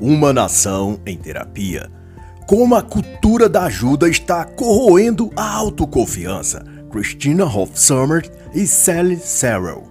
Uma 0.00 0.32
nação 0.32 1.00
em 1.04 1.16
terapia. 1.16 1.90
Como 2.46 2.76
a 2.76 2.82
cultura 2.82 3.48
da 3.48 3.64
ajuda 3.64 4.08
está 4.08 4.44
corroendo 4.44 5.30
a 5.34 5.54
autoconfiança. 5.56 6.64
Christina 6.90 7.44
Hofsummer 7.44 8.30
e 8.54 8.64
Sally 8.64 9.16
Sarrell. 9.16 9.88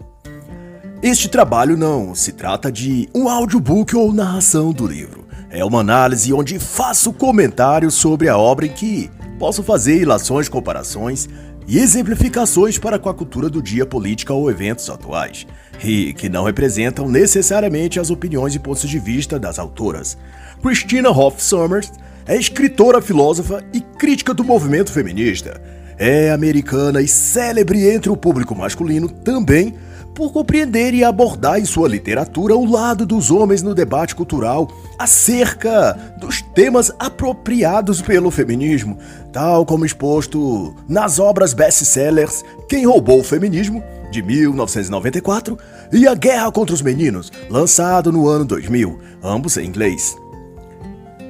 Este 1.04 1.28
trabalho 1.28 1.76
não 1.76 2.16
se 2.16 2.32
trata 2.32 2.72
de 2.72 3.10
um 3.14 3.28
audiobook 3.28 3.96
ou 3.96 4.14
narração 4.14 4.72
do 4.72 4.88
livro. 4.88 5.28
É 5.50 5.64
uma 5.64 5.82
análise 5.82 6.34
onde 6.34 6.58
faço 6.58 7.12
comentários 7.12 7.94
sobre 7.94 8.30
a 8.30 8.38
obra 8.38 8.66
em 8.66 8.72
que 8.72 9.12
posso 9.38 9.62
fazer 9.62 10.02
ilações, 10.02 10.48
comparações 10.48 11.28
e 11.68 11.78
exemplificações 11.80 12.78
para 12.78 12.98
com 12.98 13.10
a 13.10 13.14
cultura 13.14 13.50
do 13.50 13.62
dia 13.62 13.86
política 13.86 14.34
ou 14.34 14.50
eventos 14.50 14.90
atuais 14.90 15.46
e 15.84 16.14
que 16.14 16.30
não 16.30 16.46
representam 16.46 17.10
necessariamente 17.10 18.00
as 18.00 18.10
opiniões 18.10 18.56
e 18.56 18.60
pontos 18.60 18.90
de 18.90 18.98
vista 18.98 19.38
das 19.38 19.60
autoras. 19.60 20.18
Christina 20.62 21.10
Hoff 21.10 21.44
Summers 21.44 21.92
é 22.26 22.38
escritora, 22.38 23.02
filósofa 23.02 23.64
e 23.74 23.82
crítica 23.82 24.34
do 24.34 24.44
movimento 24.44 24.92
feminista. 24.92 25.62
É 25.98 26.32
americana 26.32 27.02
e 27.02 27.08
célebre 27.08 27.88
entre 27.88 28.10
o 28.10 28.18
público 28.18 28.56
masculino 28.56 29.10
também 29.10 29.76
por 30.18 30.34
compreender 30.34 30.96
e 30.96 31.04
abordar 31.04 31.60
em 31.60 31.66
sua 31.66 31.88
literatura 31.88 32.56
o 32.56 32.66
lado 32.66 33.06
dos 33.06 33.30
homens 33.30 33.62
no 33.62 33.76
debate 33.76 34.16
cultural 34.16 34.68
acerca 34.98 35.94
dos 36.20 36.42
temas 36.42 36.92
apropriados 36.98 38.02
pelo 38.02 38.32
feminismo, 38.32 38.98
tal 39.32 39.64
como 39.64 39.86
exposto 39.86 40.76
nas 40.90 41.20
obras 41.20 41.54
best-sellers 41.54 42.44
Quem 42.68 42.88
Roubou 42.88 43.20
o 43.20 43.24
Feminismo 43.24 43.84
de 44.10 44.24
1994, 44.24 45.56
e 45.92 46.08
A 46.08 46.16
Guerra 46.16 46.52
contra 46.52 46.74
os 46.74 46.82
Meninos, 46.82 47.32
lançado 47.48 48.12
no 48.12 48.28
ano 48.28 48.44
2000, 48.44 48.98
ambos 49.24 49.56
em 49.58 49.68
inglês. 49.68 50.18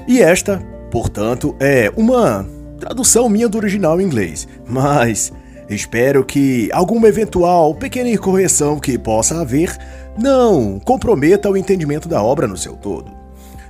E 0.07 0.21
esta, 0.21 0.59
portanto, 0.89 1.53
é 1.59 1.91
uma 1.97 2.47
tradução 2.79 3.27
minha 3.27 3.49
do 3.49 3.57
original 3.57 3.99
em 3.99 4.05
inglês, 4.05 4.47
mas 4.65 5.33
espero 5.69 6.23
que 6.23 6.69
alguma 6.71 7.07
eventual 7.07 7.75
pequena 7.75 8.09
incorreção 8.09 8.79
que 8.79 8.97
possa 8.97 9.41
haver 9.41 9.75
não 10.17 10.79
comprometa 10.79 11.49
o 11.49 11.57
entendimento 11.57 12.07
da 12.07 12.21
obra 12.21 12.47
no 12.47 12.57
seu 12.57 12.73
todo. 12.73 13.11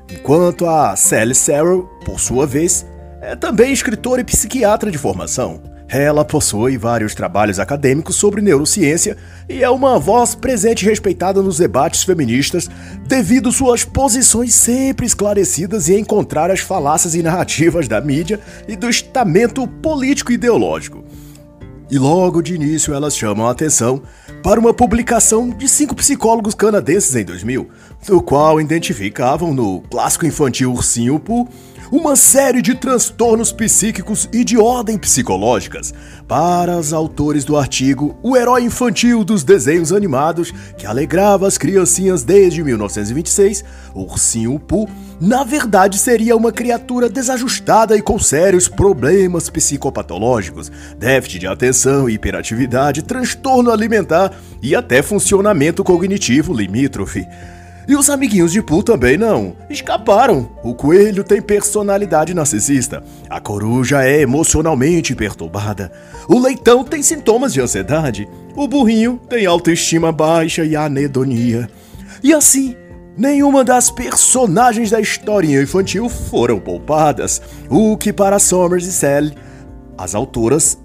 Enquanto 0.10 0.66
a 0.66 0.96
Sally 0.96 1.36
Sarrell, 1.36 1.84
por 2.06 2.20
sua 2.20 2.48
vez, 2.48 2.86
é 3.22 3.36
também 3.36 3.74
escritora 3.74 4.22
e 4.22 4.24
psiquiatra 4.24 4.90
de 4.90 4.98
formação. 4.98 5.62
Ela 5.90 6.26
possui 6.26 6.78
vários 6.78 7.16
trabalhos 7.16 7.60
acadêmicos 7.60 8.18
sobre 8.18 8.42
neurociência 8.42 9.16
e 9.48 9.64
é 9.64 9.70
uma 9.70 9.98
voz 9.98 10.36
presente 10.36 10.84
e 10.84 10.90
respeitada 10.90 11.42
nos 11.42 11.58
debates 11.58 12.04
feministas 12.04 12.70
devido 13.08 13.54
suas 13.54 13.86
posições 13.86 14.54
sempre 14.54 15.06
esclarecidas 15.06 15.88
e 15.88 15.98
encontrar 15.98 16.52
as 16.52 16.60
falácias 16.60 17.16
e 17.16 17.24
narrativas 17.24 17.88
da 17.88 18.02
mídia 18.02 18.40
e 18.68 18.76
do 18.76 18.90
estamento 18.90 19.66
político 19.66 20.34
ideológico. 20.34 21.06
E 21.90 21.98
logo 21.98 22.42
de 22.42 22.54
início 22.54 22.94
elas 22.94 23.16
chamam 23.16 23.48
a 23.48 23.52
atenção 23.52 24.02
para 24.44 24.60
uma 24.60 24.74
publicação 24.74 25.50
de 25.50 25.70
cinco 25.70 25.96
psicólogos 25.96 26.54
canadenses 26.54 27.16
em 27.16 27.24
2000, 27.24 27.70
do 28.06 28.22
qual 28.22 28.60
identificavam 28.60 29.54
no 29.54 29.82
clássico 29.90 30.26
infantil 30.26 30.74
Ursinho 30.74 31.18
Pooh 31.18 31.48
uma 31.92 32.16
série 32.16 32.62
de 32.62 32.76
transtornos 32.76 33.52
psíquicos 33.52 34.28
e 34.34 34.44
de 34.44 34.58
ordem 34.58 34.98
psicológicas. 34.98 35.94
Para 36.28 36.78
os 36.78 36.92
autores 36.92 37.46
do 37.46 37.56
artigo, 37.56 38.18
o 38.22 38.36
herói 38.36 38.64
infantil 38.64 39.24
dos 39.24 39.44
desenhos 39.44 39.94
animados, 39.94 40.52
que 40.78 40.86
alegrava 40.86 41.48
as 41.48 41.58
criancinhas 41.58 42.24
desde 42.24 42.64
1926, 42.64 43.64
Ursinho 43.96 44.60
Pooh, 44.60 44.90
na 45.20 45.44
verdade 45.44 45.98
seria 45.98 46.36
uma 46.36 46.52
criatura 46.52 47.10
desajustada 47.10 47.96
e 47.96 48.02
com 48.02 48.20
sérios 48.20 48.68
problemas 48.68 49.50
psicopatológicos, 49.50 50.72
déficit 50.98 51.40
de 51.40 51.48
atenção, 51.48 52.10
hiperatividade, 52.10 53.04
transtorno 53.04 53.72
alimentar 53.72 54.32
e 54.62 54.76
até 54.76 55.02
funcionamento 55.02 55.84
cognitivo 55.84 56.54
limítrofe. 56.54 57.26
E 57.88 57.96
os 57.96 58.10
amiguinhos 58.10 58.52
de 58.52 58.62
Pooh 58.62 58.84
também 58.84 59.18
não. 59.18 59.56
Escaparam. 59.70 60.50
O 60.62 60.76
coelho 60.76 61.24
tem 61.24 61.42
personalidade 61.42 62.34
narcisista. 62.34 63.02
A 63.30 63.40
coruja 63.40 64.04
é 64.04 64.20
emocionalmente 64.20 65.16
perturbada. 65.16 65.90
O 66.28 66.38
leitão 66.38 66.84
tem 66.84 67.02
sintomas 67.02 67.54
de 67.54 67.62
ansiedade. 67.62 68.28
O 68.58 68.68
burrinho 68.68 69.22
tem 69.30 69.46
autoestima 69.46 70.12
baixa 70.12 70.66
e 70.66 70.76
anedonia. 70.76 71.70
E 72.22 72.34
assim, 72.34 72.76
nenhuma 73.18 73.64
das 73.64 73.90
personagens 73.90 74.92
da 74.92 75.00
historinha 75.00 75.62
infantil 75.62 76.10
foram 76.10 76.60
poupadas. 76.60 77.42
O 77.70 77.96
que 77.96 78.12
para 78.12 78.38
Somers 78.38 78.86
e 78.86 78.92
Sally, 78.92 79.34
as 79.98 80.14
autoras 80.14 80.78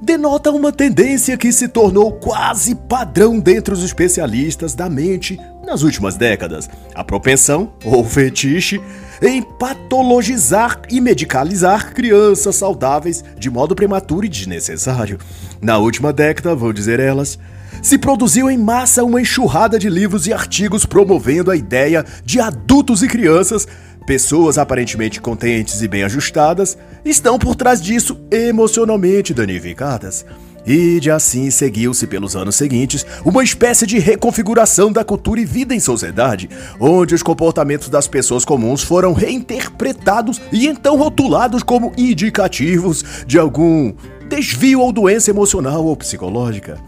denota 0.00 0.50
uma 0.50 0.72
tendência 0.72 1.36
que 1.36 1.52
se 1.52 1.68
tornou 1.68 2.12
quase 2.12 2.74
padrão 2.74 3.38
dentre 3.38 3.74
os 3.74 3.82
especialistas 3.82 4.74
da 4.74 4.88
mente 4.88 5.38
nas 5.66 5.82
últimas 5.82 6.16
décadas, 6.16 6.70
a 6.94 7.02
propensão, 7.02 7.72
ou 7.84 8.04
fetiche, 8.04 8.80
em 9.20 9.42
patologizar 9.42 10.80
e 10.88 11.00
medicalizar 11.00 11.92
crianças 11.92 12.56
saudáveis 12.56 13.24
de 13.36 13.50
modo 13.50 13.74
prematuro 13.74 14.24
e 14.24 14.28
desnecessário. 14.28 15.18
Na 15.60 15.78
última 15.78 16.12
década, 16.12 16.54
vou 16.54 16.72
dizer 16.72 17.00
elas, 17.00 17.38
se 17.82 17.98
produziu 17.98 18.48
em 18.48 18.56
massa 18.56 19.04
uma 19.04 19.20
enxurrada 19.20 19.78
de 19.78 19.88
livros 19.88 20.26
e 20.26 20.32
artigos 20.32 20.86
promovendo 20.86 21.50
a 21.50 21.56
ideia 21.56 22.04
de 22.24 22.40
adultos 22.40 23.02
e 23.02 23.08
crianças, 23.08 23.66
pessoas 24.06 24.56
aparentemente 24.56 25.20
contentes 25.20 25.82
e 25.82 25.88
bem 25.88 26.04
ajustadas, 26.04 26.78
estão 27.04 27.38
por 27.38 27.56
trás 27.56 27.82
disso 27.82 28.18
emocionalmente 28.30 29.34
danificadas. 29.34 30.24
E 30.66 30.98
de 30.98 31.10
assim 31.10 31.50
seguiu-se 31.50 32.06
pelos 32.06 32.34
anos 32.34 32.56
seguintes 32.56 33.06
uma 33.24 33.44
espécie 33.44 33.86
de 33.86 33.98
reconfiguração 33.98 34.90
da 34.90 35.04
cultura 35.04 35.40
e 35.40 35.44
vida 35.44 35.74
em 35.74 35.80
sociedade, 35.80 36.50
onde 36.80 37.14
os 37.14 37.22
comportamentos 37.22 37.88
das 37.88 38.08
pessoas 38.08 38.44
comuns 38.44 38.82
foram 38.82 39.12
reinterpretados 39.12 40.40
e 40.50 40.66
então 40.66 40.96
rotulados 40.96 41.62
como 41.62 41.92
indicativos 41.96 43.04
de 43.26 43.38
algum 43.38 43.94
desvio 44.28 44.80
ou 44.80 44.92
doença 44.92 45.30
emocional 45.30 45.84
ou 45.84 45.96
psicológica. 45.96 46.78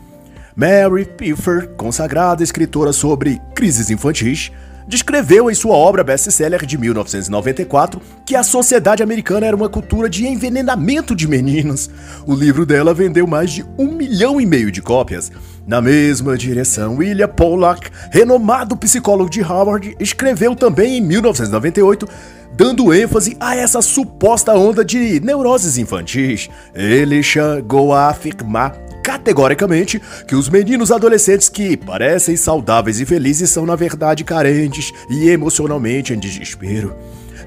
Mary 0.56 1.04
Piffer, 1.04 1.68
consagrada 1.76 2.42
escritora 2.42 2.92
sobre 2.92 3.40
crises 3.54 3.90
infantis, 3.90 4.50
descreveu 4.88 5.50
em 5.50 5.54
sua 5.54 5.76
obra 5.76 6.02
best-seller 6.02 6.64
de 6.64 6.78
1994 6.78 8.00
que 8.24 8.34
a 8.34 8.42
sociedade 8.42 9.02
americana 9.02 9.46
era 9.46 9.54
uma 9.54 9.68
cultura 9.68 10.08
de 10.08 10.26
envenenamento 10.26 11.14
de 11.14 11.28
meninos. 11.28 11.90
O 12.26 12.34
livro 12.34 12.64
dela 12.64 12.94
vendeu 12.94 13.26
mais 13.26 13.52
de 13.52 13.64
um 13.78 13.92
milhão 13.92 14.40
e 14.40 14.46
meio 14.46 14.72
de 14.72 14.80
cópias. 14.80 15.30
Na 15.66 15.82
mesma 15.82 16.38
direção, 16.38 16.96
William 16.96 17.28
Pollack, 17.28 17.90
renomado 18.10 18.74
psicólogo 18.74 19.28
de 19.28 19.42
Harvard, 19.42 19.94
escreveu 20.00 20.56
também 20.56 20.96
em 20.96 21.00
1998 21.02 22.08
dando 22.56 22.92
ênfase 22.92 23.36
a 23.38 23.54
essa 23.54 23.82
suposta 23.82 24.54
onda 24.54 24.84
de 24.84 25.20
neuroses 25.20 25.76
infantis. 25.76 26.48
Ele 26.74 27.22
chegou 27.22 27.92
a 27.92 28.08
afirmar 28.08 28.87
categoricamente 29.08 30.02
que 30.26 30.34
os 30.34 30.50
meninos 30.50 30.92
adolescentes 30.92 31.48
que 31.48 31.78
parecem 31.78 32.36
saudáveis 32.36 33.00
e 33.00 33.06
felizes 33.06 33.48
são 33.48 33.64
na 33.64 33.74
verdade 33.74 34.22
carentes 34.22 34.92
e 35.08 35.30
emocionalmente 35.30 36.12
em 36.12 36.18
desespero. 36.18 36.94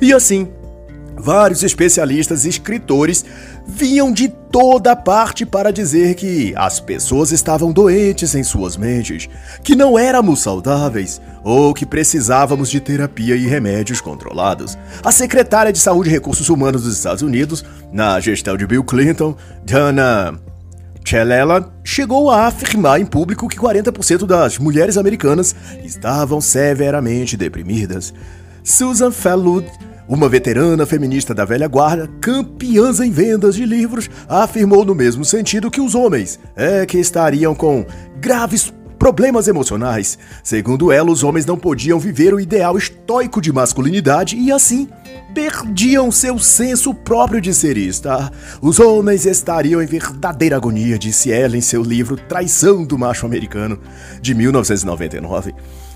E 0.02 0.12
assim, 0.12 0.48
vários 1.16 1.62
especialistas 1.62 2.46
e 2.46 2.50
escritores 2.50 3.24
vinham 3.64 4.12
de 4.12 4.28
toda 4.28 4.96
parte 4.96 5.46
para 5.46 5.72
dizer 5.72 6.16
que 6.16 6.52
as 6.56 6.80
pessoas 6.80 7.32
estavam 7.32 7.72
doentes 7.72 8.34
em 8.34 8.44
suas 8.44 8.76
mentes, 8.76 9.30
que 9.64 9.76
não 9.76 10.00
éramos 10.00 10.40
saudáveis 10.40 11.22
ou 11.44 11.76
que 11.76 11.86
precisávamos 11.86 12.72
de 12.72 12.80
terapia 12.80 13.36
e 13.36 13.46
remédios 13.46 14.02
controlados. 14.02 14.76
A 15.04 15.12
secretária 15.12 15.72
de 15.72 15.78
Saúde 15.78 16.10
e 16.10 16.12
Recursos 16.12 16.50
Humanos 16.50 16.82
dos 16.82 16.98
Estados 16.98 17.22
Unidos, 17.22 17.64
na 17.94 18.20
gestão 18.20 18.58
de 18.58 18.66
Bill 18.66 18.84
Clinton, 18.84 19.36
Dana 19.64 20.40
Chelela 21.04 21.74
chegou 21.84 22.30
a 22.30 22.48
afirmar 22.48 23.02
em 23.02 23.06
público 23.06 23.48
que 23.48 23.58
40% 23.58 24.26
das 24.26 24.58
mulheres 24.58 24.98
americanas 24.98 25.56
estavam 25.84 26.40
severamente 26.40 27.36
deprimidas. 27.36 28.14
Susan 28.64 29.12
Fellwood, 29.12 29.68
uma 30.08 30.30
veterana 30.30 30.86
feminista 30.86 31.34
da 31.34 31.44
velha 31.44 31.68
guarda, 31.68 32.10
campeã 32.22 32.92
em 33.04 33.12
vendas 33.12 33.56
de 33.56 33.66
livros, 33.66 34.10
afirmou 34.28 34.86
no 34.86 34.96
mesmo 34.96 35.26
sentido 35.26 35.72
que 35.72 35.82
os 35.82 35.96
homens 35.96 36.40
é 36.56 36.86
que 36.86 36.98
estariam 36.98 37.56
com 37.56 37.86
graves 38.20 38.72
problemas 38.98 39.48
emocionais. 39.48 40.18
Segundo 40.44 40.92
ela, 40.92 41.10
os 41.10 41.24
homens 41.24 41.46
não 41.46 41.58
podiam 41.58 42.00
viver 42.00 42.34
o 42.34 42.40
ideal 42.40 42.78
estoico 42.78 43.42
de 43.42 43.52
masculinidade 43.52 44.38
e 44.38 44.52
assim 44.52 44.88
perdiam 45.34 46.12
seu 46.12 46.38
senso 46.40 46.94
próprio 46.94 47.42
de 47.42 47.54
serista. 47.54 48.32
Os 48.62 48.80
homens 48.80 49.26
estariam 49.26 49.82
em 49.82 49.86
verdadeira 49.86 50.56
agonia, 50.56 50.98
disse 50.98 51.32
ela 51.32 51.58
em 51.58 51.62
seu 51.62 51.82
livro 51.82 52.18
Traição 52.18 52.84
do 52.84 52.98
Macho 52.98 53.26
Americano, 53.26 53.80
de 54.22 54.34
1999. 54.34 55.54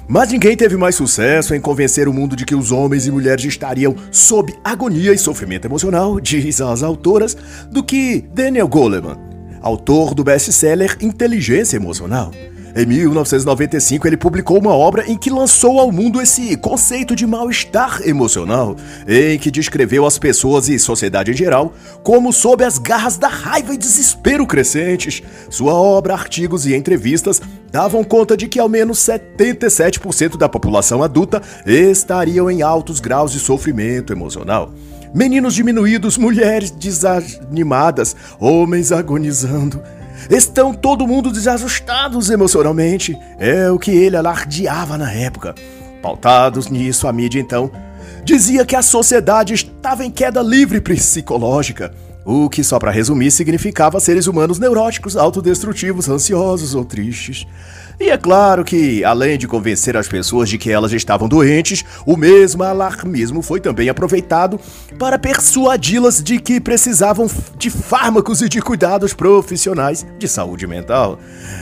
Mas 0.08 0.32
ninguém 0.32 0.56
teve 0.56 0.78
mais 0.78 0.96
sucesso 0.96 1.56
em 1.56 1.60
convencer 1.60 2.08
o 2.08 2.14
mundo 2.14 2.36
de 2.36 2.46
que 2.46 2.54
os 2.54 2.72
homens 2.72 3.08
e 3.08 3.12
mulheres 3.12 3.44
estariam 3.44 3.96
sob 4.12 4.54
agonia 4.64 5.12
e 5.14 5.18
sofrimento 5.18 5.66
emocional, 5.66 6.20
diz 6.20 6.62
as 6.62 6.84
autoras, 6.84 7.36
do 7.72 7.84
que 7.84 8.24
Daniel 8.34 8.68
Goleman, 8.68 9.18
autor 9.62 10.14
do 10.14 10.24
best-seller 10.24 10.96
Inteligência 11.02 11.78
Emocional. 11.78 12.32
Em 12.78 12.86
1995, 12.86 14.06
ele 14.06 14.18
publicou 14.18 14.60
uma 14.60 14.76
obra 14.76 15.10
em 15.10 15.18
que 15.18 15.30
lançou 15.30 15.80
ao 15.80 15.94
mundo 15.94 16.22
esse 16.22 16.58
conceito 16.58 17.16
de 17.16 17.26
mal-estar 17.26 18.02
emocional, 18.04 18.76
em 19.08 19.40
que 19.40 19.50
descreveu 19.50 20.06
as 20.06 20.20
pessoas 20.20 20.68
e 20.68 20.78
sociedade 20.78 21.32
em 21.32 21.34
geral 21.34 21.72
como 22.04 22.34
sob 22.34 22.66
as 22.66 22.78
garras 22.78 23.18
da 23.18 23.30
raiva 23.30 23.74
e 23.74 23.78
desespero 23.78 24.46
crescentes. 24.46 25.24
Sua 25.50 25.74
obra, 25.74 26.16
artigos 26.16 26.66
e 26.66 26.76
entrevistas 26.76 27.42
davam 27.72 28.04
conta 28.04 28.36
de 28.36 28.46
que 28.50 28.60
ao 28.60 28.68
menos 28.68 29.00
77% 29.00 30.38
da 30.38 30.50
população 30.50 31.02
adulta 31.02 31.42
estariam 31.66 32.52
em 32.52 32.62
altos 32.62 33.00
graus 33.00 33.32
de 33.32 33.40
sofrimento 33.40 34.12
emocional 34.12 34.74
meninos 35.14 35.54
diminuídos, 35.54 36.18
mulheres 36.18 36.72
desanimadas, 36.72 38.18
homens 38.38 38.92
agonizando. 38.92 39.82
Estão 40.30 40.74
todo 40.74 41.08
mundo 41.08 41.32
desajustados 41.32 42.30
emocionalmente. 42.30 43.18
É 43.38 43.70
o 43.70 43.80
que 43.80 43.92
ele 43.92 44.18
alardeava 44.18 44.98
na 44.98 45.12
época. 45.12 45.56
Pautados 46.02 46.68
nisso, 46.68 47.08
a 47.08 47.14
mídia 47.14 47.40
então 47.40 47.72
dizia 48.24 48.66
que 48.66 48.76
a 48.76 48.82
sociedade 48.82 49.54
estava 49.54 50.04
em 50.04 50.10
queda 50.10 50.42
livre 50.42 50.82
psicológica. 50.82 51.94
O 52.26 52.50
que, 52.50 52.64
só 52.64 52.80
para 52.80 52.90
resumir, 52.90 53.30
significava 53.30 54.00
seres 54.00 54.26
humanos 54.26 54.58
neuróticos, 54.58 55.16
autodestrutivos, 55.16 56.10
ansiosos 56.10 56.74
ou 56.74 56.84
tristes. 56.84 57.46
E 58.00 58.10
é 58.10 58.18
claro 58.18 58.66
que, 58.66 59.04
além 59.06 59.38
de 59.38 59.48
convencer 59.48 59.96
as 59.96 60.08
pessoas 60.08 60.50
de 60.50 60.58
que 60.58 60.72
elas 60.72 60.92
estavam 60.92 61.30
doentes, 61.30 61.86
o 62.04 62.18
mesmo 62.18 62.64
alarmismo 62.64 63.44
foi 63.44 63.62
também 63.62 63.90
aproveitado 63.90 64.60
para 64.98 65.20
persuadi-las 65.20 66.22
de 66.22 66.40
que 66.40 66.60
precisavam 66.60 67.30
de 67.58 67.70
fármacos 67.70 68.42
e 68.42 68.50
de 68.50 68.60
cuidados 68.60 69.14
profissionais 69.14 70.06
de 70.18 70.28
saúde 70.28 70.66
mental. 70.66 71.20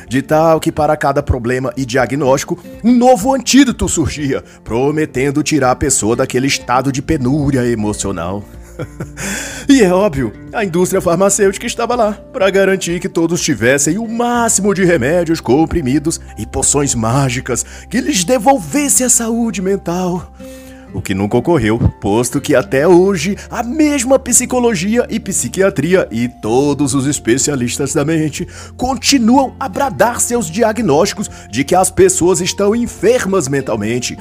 De 0.07 0.21
tal 0.21 0.61
que, 0.61 0.71
para 0.71 0.95
cada 0.95 1.21
problema 1.21 1.73
e 1.75 1.85
diagnóstico, 1.85 2.57
um 2.81 2.93
novo 2.93 3.35
antídoto 3.35 3.89
surgia, 3.89 4.41
prometendo 4.63 5.43
tirar 5.43 5.71
a 5.71 5.75
pessoa 5.75 6.15
daquele 6.15 6.47
estado 6.47 6.89
de 6.89 7.01
penúria 7.01 7.65
emocional. 7.67 8.43
e 9.69 9.81
é 9.81 9.91
óbvio, 9.93 10.33
a 10.53 10.63
indústria 10.63 11.01
farmacêutica 11.01 11.65
estava 11.65 11.95
lá 11.95 12.13
para 12.31 12.49
garantir 12.49 12.99
que 12.99 13.09
todos 13.09 13.41
tivessem 13.41 13.97
o 13.97 14.07
máximo 14.07 14.73
de 14.73 14.83
remédios, 14.83 15.39
comprimidos 15.39 16.19
e 16.37 16.45
poções 16.45 16.95
mágicas 16.95 17.65
que 17.89 18.01
lhes 18.01 18.23
devolvesse 18.23 19.03
a 19.03 19.09
saúde 19.09 19.61
mental. 19.61 20.33
O 20.93 21.01
que 21.01 21.15
nunca 21.15 21.37
ocorreu, 21.37 21.79
posto 21.99 22.39
que 22.39 22.53
até 22.53 22.87
hoje 22.87 23.35
a 23.49 23.63
mesma 23.63 24.19
psicologia 24.19 25.07
e 25.09 25.19
psiquiatria 25.19 26.07
e 26.11 26.29
todos 26.29 26.93
os 26.93 27.07
especialistas 27.07 27.93
da 27.93 28.05
mente 28.05 28.47
continuam 28.77 29.55
a 29.59 29.67
bradar 29.67 30.21
seus 30.21 30.45
diagnósticos 30.45 31.29
de 31.49 31.63
que 31.63 31.73
as 31.73 31.89
pessoas 31.89 32.41
estão 32.41 32.75
enfermas 32.75 33.47
mentalmente 33.47 34.15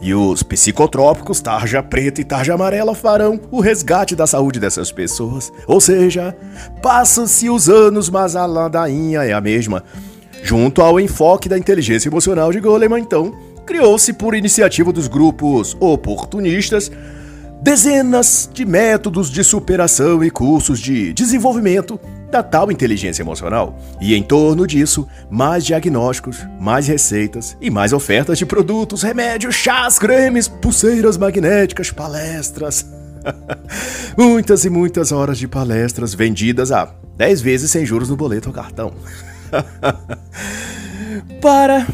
e 0.00 0.14
os 0.14 0.42
psicotrópicos, 0.42 1.40
tarja 1.40 1.82
preta 1.82 2.20
e 2.20 2.24
tarja 2.24 2.54
amarela, 2.54 2.94
farão 2.94 3.40
o 3.50 3.60
resgate 3.60 4.14
da 4.14 4.26
saúde 4.26 4.60
dessas 4.60 4.92
pessoas. 4.92 5.52
Ou 5.66 5.80
seja, 5.80 6.36
passam-se 6.82 7.48
os 7.48 7.68
anos, 7.68 8.10
mas 8.10 8.36
a 8.36 8.44
ladainha 8.44 9.22
é 9.24 9.32
a 9.32 9.40
mesma. 9.40 9.82
Junto 10.42 10.82
ao 10.82 11.00
enfoque 11.00 11.48
da 11.48 11.56
inteligência 11.56 12.08
emocional 12.08 12.52
de 12.52 12.60
Goleman, 12.60 13.00
então, 13.00 13.34
criou-se 13.64 14.12
por 14.12 14.34
iniciativa 14.34 14.92
dos 14.92 15.08
grupos 15.08 15.76
oportunistas 15.80 16.90
dezenas 17.62 18.50
de 18.52 18.66
métodos 18.66 19.30
de 19.30 19.42
superação 19.42 20.22
e 20.22 20.30
cursos 20.30 20.78
de 20.78 21.14
desenvolvimento 21.14 21.98
da 22.34 22.42
tal 22.42 22.72
inteligência 22.72 23.22
emocional. 23.22 23.78
E 24.00 24.12
em 24.12 24.22
torno 24.22 24.66
disso, 24.66 25.06
mais 25.30 25.64
diagnósticos, 25.64 26.44
mais 26.58 26.88
receitas 26.88 27.56
e 27.60 27.70
mais 27.70 27.92
ofertas 27.92 28.38
de 28.38 28.44
produtos, 28.44 29.04
remédios, 29.04 29.54
chás, 29.54 30.00
cremes, 30.00 30.48
pulseiras 30.48 31.16
magnéticas, 31.16 31.92
palestras. 31.92 32.84
muitas 34.18 34.64
e 34.64 34.70
muitas 34.70 35.12
horas 35.12 35.38
de 35.38 35.46
palestras 35.46 36.12
vendidas 36.12 36.72
a 36.72 36.92
10 37.16 37.40
vezes 37.40 37.70
sem 37.70 37.86
juros 37.86 38.08
no 38.08 38.16
boleto 38.16 38.48
ou 38.48 38.54
cartão. 38.54 38.92
Para 41.40 41.86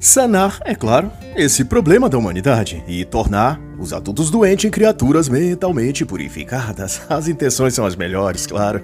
sanar, 0.00 0.60
é 0.64 0.74
claro, 0.74 1.12
esse 1.36 1.62
problema 1.62 2.08
da 2.08 2.16
humanidade 2.16 2.82
e 2.88 3.04
tornar 3.04 3.60
os 3.80 3.94
adultos 3.94 4.30
doentes 4.30 4.66
em 4.66 4.70
criaturas 4.70 5.28
mentalmente 5.28 6.04
purificadas. 6.04 7.00
As 7.08 7.26
intenções 7.28 7.74
são 7.74 7.86
as 7.86 7.96
melhores, 7.96 8.46
claro. 8.46 8.82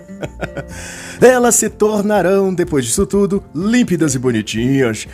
Elas 1.21 1.55
se 1.57 1.69
tornarão, 1.69 2.53
depois 2.55 2.85
disso 2.85 3.07
tudo, 3.07 3.45
límpidas 3.55 4.15
e 4.15 4.19
bonitinhas, 4.19 5.07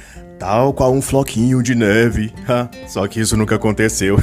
tal 0.42 0.72
qual 0.72 0.92
um 0.92 1.00
floquinho 1.00 1.62
de 1.62 1.72
neve. 1.72 2.34
Só 2.88 3.06
que 3.06 3.20
isso 3.20 3.36
nunca 3.36 3.54
aconteceu. 3.54 4.18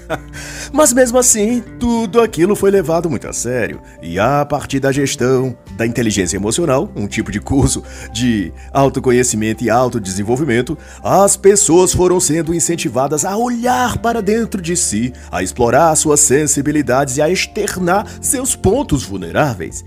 Mas 0.72 0.94
mesmo 0.94 1.18
assim, 1.18 1.62
tudo 1.78 2.22
aquilo 2.22 2.56
foi 2.56 2.70
levado 2.70 3.10
muito 3.10 3.28
a 3.28 3.34
sério. 3.34 3.78
E 4.00 4.18
a 4.18 4.46
partir 4.46 4.80
da 4.80 4.90
gestão 4.90 5.54
da 5.76 5.86
inteligência 5.86 6.38
emocional, 6.38 6.90
um 6.96 7.06
tipo 7.06 7.30
de 7.30 7.38
curso 7.38 7.82
de 8.10 8.50
autoconhecimento 8.72 9.62
e 9.62 9.68
autodesenvolvimento, 9.68 10.78
as 11.04 11.36
pessoas 11.36 11.92
foram 11.92 12.18
sendo 12.18 12.54
incentivadas 12.54 13.22
a 13.22 13.36
olhar 13.36 13.98
para 13.98 14.22
dentro 14.22 14.62
de 14.62 14.74
si, 14.74 15.12
a 15.30 15.42
explorar 15.42 15.94
suas 15.96 16.20
sensibilidades 16.20 17.18
e 17.18 17.22
a 17.22 17.28
externar 17.28 18.06
seus 18.22 18.56
pontos 18.56 19.04
vulneráveis. 19.04 19.84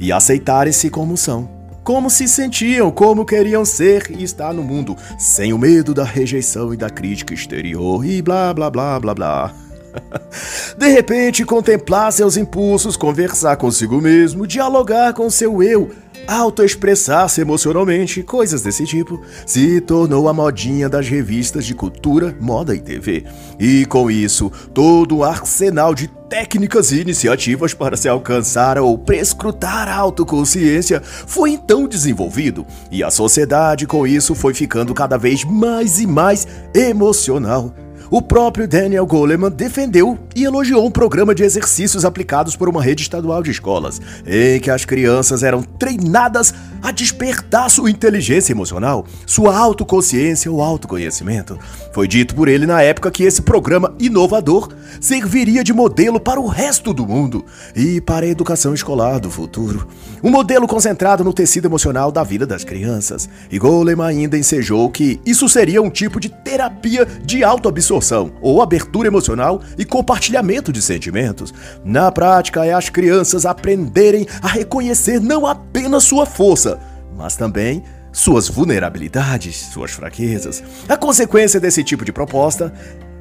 E 0.00 0.10
aceitarem-se 0.10 0.88
como 0.88 1.18
são 1.18 1.61
como 1.82 2.08
se 2.08 2.28
sentiam, 2.28 2.90
como 2.90 3.24
queriam 3.24 3.64
ser 3.64 4.10
e 4.10 4.22
estar 4.22 4.52
no 4.54 4.62
mundo, 4.62 4.96
sem 5.18 5.52
o 5.52 5.58
medo 5.58 5.92
da 5.92 6.04
rejeição 6.04 6.72
e 6.72 6.76
da 6.76 6.88
crítica 6.88 7.34
exterior 7.34 8.04
e 8.04 8.22
blá 8.22 8.52
blá 8.54 8.70
blá 8.70 9.00
blá 9.00 9.14
blá. 9.14 9.71
De 10.76 10.88
repente, 10.88 11.44
contemplar 11.44 12.12
seus 12.12 12.36
impulsos, 12.36 12.96
conversar 12.96 13.56
consigo 13.56 14.00
mesmo, 14.00 14.46
dialogar 14.46 15.12
com 15.12 15.28
seu 15.30 15.62
eu, 15.62 15.90
autoexpressar-se 16.26 17.40
emocionalmente, 17.40 18.22
coisas 18.22 18.62
desse 18.62 18.84
tipo, 18.84 19.20
se 19.46 19.80
tornou 19.80 20.28
a 20.28 20.32
modinha 20.32 20.88
das 20.88 21.08
revistas 21.08 21.64
de 21.64 21.74
cultura, 21.74 22.36
moda 22.40 22.74
e 22.74 22.80
TV. 22.80 23.24
E 23.58 23.84
com 23.86 24.10
isso, 24.10 24.50
todo 24.72 25.18
o 25.18 25.24
arsenal 25.24 25.94
de 25.94 26.08
técnicas 26.28 26.92
e 26.92 27.00
iniciativas 27.00 27.74
para 27.74 27.96
se 27.96 28.08
alcançar 28.08 28.78
ou 28.78 28.96
prescrutar 28.96 29.86
a 29.88 29.94
autoconsciência 29.94 31.02
foi 31.04 31.50
então 31.50 31.86
desenvolvido, 31.86 32.66
e 32.90 33.04
a 33.04 33.10
sociedade 33.10 33.86
com 33.86 34.06
isso 34.06 34.34
foi 34.34 34.54
ficando 34.54 34.94
cada 34.94 35.18
vez 35.18 35.44
mais 35.44 36.00
e 36.00 36.06
mais 36.06 36.46
emocional. 36.74 37.74
O 38.14 38.20
próprio 38.20 38.68
Daniel 38.68 39.06
Goleman 39.06 39.50
defendeu 39.50 40.18
e 40.36 40.44
elogiou 40.44 40.84
um 40.84 40.90
programa 40.90 41.34
de 41.34 41.44
exercícios 41.44 42.04
aplicados 42.04 42.54
por 42.54 42.68
uma 42.68 42.82
rede 42.82 43.00
estadual 43.00 43.42
de 43.42 43.50
escolas, 43.50 44.02
em 44.26 44.60
que 44.60 44.70
as 44.70 44.84
crianças 44.84 45.42
eram 45.42 45.62
treinadas 45.62 46.52
a 46.82 46.90
despertar 46.90 47.70
sua 47.70 47.90
inteligência 47.90 48.52
emocional, 48.52 49.06
sua 49.24 49.56
autoconsciência 49.56 50.52
ou 50.52 50.60
autoconhecimento. 50.60 51.58
Foi 51.94 52.06
dito 52.06 52.34
por 52.34 52.48
ele 52.48 52.66
na 52.66 52.82
época 52.82 53.10
que 53.10 53.22
esse 53.22 53.40
programa 53.40 53.94
inovador 53.98 54.68
serviria 55.00 55.64
de 55.64 55.72
modelo 55.72 56.20
para 56.20 56.38
o 56.38 56.46
resto 56.46 56.92
do 56.92 57.06
mundo 57.06 57.42
e 57.74 57.98
para 57.98 58.26
a 58.26 58.28
educação 58.28 58.74
escolar 58.74 59.20
do 59.20 59.30
futuro. 59.30 59.88
Um 60.22 60.30
modelo 60.30 60.68
concentrado 60.68 61.24
no 61.24 61.32
tecido 61.32 61.66
emocional 61.66 62.12
da 62.12 62.22
vida 62.22 62.46
das 62.46 62.62
crianças. 62.62 63.26
E 63.50 63.58
Goleman 63.58 64.04
ainda 64.04 64.36
ensejou 64.36 64.90
que 64.90 65.18
isso 65.24 65.48
seria 65.48 65.80
um 65.80 65.88
tipo 65.88 66.20
de 66.20 66.28
terapia 66.28 67.06
de 67.06 67.42
autoabsorção 67.42 68.01
emoção 68.02 68.32
ou 68.42 68.60
abertura 68.60 69.06
emocional 69.06 69.62
e 69.78 69.84
compartilhamento 69.84 70.72
de 70.72 70.82
sentimentos. 70.82 71.54
Na 71.84 72.10
prática, 72.10 72.66
é 72.66 72.72
as 72.72 72.88
crianças 72.88 73.46
aprenderem 73.46 74.26
a 74.42 74.48
reconhecer 74.48 75.20
não 75.20 75.46
apenas 75.46 76.02
sua 76.02 76.26
força, 76.26 76.80
mas 77.16 77.36
também 77.36 77.84
suas 78.12 78.48
vulnerabilidades, 78.48 79.56
suas 79.72 79.92
fraquezas. 79.92 80.62
A 80.88 80.96
consequência 80.96 81.60
desse 81.60 81.82
tipo 81.82 82.04
de 82.04 82.12
proposta 82.12 82.72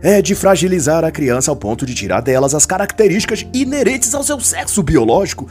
é 0.02 0.22
de 0.22 0.34
fragilizar 0.34 1.06
a 1.06 1.12
criança 1.12 1.52
ao 1.52 1.56
ponto 1.56 1.86
de 1.86 1.94
tirar 1.94 2.22
delas 2.22 2.56
as 2.56 2.66
características 2.66 3.46
inerentes 3.54 4.14
ao 4.16 4.24
seu 4.24 4.40
sexo 4.40 4.82
biológico, 4.82 5.48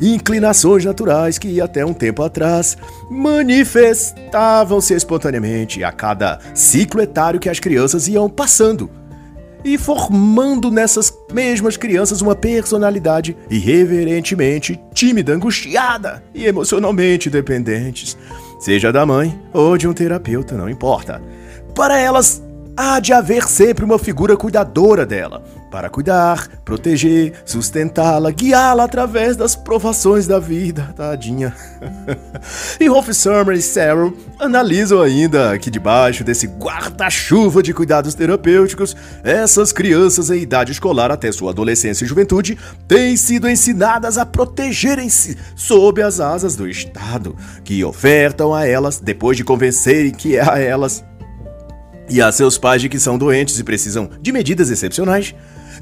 inclinações 0.00 0.84
naturais 0.84 1.38
que 1.38 1.60
até 1.60 1.84
um 1.84 1.94
tempo 1.94 2.22
atrás 2.22 2.76
manifestavam-se 3.10 4.94
espontaneamente 4.94 5.82
a 5.84 5.92
cada 5.92 6.38
ciclo 6.54 7.00
etário 7.00 7.40
que 7.40 7.48
as 7.48 7.60
crianças 7.60 8.08
iam 8.08 8.28
passando 8.28 8.90
e 9.64 9.78
formando 9.78 10.70
nessas 10.70 11.12
mesmas 11.32 11.76
crianças 11.76 12.20
uma 12.20 12.36
personalidade 12.36 13.34
irreverentemente 13.48 14.78
tímida, 14.92 15.32
angustiada 15.32 16.22
e 16.34 16.44
emocionalmente 16.44 17.30
dependentes. 17.30 18.16
seja 18.60 18.92
da 18.92 19.06
mãe 19.06 19.40
ou 19.52 19.76
de 19.78 19.88
um 19.88 19.94
terapeuta, 19.94 20.54
não 20.54 20.68
importa. 20.68 21.22
Para 21.74 21.98
elas, 21.98 22.42
há 22.76 23.00
de 23.00 23.12
haver 23.12 23.44
sempre 23.44 23.84
uma 23.84 23.98
figura 23.98 24.36
cuidadora 24.36 25.06
dela, 25.06 25.42
para 25.74 25.90
cuidar, 25.90 26.48
proteger, 26.64 27.32
sustentá-la, 27.44 28.30
guiá-la 28.30 28.84
através 28.84 29.36
das 29.36 29.56
provações 29.56 30.24
da 30.24 30.38
vida, 30.38 30.84
tadinha. 30.96 31.52
e 32.78 32.86
Rolf 32.86 33.08
Summer 33.12 33.56
e 33.56 33.60
Sarah 33.60 34.12
analisam 34.38 35.02
ainda 35.02 35.58
que 35.58 35.72
debaixo 35.72 36.22
desse 36.22 36.46
guarda-chuva 36.46 37.60
de 37.60 37.74
cuidados 37.74 38.14
terapêuticos, 38.14 38.96
essas 39.24 39.72
crianças 39.72 40.30
em 40.30 40.42
idade 40.42 40.70
escolar 40.70 41.10
até 41.10 41.32
sua 41.32 41.50
adolescência 41.50 42.04
e 42.04 42.08
juventude 42.08 42.56
têm 42.86 43.16
sido 43.16 43.48
ensinadas 43.48 44.16
a 44.16 44.24
protegerem-se 44.24 45.36
sob 45.56 46.00
as 46.00 46.20
asas 46.20 46.54
do 46.54 46.68
Estado, 46.68 47.34
que 47.64 47.82
ofertam 47.82 48.54
a 48.54 48.64
elas, 48.64 49.00
depois 49.00 49.36
de 49.36 49.42
convencerem 49.42 50.12
que 50.12 50.36
é 50.36 50.48
a 50.48 50.56
elas 50.56 51.02
e 52.08 52.20
a 52.20 52.30
seus 52.30 52.58
pais 52.58 52.80
de 52.80 52.88
que 52.88 53.00
são 53.00 53.18
doentes 53.18 53.58
e 53.58 53.64
precisam 53.64 54.08
de 54.20 54.30
medidas 54.30 54.70
excepcionais, 54.70 55.34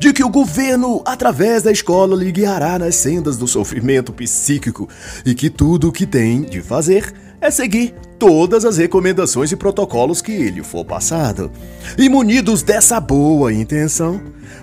de 0.03 0.13
que 0.13 0.25
o 0.25 0.29
governo, 0.29 1.01
através 1.05 1.63
da 1.63 1.71
escola, 1.71 2.17
lhe 2.17 2.33
guiará 2.33 2.77
nas 2.77 2.97
sendas 2.97 3.37
do 3.37 3.47
sofrimento 3.47 4.13
psíquico 4.13 4.89
e 5.25 5.33
que 5.33 5.49
tudo 5.49 5.89
o 5.89 5.93
que 5.93 6.05
tem 6.05 6.43
de 6.43 6.61
fazer 6.61 7.15
é 7.41 7.53
seguir 7.53 7.95
todas 8.19 8.65
as 8.65 8.79
recomendações 8.79 9.53
e 9.53 9.57
protocolos 9.57 10.21
que 10.21 10.51
lhe 10.51 10.65
for 10.65 10.85
passado. 10.85 11.53
E 11.97 12.09
munidos 12.09 12.65
dessa 12.65 12.99
boa 12.99 13.53
intenção, 13.53 14.21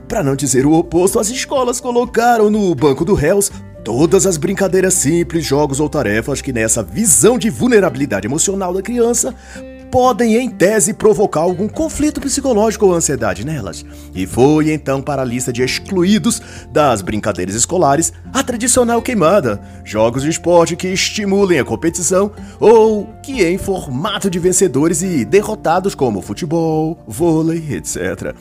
para 0.09 0.21
não 0.21 0.35
dizer 0.35 0.65
o 0.65 0.73
oposto, 0.73 1.17
as 1.17 1.29
escolas 1.29 1.79
colocaram 1.79 2.49
no 2.49 2.75
banco 2.75 3.05
do 3.05 3.13
réus 3.13 3.49
todas 3.81 4.27
as 4.27 4.35
brincadeiras 4.35 4.93
simples, 4.95 5.45
jogos 5.45 5.79
ou 5.79 5.87
tarefas 5.87 6.41
que 6.41 6.51
nessa 6.51 6.83
visão 6.83 7.37
de 7.37 7.49
vulnerabilidade 7.49 8.27
emocional 8.27 8.73
da 8.73 8.81
criança 8.81 9.33
podem, 9.89 10.35
em 10.35 10.49
tese, 10.49 10.93
provocar 10.93 11.41
algum 11.41 11.67
conflito 11.67 12.21
psicológico 12.21 12.85
ou 12.85 12.93
ansiedade 12.93 13.45
nelas. 13.45 13.85
E 14.13 14.25
foi 14.25 14.71
então 14.71 15.01
para 15.01 15.21
a 15.21 15.25
lista 15.25 15.51
de 15.51 15.63
excluídos 15.63 16.41
das 16.71 17.01
brincadeiras 17.01 17.55
escolares 17.55 18.13
a 18.33 18.43
tradicional 18.43 19.01
queimada, 19.01 19.61
jogos 19.83 20.23
de 20.23 20.29
esporte 20.29 20.75
que 20.75 20.87
estimulem 20.87 21.59
a 21.59 21.65
competição 21.65 22.31
ou 22.59 23.07
que 23.23 23.43
em 23.43 23.57
formato 23.57 24.29
de 24.29 24.39
vencedores 24.39 25.01
e 25.01 25.25
derrotados 25.25 25.95
como 25.95 26.21
futebol, 26.21 26.97
vôlei, 27.07 27.73
etc. 27.73 28.35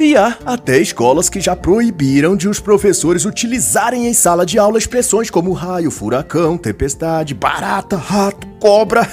E 0.00 0.16
há 0.16 0.36
até 0.44 0.78
escolas 0.78 1.28
que 1.28 1.40
já 1.40 1.54
proibiram 1.54 2.34
de 2.34 2.48
os 2.48 2.58
professores 2.58 3.24
utilizarem 3.24 4.08
em 4.08 4.12
sala 4.12 4.44
de 4.44 4.58
aula 4.58 4.78
expressões 4.78 5.30
como 5.30 5.52
raio, 5.52 5.90
furacão, 5.90 6.58
tempestade, 6.58 7.34
barata, 7.34 7.96
rato, 7.96 8.46
cobra. 8.58 9.08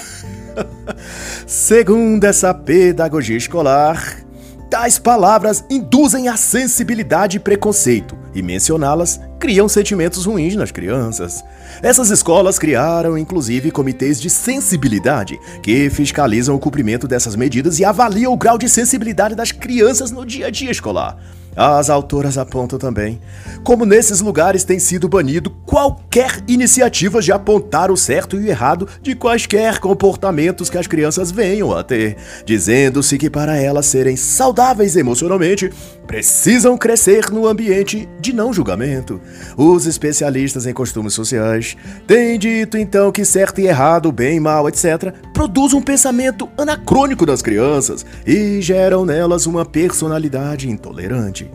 Segundo 1.46 2.24
essa 2.24 2.52
pedagogia 2.54 3.36
escolar, 3.36 4.24
tais 4.70 4.98
palavras 4.98 5.64
induzem 5.68 6.28
a 6.28 6.36
sensibilidade 6.36 7.36
e 7.36 7.40
preconceito, 7.40 8.16
e 8.34 8.42
mencioná-las 8.42 9.20
criam 9.38 9.68
sentimentos 9.68 10.26
ruins 10.26 10.54
nas 10.54 10.70
crianças. 10.70 11.42
Essas 11.82 12.10
escolas 12.10 12.58
criaram, 12.58 13.16
inclusive, 13.16 13.70
comitês 13.70 14.20
de 14.20 14.28
sensibilidade 14.28 15.38
que 15.62 15.88
fiscalizam 15.90 16.54
o 16.54 16.58
cumprimento 16.58 17.08
dessas 17.08 17.34
medidas 17.34 17.78
e 17.78 17.84
avaliam 17.84 18.32
o 18.32 18.36
grau 18.36 18.58
de 18.58 18.68
sensibilidade 18.68 19.34
das 19.34 19.50
crianças 19.50 20.10
no 20.10 20.24
dia 20.24 20.48
a 20.48 20.50
dia 20.50 20.70
escolar. 20.70 21.18
As 21.56 21.90
autoras 21.90 22.38
apontam 22.38 22.78
também 22.78 23.20
como 23.62 23.84
nesses 23.84 24.20
lugares 24.20 24.64
tem 24.64 24.78
sido 24.78 25.08
banido 25.08 25.50
qualquer 25.66 26.42
iniciativa 26.48 27.20
de 27.20 27.32
apontar 27.32 27.90
o 27.90 27.96
certo 27.96 28.36
e 28.36 28.44
o 28.44 28.48
errado 28.48 28.88
de 29.02 29.14
quaisquer 29.14 29.78
comportamentos 29.78 30.70
que 30.70 30.78
as 30.78 30.86
crianças 30.86 31.30
venham 31.30 31.76
a 31.76 31.82
ter, 31.82 32.16
dizendo-se 32.44 33.18
que 33.18 33.28
para 33.28 33.56
elas 33.56 33.86
serem 33.86 34.16
saudáveis 34.16 34.96
emocionalmente, 34.96 35.70
precisam 36.10 36.76
crescer 36.76 37.30
no 37.30 37.46
ambiente 37.46 38.08
de 38.18 38.32
não 38.32 38.52
julgamento. 38.52 39.20
Os 39.56 39.86
especialistas 39.86 40.66
em 40.66 40.74
costumes 40.74 41.14
sociais 41.14 41.76
têm 42.04 42.36
dito 42.36 42.76
então 42.76 43.12
que 43.12 43.24
certo 43.24 43.60
e 43.60 43.68
errado, 43.68 44.10
bem 44.10 44.38
e 44.38 44.40
mal, 44.40 44.68
etc., 44.68 45.14
produz 45.32 45.72
um 45.72 45.80
pensamento 45.80 46.48
anacrônico 46.58 47.24
das 47.24 47.40
crianças 47.40 48.04
e 48.26 48.60
geram 48.60 49.04
nelas 49.04 49.46
uma 49.46 49.64
personalidade 49.64 50.68
intolerante. 50.68 51.48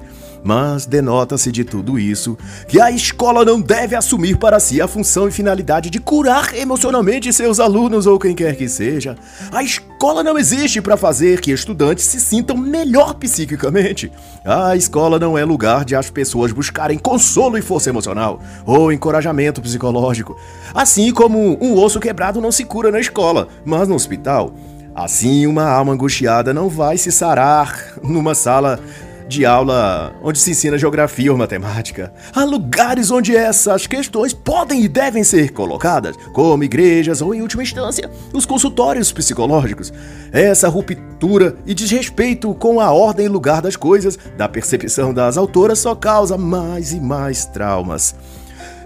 Mas 0.46 0.86
denota-se 0.86 1.52
de 1.52 1.64
tudo 1.64 1.98
isso 1.98 2.38
que 2.68 2.80
a 2.80 2.92
escola 2.92 3.44
não 3.44 3.60
deve 3.60 3.96
assumir 3.96 4.38
para 4.38 4.60
si 4.60 4.80
a 4.80 4.88
função 4.88 5.28
e 5.28 5.32
finalidade 5.32 5.90
de 5.90 6.00
curar 6.00 6.56
emocionalmente 6.56 7.34
seus 7.34 7.60
alunos 7.60 8.06
ou 8.06 8.20
quem 8.20 8.36
quer 8.36 8.56
que 8.56 8.70
seja. 8.70 9.18
A 9.52 9.64
escola 9.64 10.22
não 10.22 10.38
existe 10.38 10.80
para 10.84 10.96
fazer 10.96 11.42
que 11.42 11.52
estudantes 11.52 12.06
se 12.06 12.22
sintam 12.22 12.56
melhor 12.56 13.16
psiquicamente. 13.16 14.12
A 14.46 14.76
escola 14.76 15.18
não 15.18 15.36
é 15.36 15.44
lugar 15.44 15.84
de 15.84 15.96
as 15.96 16.12
pessoas 16.12 16.52
buscarem 16.52 17.00
consolo 17.00 17.58
e 17.58 17.62
força 17.64 17.90
emocional 17.90 18.40
ou 18.68 18.92
encorajamento 18.92 19.60
psicológico. 19.60 20.38
Assim 20.76 21.12
como 21.12 21.58
um 21.60 21.76
osso 21.76 22.00
quebrado 22.00 22.40
não 22.40 22.52
se 22.52 22.66
cura 22.66 22.92
na 22.92 23.00
escola, 23.00 23.48
mas 23.66 23.88
no 23.88 23.96
hospital. 23.96 24.54
Assim, 24.96 25.46
uma 25.46 25.66
alma 25.66 25.92
angustiada 25.92 26.54
não 26.54 26.70
vai 26.70 26.98
se 26.98 27.12
sarar 27.12 27.96
numa 28.02 28.34
sala 28.34 28.80
de 29.28 29.46
aula 29.46 30.16
onde 30.24 30.38
se 30.38 30.52
ensina 30.52 30.78
geografia 30.78 31.32
ou 31.32 31.38
matemática. 31.38 32.14
Há 32.34 32.44
lugares 32.44 33.12
onde 33.12 33.36
essas 33.36 33.88
questões 33.88 34.34
podem 34.34 34.84
e 34.84 34.88
devem 34.88 35.24
ser 35.24 35.52
colocadas, 35.52 36.16
como 36.34 36.64
igrejas 36.64 37.22
ou, 37.22 37.34
em 37.34 37.42
última 37.42 37.64
instância, 37.64 38.10
os 38.34 38.46
consultórios 38.46 39.12
psicológicos. 39.12 39.92
Essa 40.32 40.68
ruptura 40.70 41.56
e 41.66 41.74
desrespeito 41.74 42.54
com 42.56 42.80
a 42.80 42.92
ordem 42.92 43.26
e 43.26 43.30
lugar 43.30 43.62
das 43.62 43.76
coisas, 43.76 44.18
da 44.38 44.48
percepção 44.48 45.14
das 45.14 45.38
autoras, 45.38 45.80
só 45.80 45.96
causa 45.96 46.38
mais 46.38 46.94
e 46.94 47.00
mais 47.00 47.46
traumas. 47.46 48.16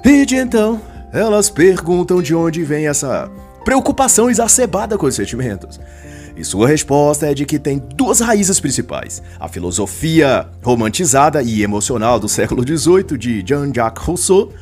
E 0.03 0.25
de 0.25 0.35
então, 0.35 0.81
elas 1.11 1.49
perguntam 1.49 2.21
de 2.21 2.33
onde 2.33 2.63
vem 2.63 2.87
essa 2.87 3.29
preocupação 3.65 4.29
exacerbada 4.29 4.97
com 4.97 5.05
os 5.05 5.15
sentimentos. 5.15 5.79
E 6.39 6.45
sua 6.45 6.69
resposta 6.69 7.29
é 7.29 7.33
de 7.33 7.45
que 7.45 7.59
tem 7.59 7.83
duas 7.95 8.21
raízes 8.21 8.61
principais: 8.61 9.21
a 9.37 9.49
filosofia 9.49 10.47
romantizada 10.63 11.43
e 11.43 11.61
emocional 11.61 12.17
do 12.17 12.29
século 12.29 12.63
XVIII 12.65 13.17
de 13.17 13.43
Jean-Jacques 13.45 14.01
Rousseau, 14.01 14.53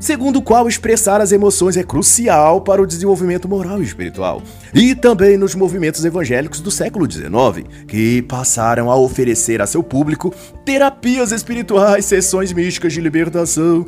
segundo 0.00 0.40
o 0.40 0.42
qual 0.42 0.66
expressar 0.66 1.20
as 1.20 1.30
emoções 1.30 1.76
é 1.76 1.84
crucial 1.84 2.62
para 2.62 2.82
o 2.82 2.86
desenvolvimento 2.86 3.48
moral 3.48 3.80
e 3.80 3.84
espiritual, 3.84 4.42
e 4.74 4.92
também 4.92 5.38
nos 5.38 5.54
movimentos 5.54 6.04
evangélicos 6.04 6.60
do 6.60 6.70
século 6.70 7.08
XIX, 7.08 7.64
que 7.86 8.22
passaram 8.22 8.90
a 8.90 8.96
oferecer 8.96 9.62
a 9.62 9.68
seu 9.68 9.84
público 9.84 10.34
terapias 10.64 11.30
espirituais, 11.30 12.06
sessões 12.06 12.52
místicas 12.52 12.92
de 12.92 13.00
libertação, 13.00 13.86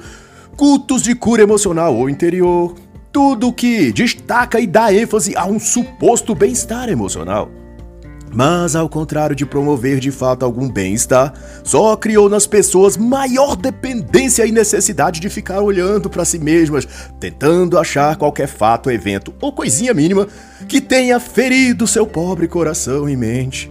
cultos 0.57 1.03
de 1.03 1.13
cura 1.17 1.43
emocional 1.43 1.97
ou 1.97 2.09
interior, 2.09 2.77
tudo 3.13 3.53
que 3.53 3.93
destaca 3.93 4.59
e 4.59 4.67
dá 4.67 4.93
ênfase 4.93 5.37
a 5.37 5.45
um 5.45 5.61
suposto 5.61 6.35
bem-estar 6.35 6.89
emocional. 6.89 7.51
Mas, 8.35 8.75
ao 8.75 8.89
contrário 8.89 9.37
de 9.37 9.45
promover 9.45 10.01
de 10.01 10.11
fato 10.11 10.43
algum 10.43 10.67
bem-estar, 10.67 11.35
só 11.63 11.95
criou 11.97 12.31
nas 12.31 12.47
pessoas 12.47 12.97
maior 12.97 13.55
dependência 13.55 14.47
e 14.47 14.51
necessidade 14.53 15.21
de 15.21 15.29
ficar 15.29 15.61
olhando 15.61 16.09
para 16.09 16.25
si 16.25 16.39
mesmas, 16.39 16.89
tentando 17.21 17.79
achar 17.79 18.17
qualquer 18.17 18.49
fato, 18.49 18.91
evento 18.91 19.35
ou 19.39 19.53
coisinha 19.53 19.93
mínima 19.93 20.27
que 20.67 20.81
tenha 20.81 21.21
ferido 21.21 21.87
seu 21.87 22.07
pobre 22.07 22.49
coração 22.49 23.07
e 23.07 23.15
mente 23.15 23.71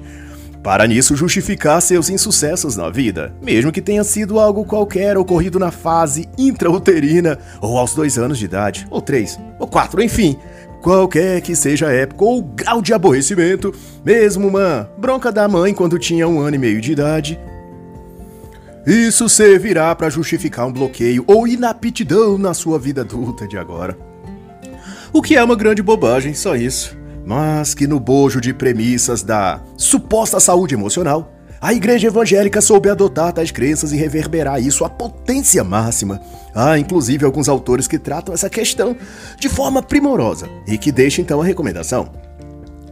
para 0.64 0.86
nisso 0.86 1.16
justificar 1.16 1.82
seus 1.82 2.10
insucessos 2.10 2.76
na 2.76 2.90
vida, 2.90 3.34
mesmo 3.42 3.72
que 3.72 3.82
tenha 3.82 4.04
sido 4.04 4.40
algo 4.40 4.64
qualquer 4.64 5.18
ocorrido 5.18 5.58
na 5.58 5.72
fase 5.72 6.30
intrauterina, 6.38 7.38
ou 7.60 7.78
aos 7.78 7.94
dois 7.96 8.18
anos 8.18 8.38
de 8.38 8.46
idade, 8.46 8.88
ou 8.90 9.02
três, 9.02 9.40
ou 9.60 9.68
quatro, 9.68 10.02
enfim. 10.02 10.38
Qualquer 10.82 11.42
que 11.42 11.56
seja 11.56 11.88
a 11.88 11.94
época 11.94 12.26
ou 12.26 12.42
grau 12.42 12.82
de 12.82 12.92
aborrecimento, 12.94 13.74
mesmo 14.04 14.48
uma 14.48 14.90
bronca 14.98 15.32
da 15.32 15.48
mãe 15.48 15.74
quando 15.74 16.00
tinha 16.00 16.28
um 16.28 16.40
ano 16.40 16.56
e 16.56 16.60
meio 16.60 16.82
de 16.82 16.92
idade, 16.92 17.40
isso 18.86 19.30
servirá 19.30 19.94
para 19.94 20.10
justificar 20.10 20.66
um 20.66 20.74
bloqueio 20.74 21.24
ou 21.28 21.48
inaptidão 21.48 22.36
na 22.38 22.54
sua 22.56 22.80
vida 22.80 23.02
adulta 23.02 23.48
de 23.48 23.58
agora. 23.58 23.96
O 25.14 25.22
que 25.22 25.36
é 25.36 25.44
uma 25.44 25.56
grande 25.56 25.84
bobagem, 25.84 26.34
só 26.34 26.56
isso 26.56 27.01
mas 27.26 27.74
que 27.74 27.88
no 27.88 28.00
bojo 28.00 28.42
de 28.42 28.54
premissas 28.54 29.24
da 29.24 29.62
suposta 29.78 30.40
saúde 30.40 30.76
emocional, 30.76 31.34
a 31.62 31.74
igreja 31.74 32.08
evangélica 32.08 32.60
soube 32.60 32.90
adotar 32.90 33.32
tais 33.32 33.52
crenças 33.52 33.92
e 33.92 33.96
reverberar 33.96 34.60
isso 34.60 34.84
à 34.84 34.90
potência 34.90 35.64
máxima. 35.64 36.20
Há 36.56 36.80
inclusive 36.80 37.24
alguns 37.24 37.48
autores 37.48 37.88
que 37.88 38.00
tratam 38.00 38.34
essa 38.34 38.50
questão 38.50 38.98
de 39.40 39.48
forma 39.48 39.84
primorosa 39.84 40.50
e 40.68 40.76
que 40.78 40.92
deixam 40.92 41.22
então 41.22 41.40
a 41.40 41.46
recomendação. 41.46 42.10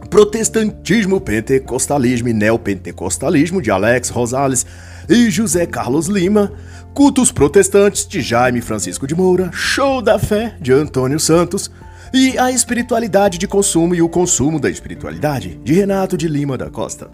Protestantismo, 0.08 1.20
Pentecostalismo 1.20 2.28
e 2.28 2.32
Neopentecostalismo 2.32 3.60
de 3.60 3.70
Alex 3.70 4.08
Rosales 4.08 4.64
e 5.08 5.30
José 5.30 5.66
Carlos 5.66 6.06
Lima, 6.06 6.52
Cultos 6.94 7.32
Protestantes 7.32 8.06
de 8.06 8.20
Jaime 8.20 8.60
Francisco 8.60 9.06
de 9.06 9.14
Moura, 9.14 9.50
Show 9.52 10.00
da 10.00 10.18
Fé 10.18 10.54
de 10.60 10.72
Antônio 10.72 11.18
Santos, 11.18 11.70
e 12.12 12.36
A 12.38 12.50
Espiritualidade 12.50 13.38
de 13.38 13.46
Consumo 13.46 13.94
e 13.94 14.02
o 14.02 14.08
Consumo 14.08 14.58
da 14.58 14.68
Espiritualidade, 14.68 15.60
de 15.62 15.72
Renato 15.72 16.16
de 16.16 16.26
Lima 16.26 16.58
da 16.58 16.68
Costa. 16.68 17.08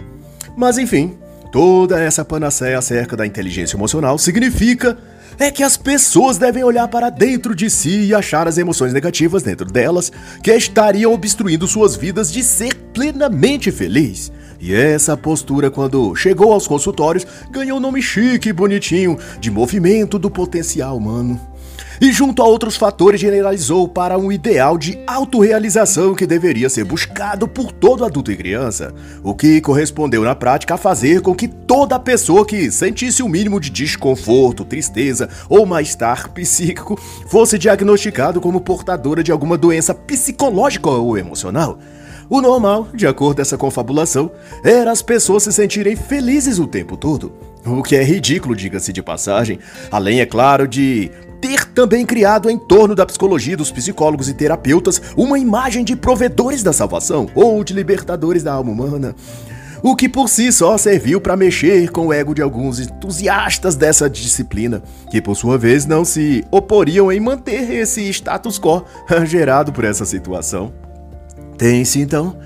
Mas 0.56 0.78
enfim, 0.78 1.18
toda 1.52 2.00
essa 2.00 2.24
panaceia 2.24 2.78
acerca 2.78 3.16
da 3.16 3.26
inteligência 3.26 3.76
emocional 3.76 4.16
significa 4.16 4.96
é 5.38 5.50
que 5.50 5.62
as 5.62 5.76
pessoas 5.76 6.38
devem 6.38 6.64
olhar 6.64 6.88
para 6.88 7.10
dentro 7.10 7.54
de 7.54 7.68
si 7.68 8.06
e 8.06 8.14
achar 8.14 8.48
as 8.48 8.56
emoções 8.56 8.94
negativas 8.94 9.42
dentro 9.42 9.66
delas 9.66 10.10
que 10.42 10.50
estariam 10.50 11.12
obstruindo 11.12 11.66
suas 11.66 11.94
vidas 11.94 12.32
de 12.32 12.42
ser 12.42 12.74
plenamente 12.94 13.70
feliz. 13.70 14.32
E 14.58 14.74
essa 14.74 15.14
postura, 15.14 15.70
quando 15.70 16.16
chegou 16.16 16.54
aos 16.54 16.66
consultórios, 16.66 17.26
ganhou 17.50 17.76
um 17.76 17.80
nome 17.80 18.00
chique 18.00 18.48
e 18.48 18.52
bonitinho 18.54 19.18
de 19.38 19.50
movimento 19.50 20.18
do 20.18 20.30
potencial 20.30 20.96
humano 20.96 21.38
e, 22.00 22.12
junto 22.12 22.42
a 22.42 22.46
outros 22.46 22.76
fatores, 22.76 23.20
generalizou 23.20 23.88
para 23.88 24.18
um 24.18 24.30
ideal 24.30 24.76
de 24.76 24.98
autorrealização 25.06 26.14
que 26.14 26.26
deveria 26.26 26.68
ser 26.68 26.84
buscado 26.84 27.48
por 27.48 27.72
todo 27.72 28.04
adulto 28.04 28.30
e 28.30 28.36
criança, 28.36 28.94
o 29.22 29.34
que 29.34 29.60
correspondeu 29.60 30.22
na 30.22 30.34
prática 30.34 30.74
a 30.74 30.78
fazer 30.78 31.20
com 31.20 31.34
que 31.34 31.48
toda 31.48 31.98
pessoa 31.98 32.46
que 32.46 32.70
sentisse 32.70 33.22
o 33.22 33.26
um 33.26 33.28
mínimo 33.28 33.60
de 33.60 33.70
desconforto, 33.70 34.64
tristeza 34.64 35.28
ou 35.48 35.66
mal-estar 35.66 36.30
psíquico 36.30 36.98
fosse 37.28 37.58
diagnosticado 37.58 38.40
como 38.40 38.60
portadora 38.60 39.22
de 39.22 39.32
alguma 39.32 39.56
doença 39.56 39.94
psicológica 39.94 40.88
ou 40.88 41.16
emocional. 41.16 41.78
O 42.28 42.40
normal, 42.40 42.88
de 42.92 43.06
acordo 43.06 43.36
com 43.36 43.42
essa 43.42 43.56
confabulação, 43.56 44.30
era 44.64 44.90
as 44.90 45.00
pessoas 45.00 45.44
se 45.44 45.52
sentirem 45.52 45.94
felizes 45.94 46.58
o 46.58 46.66
tempo 46.66 46.96
todo. 46.96 47.32
O 47.64 47.82
que 47.82 47.96
é 47.96 48.02
ridículo, 48.02 48.54
diga-se 48.54 48.92
de 48.92 49.02
passagem, 49.02 49.58
além, 49.90 50.20
é 50.20 50.26
claro, 50.26 50.68
de 50.68 51.10
ter 51.40 51.64
também 51.66 52.04
criado 52.04 52.50
em 52.50 52.58
torno 52.58 52.94
da 52.94 53.06
psicologia 53.06 53.56
dos 53.56 53.70
psicólogos 53.70 54.28
e 54.28 54.34
terapeutas 54.34 55.00
uma 55.16 55.38
imagem 55.38 55.84
de 55.84 55.96
provedores 55.96 56.62
da 56.62 56.72
salvação 56.72 57.28
ou 57.34 57.62
de 57.62 57.74
libertadores 57.74 58.42
da 58.42 58.52
alma 58.52 58.72
humana. 58.72 59.14
O 59.82 59.94
que 59.94 60.08
por 60.08 60.28
si 60.28 60.50
só 60.50 60.76
serviu 60.78 61.20
para 61.20 61.36
mexer 61.36 61.90
com 61.90 62.08
o 62.08 62.12
ego 62.12 62.34
de 62.34 62.42
alguns 62.42 62.80
entusiastas 62.80 63.76
dessa 63.76 64.08
disciplina, 64.08 64.82
que 65.10 65.20
por 65.20 65.36
sua 65.36 65.58
vez 65.58 65.84
não 65.84 66.04
se 66.04 66.44
oporiam 66.50 67.12
em 67.12 67.20
manter 67.20 67.70
esse 67.70 68.08
status 68.10 68.58
quo 68.58 68.84
gerado 69.26 69.72
por 69.72 69.84
essa 69.84 70.04
situação. 70.04 70.72
Tem-se 71.58 72.00
então 72.00 72.36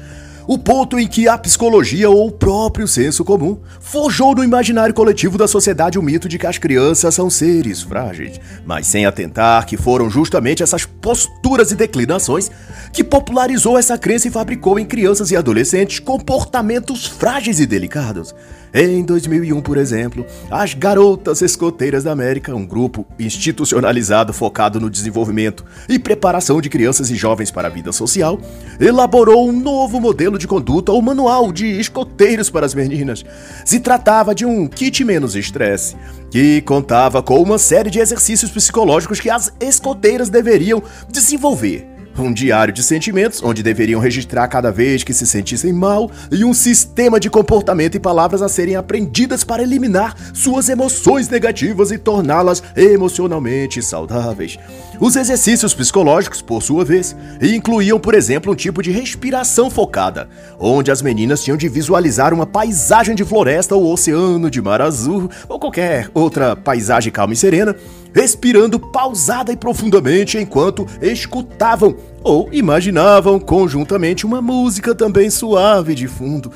o 0.53 0.59
ponto 0.59 0.99
em 0.99 1.07
que 1.07 1.29
a 1.29 1.39
psicologia 1.39 2.11
ou 2.11 2.27
o 2.27 2.33
próprio 2.33 2.89
senso 2.89 3.25
comum 3.25 3.61
forjou 3.79 4.35
no 4.35 4.43
imaginário 4.43 4.93
coletivo 4.93 5.39
da 5.39 5.47
sociedade 5.47 5.97
o 5.97 6.03
mito 6.03 6.29
de 6.29 6.41
que 6.41 6.47
as 6.47 6.59
crianças 6.59 7.15
são 7.15 7.31
seres 7.31 7.83
frágeis, 7.83 8.41
mas 8.67 8.89
sem 8.89 9.07
atentar 9.07 9.65
que 9.65 9.77
foram 9.77 10.11
justamente 10.11 10.61
essas 10.61 10.85
posturas 10.85 11.71
e 11.71 11.77
declinações 11.77 12.51
que 12.93 13.05
popularizou 13.05 13.79
essa 13.79 13.97
crença 13.97 14.29
e 14.29 14.31
fabricou 14.31 14.79
em 14.79 14.85
crianças 14.85 15.31
e 15.31 15.37
adolescentes 15.37 15.99
comportamentos 15.99 17.07
frágeis 17.07 17.61
e 17.61 17.67
delicados. 17.67 18.35
Em 18.73 19.03
2001, 19.03 19.61
por 19.63 19.77
exemplo, 19.77 20.25
as 20.49 20.75
Garotas 20.75 21.43
Escoteiras 21.43 22.05
da 22.05 22.13
América, 22.13 22.55
um 22.55 22.65
grupo 22.65 23.05
institucionalizado 23.19 24.33
focado 24.33 24.81
no 24.81 24.89
desenvolvimento 24.89 25.65
e 25.89 25.99
preparação 25.99 26.61
de 26.61 26.69
crianças 26.69 27.11
e 27.11 27.17
jovens 27.17 27.51
para 27.51 27.67
a 27.67 27.71
vida 27.71 27.91
social, 27.91 28.39
elaborou 28.79 29.49
um 29.49 29.53
novo 29.53 30.01
modelo 30.01 30.39
de 30.39 30.47
conduta 30.47 30.93
ou 30.93 31.03
manual 31.03 31.51
de 31.51 31.67
escoteiros 31.81 32.49
para 32.49 32.65
as 32.65 32.73
meninas. 32.73 33.25
Se 33.65 33.81
tratava 33.81 34.37
de 34.37 34.47
um 34.47 34.69
kit 34.69 35.05
menos 35.05 35.35
estresse, 35.35 35.97
que 36.31 36.61
contava 36.61 37.25
com 37.25 37.43
uma 37.43 37.59
série 37.59 37.91
de 37.91 37.99
exercícios 37.99 38.53
psicológicos 38.53 39.19
que 39.19 39.31
as 39.31 39.53
escoteiras 39.59 40.29
deveriam 40.29 40.81
desenvolver 41.09 42.00
um 42.19 42.33
diário 42.33 42.73
de 42.73 42.83
sentimentos, 42.83 43.43
onde 43.43 43.63
deveriam 43.63 44.01
registrar 44.01 44.47
cada 44.49 44.71
vez 44.71 45.03
que 45.03 45.15
se 45.15 45.27
sentissem 45.27 45.73
mal, 45.73 46.11
e 46.31 46.45
um 46.45 46.53
sistema 46.53 47.19
de 47.19 47.31
comportamento 47.31 47.95
e 47.95 48.01
palavras 48.01 48.43
a 48.43 48.49
serem 48.49 48.77
aprendidas 48.77 49.45
para 49.45 49.63
eliminar 49.63 50.15
suas 50.35 50.69
emoções 50.69 51.29
negativas 51.29 51.91
e 51.91 51.99
torná-las 51.99 52.63
emocionalmente 52.77 53.83
saudáveis. 53.83 54.59
Os 55.01 55.17
exercícios 55.17 55.73
psicológicos, 55.73 56.43
por 56.43 56.63
sua 56.63 56.85
vez, 56.85 57.17
incluíam, 57.41 57.99
por 57.99 58.15
exemplo, 58.15 58.53
um 58.53 58.57
tipo 58.57 58.83
de 58.83 58.91
respiração 58.91 59.71
focada, 59.71 60.29
onde 60.59 60.91
as 60.91 61.01
meninas 61.01 61.43
tinham 61.43 61.57
de 61.57 61.69
visualizar 61.69 62.35
uma 62.35 62.47
paisagem 62.47 63.15
de 63.15 63.25
floresta 63.25 63.75
ou 63.75 63.91
oceano 63.91 64.51
de 64.51 64.61
mar 64.61 64.83
azul, 64.83 65.31
ou 65.49 65.59
qualquer 65.59 66.11
outra 66.13 66.55
paisagem 66.55 67.11
calma 67.11 67.33
e 67.33 67.37
serena, 67.37 67.75
respirando 68.15 68.79
pausada 68.79 69.53
e 69.53 69.57
profundamente 69.57 70.39
enquanto 70.39 70.87
escutavam 71.01 71.97
ou 72.23 72.49
imaginavam 72.53 73.39
conjuntamente 73.39 74.27
uma 74.27 74.43
música 74.43 74.95
também 74.95 75.31
suave 75.31 75.95
de 75.95 76.07
fundo. 76.07 76.53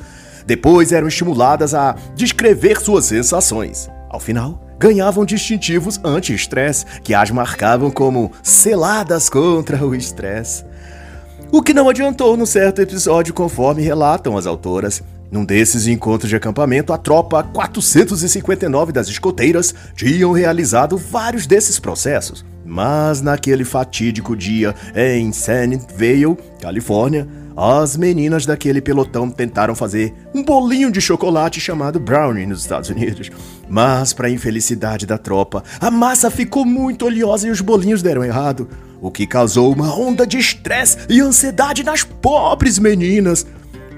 Depois 0.46 0.92
eram 0.92 1.08
estimuladas 1.08 1.74
a 1.74 1.96
descrever 2.14 2.80
suas 2.80 3.06
sensações. 3.06 3.88
Ao 4.10 4.20
final, 4.20 4.60
ganhavam 4.78 5.24
distintivos 5.24 5.98
anti-estresse 6.04 6.84
que 7.02 7.14
as 7.14 7.30
marcavam 7.30 7.90
como 7.90 8.30
seladas 8.42 9.28
contra 9.28 9.84
o 9.84 9.94
estresse. 9.94 10.64
O 11.50 11.62
que 11.62 11.72
não 11.72 11.88
adiantou 11.88 12.36
no 12.36 12.46
certo 12.46 12.82
episódio, 12.82 13.32
conforme 13.32 13.82
relatam 13.82 14.36
as 14.36 14.46
autoras. 14.46 15.02
Num 15.30 15.44
desses 15.44 15.86
encontros 15.86 16.28
de 16.28 16.36
acampamento, 16.36 16.92
a 16.92 16.98
tropa 16.98 17.42
459 17.42 18.92
das 18.92 19.08
escoteiras 19.08 19.74
tinham 19.96 20.32
realizado 20.32 20.96
vários 20.96 21.46
desses 21.46 21.78
processos. 21.78 22.44
Mas 22.64 23.20
naquele 23.20 23.64
fatídico 23.64 24.36
dia 24.36 24.74
em 24.94 25.30
Vale, 25.30 26.36
Califórnia, 26.60 27.28
as 27.56 27.96
meninas 27.96 28.44
daquele 28.44 28.80
pelotão 28.80 29.30
tentaram 29.30 29.76
fazer 29.76 30.12
um 30.34 30.42
bolinho 30.42 30.90
de 30.90 31.00
chocolate 31.00 31.60
chamado 31.60 32.00
brownie 32.00 32.46
nos 32.46 32.62
Estados 32.62 32.90
Unidos. 32.90 33.30
Mas, 33.68 34.12
para 34.12 34.30
infelicidade 34.30 35.06
da 35.06 35.16
tropa, 35.16 35.62
a 35.80 35.90
massa 35.90 36.30
ficou 36.30 36.64
muito 36.64 37.06
oleosa 37.06 37.46
e 37.46 37.50
os 37.50 37.60
bolinhos 37.60 38.02
deram 38.02 38.24
errado, 38.24 38.68
o 39.00 39.10
que 39.10 39.26
causou 39.26 39.72
uma 39.72 39.94
onda 39.96 40.26
de 40.26 40.38
estresse 40.38 40.98
e 41.08 41.20
ansiedade 41.20 41.84
nas 41.84 42.02
pobres 42.02 42.78
meninas 42.78 43.46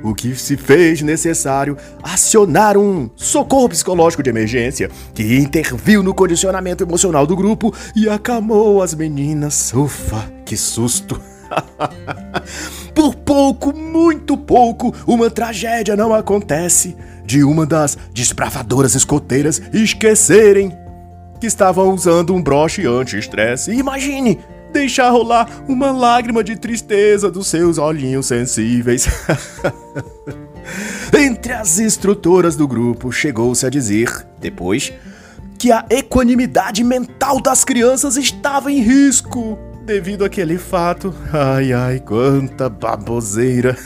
o 0.03 0.15
que 0.15 0.35
se 0.35 0.57
fez 0.57 1.03
necessário 1.03 1.77
acionar 2.03 2.77
um 2.77 3.11
socorro 3.17 3.69
psicológico 3.69 4.23
de 4.23 4.31
emergência 4.31 4.91
que 5.15 5.37
interviu 5.37 6.03
no 6.03 6.15
condicionamento 6.15 6.83
emocional 6.83 7.27
do 7.27 7.37
grupo 7.37 7.75
e 7.95 8.09
acalmou 8.09 8.83
as 8.83 8.95
meninas. 8.95 9.73
Ufa, 9.73 10.31
que 10.45 10.57
susto! 10.57 11.21
Por 12.95 13.15
pouco, 13.15 13.77
muito 13.77 14.37
pouco, 14.37 14.95
uma 15.07 15.31
tragédia 15.31 15.97
não 15.97 16.15
acontece 16.15 16.97
de 17.25 17.45
uma 17.45 17.67
das 17.67 17.97
desbravadoras 18.13 18.95
escoteiras 18.95 19.61
esquecerem 19.73 20.73
que 21.41 21.47
estavam 21.47 21.93
usando 21.93 22.35
um 22.35 22.43
broche 22.43 22.87
anti-estresse. 22.87 23.73
Imagine 23.73 24.39
deixar 24.77 25.11
rolar 25.11 25.49
uma 25.67 25.91
lágrima 25.91 26.45
de 26.45 26.57
tristeza 26.57 27.31
dos 27.31 27.47
seus 27.47 27.79
olhinhos 27.79 28.27
sensíveis. 28.27 29.09
Entre 31.17 31.53
as 31.53 31.79
instrutoras 31.79 32.57
do 32.57 32.69
grupo, 32.69 33.11
chegou-se 33.11 33.65
a 33.65 33.71
dizer, 33.71 34.27
depois, 34.39 34.93
que 35.59 35.73
a 35.73 35.85
equanimidade 35.89 36.85
mental 36.85 37.41
das 37.41 37.65
crianças 37.65 38.17
estava 38.17 38.71
em 38.71 38.81
risco 38.81 39.59
devido 39.85 40.25
àquele 40.25 40.59
fato. 40.59 41.15
Ai, 41.33 41.73
ai, 41.73 42.01
quanta 42.01 42.69
baboseira! 42.69 43.77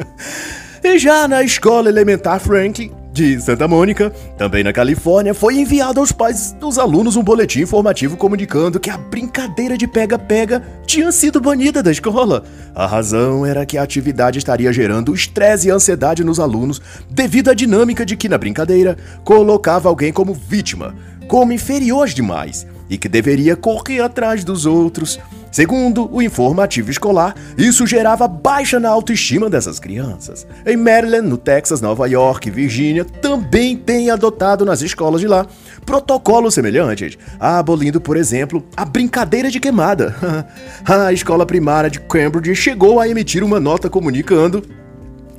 e 0.82 0.98
já 0.98 1.26
na 1.26 1.42
escola 1.42 1.88
elementar 1.88 2.40
Franklin, 2.40 2.92
de 3.20 3.38
Santa 3.38 3.68
Mônica, 3.68 4.10
também 4.38 4.64
na 4.64 4.72
Califórnia, 4.72 5.34
foi 5.34 5.56
enviado 5.56 6.00
aos 6.00 6.10
pais 6.10 6.52
dos 6.58 6.78
alunos 6.78 7.16
um 7.16 7.22
boletim 7.22 7.60
informativo 7.60 8.16
comunicando 8.16 8.80
que 8.80 8.88
a 8.88 8.96
brincadeira 8.96 9.76
de 9.76 9.86
pega-pega 9.86 10.62
tinha 10.86 11.12
sido 11.12 11.38
banida 11.38 11.82
da 11.82 11.90
escola. 11.90 12.44
A 12.74 12.86
razão 12.86 13.44
era 13.44 13.66
que 13.66 13.76
a 13.76 13.82
atividade 13.82 14.38
estaria 14.38 14.72
gerando 14.72 15.14
estresse 15.14 15.68
e 15.68 15.70
ansiedade 15.70 16.24
nos 16.24 16.40
alunos 16.40 16.80
devido 17.10 17.50
à 17.50 17.54
dinâmica 17.54 18.06
de 18.06 18.16
que 18.16 18.28
na 18.28 18.38
brincadeira 18.38 18.96
colocava 19.22 19.90
alguém 19.90 20.14
como 20.14 20.32
vítima, 20.32 20.94
como 21.28 21.52
inferior 21.52 22.08
demais 22.08 22.66
e 22.88 22.96
que 22.96 23.08
deveria 23.08 23.54
correr 23.54 24.00
atrás 24.00 24.44
dos 24.44 24.64
outros. 24.64 25.20
Segundo 25.50 26.08
o 26.14 26.22
informativo 26.22 26.90
escolar, 26.90 27.34
isso 27.58 27.86
gerava 27.86 28.28
baixa 28.28 28.78
na 28.78 28.88
autoestima 28.88 29.50
dessas 29.50 29.80
crianças. 29.80 30.46
Em 30.64 30.76
Maryland, 30.76 31.28
no 31.28 31.36
Texas, 31.36 31.80
Nova 31.80 32.06
York 32.08 32.48
e 32.48 32.52
Virgínia, 32.52 33.04
também 33.04 33.76
tem 33.76 34.10
adotado 34.10 34.64
nas 34.64 34.80
escolas 34.80 35.20
de 35.20 35.26
lá 35.26 35.46
protocolos 35.84 36.54
semelhantes, 36.54 37.18
abolindo, 37.38 38.00
por 38.00 38.16
exemplo, 38.16 38.64
a 38.76 38.84
brincadeira 38.84 39.50
de 39.50 39.58
queimada. 39.58 40.14
a 40.86 41.12
escola 41.12 41.44
primária 41.44 41.90
de 41.90 42.00
Cambridge 42.00 42.54
chegou 42.54 43.00
a 43.00 43.08
emitir 43.08 43.42
uma 43.42 43.58
nota 43.58 43.90
comunicando 43.90 44.62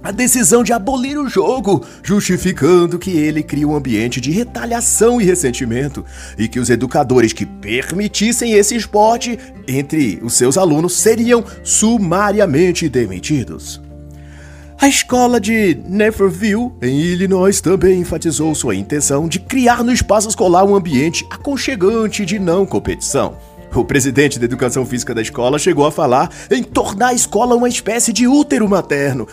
a 0.04 0.12
decisão 0.12 0.64
de 0.64 0.74
abolir 0.74 1.20
o 1.20 1.30
jogo, 1.30 1.86
justificando 2.04 2.98
que 2.98 3.12
ele 3.12 3.44
cria 3.44 3.68
um 3.68 3.76
ambiente 3.76 4.20
de 4.20 4.32
retaliação 4.32 5.22
e 5.22 5.24
ressentimento 5.24 6.04
e 6.38 6.48
que 6.48 6.60
os 6.60 6.70
educadores 6.70 7.34
que 7.34 7.46
permitissem 7.46 8.54
esse 8.54 8.76
esporte 8.76 9.38
entre 9.68 10.20
os 10.24 10.34
seus 10.34 10.58
alunos 10.58 10.94
seriam 10.94 11.44
sumariamente 11.64 12.90
demitidos. 12.90 13.82
A 14.80 14.88
escola 14.88 15.40
de 15.40 15.78
Naperville, 15.88 16.72
em 16.82 17.00
Illinois, 17.00 17.62
também 17.62 18.00
enfatizou 18.00 18.56
sua 18.56 18.74
intenção 18.74 19.28
de 19.28 19.40
criar 19.40 19.84
no 19.84 19.92
espaço 19.92 20.28
escolar 20.28 20.64
um 20.64 20.76
ambiente 20.76 21.24
aconchegante 21.30 22.26
de 22.26 22.40
não 22.40 22.66
competição. 22.66 23.38
O 23.76 23.86
presidente 23.86 24.40
da 24.40 24.46
educação 24.46 24.84
física 24.84 25.14
da 25.14 25.22
escola 25.22 25.60
chegou 25.60 25.86
a 25.86 25.92
falar 25.92 26.32
em 26.50 26.64
tornar 26.64 27.10
a 27.10 27.14
escola 27.14 27.56
uma 27.56 27.70
espécie 27.70 28.12
de 28.12 28.28
útero 28.28 28.68
materno, 28.68 29.28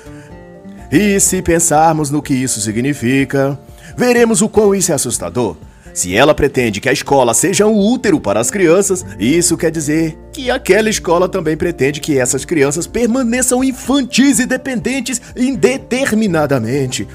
e 0.90 1.20
se 1.20 1.42
pensarmos 1.42 2.10
no 2.10 2.22
que 2.22 2.34
isso 2.34 2.60
significa, 2.60 3.58
veremos 3.96 4.42
o 4.42 4.48
quão 4.48 4.74
isso 4.74 4.92
é 4.92 4.94
assustador. 4.94 5.56
Se 5.92 6.16
ela 6.16 6.34
pretende 6.34 6.80
que 6.80 6.88
a 6.88 6.92
escola 6.92 7.34
seja 7.34 7.66
um 7.66 7.76
útero 7.76 8.20
para 8.20 8.38
as 8.38 8.50
crianças, 8.50 9.04
isso 9.18 9.56
quer 9.56 9.70
dizer 9.70 10.16
que 10.32 10.50
aquela 10.50 10.88
escola 10.88 11.28
também 11.28 11.56
pretende 11.56 12.00
que 12.00 12.16
essas 12.16 12.44
crianças 12.44 12.86
permaneçam 12.86 13.64
infantis 13.64 14.38
e 14.38 14.46
dependentes 14.46 15.20
indeterminadamente. 15.36 17.08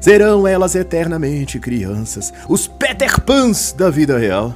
Serão 0.00 0.46
elas 0.46 0.74
eternamente 0.74 1.58
crianças, 1.58 2.32
os 2.48 2.66
Peter 2.66 3.20
Pans 3.20 3.74
da 3.76 3.90
vida 3.90 4.16
real. 4.16 4.54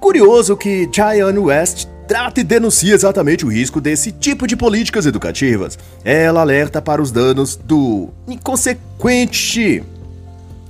Curioso 0.00 0.56
que 0.56 0.86
Diane 0.86 1.38
West 1.38 1.86
trata 2.10 2.40
e 2.40 2.44
denuncia 2.44 2.92
exatamente 2.92 3.46
o 3.46 3.48
risco 3.48 3.80
desse 3.80 4.10
tipo 4.10 4.44
de 4.44 4.56
políticas 4.56 5.06
educativas. 5.06 5.78
Ela 6.04 6.40
alerta 6.40 6.82
para 6.82 7.00
os 7.00 7.12
danos 7.12 7.54
do 7.54 8.08
inconsequente 8.26 9.84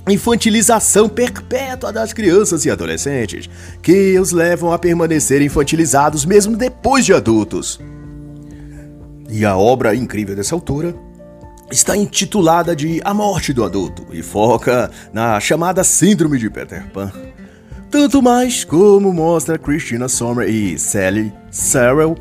infantilização 0.07 1.09
perpétua 1.09 1.91
das 1.91 2.13
crianças 2.13 2.63
e 2.65 2.69
adolescentes, 2.69 3.49
que 3.81 4.19
os 4.19 4.31
levam 4.31 4.71
a 4.71 4.77
permanecer 4.77 5.41
infantilizados 5.41 6.25
mesmo 6.25 6.55
depois 6.55 7.05
de 7.05 7.13
adultos. 7.13 7.79
E 9.27 9.43
a 9.43 9.57
obra 9.57 9.95
incrível 9.95 10.35
dessa 10.35 10.53
autora 10.53 10.93
está 11.71 11.97
intitulada 11.97 12.75
de 12.75 13.01
A 13.03 13.15
Morte 13.15 13.51
do 13.51 13.63
Adulto 13.63 14.05
e 14.11 14.21
foca 14.21 14.91
na 15.11 15.39
chamada 15.39 15.83
Síndrome 15.83 16.37
de 16.37 16.51
Peter 16.51 16.87
Pan. 16.91 17.11
Tanto 17.91 18.21
mais 18.21 18.63
como 18.63 19.11
mostra 19.11 19.59
Christina 19.59 20.07
Sommer 20.07 20.47
e 20.47 20.79
Sally 20.79 21.33
Sarrell, 21.51 22.15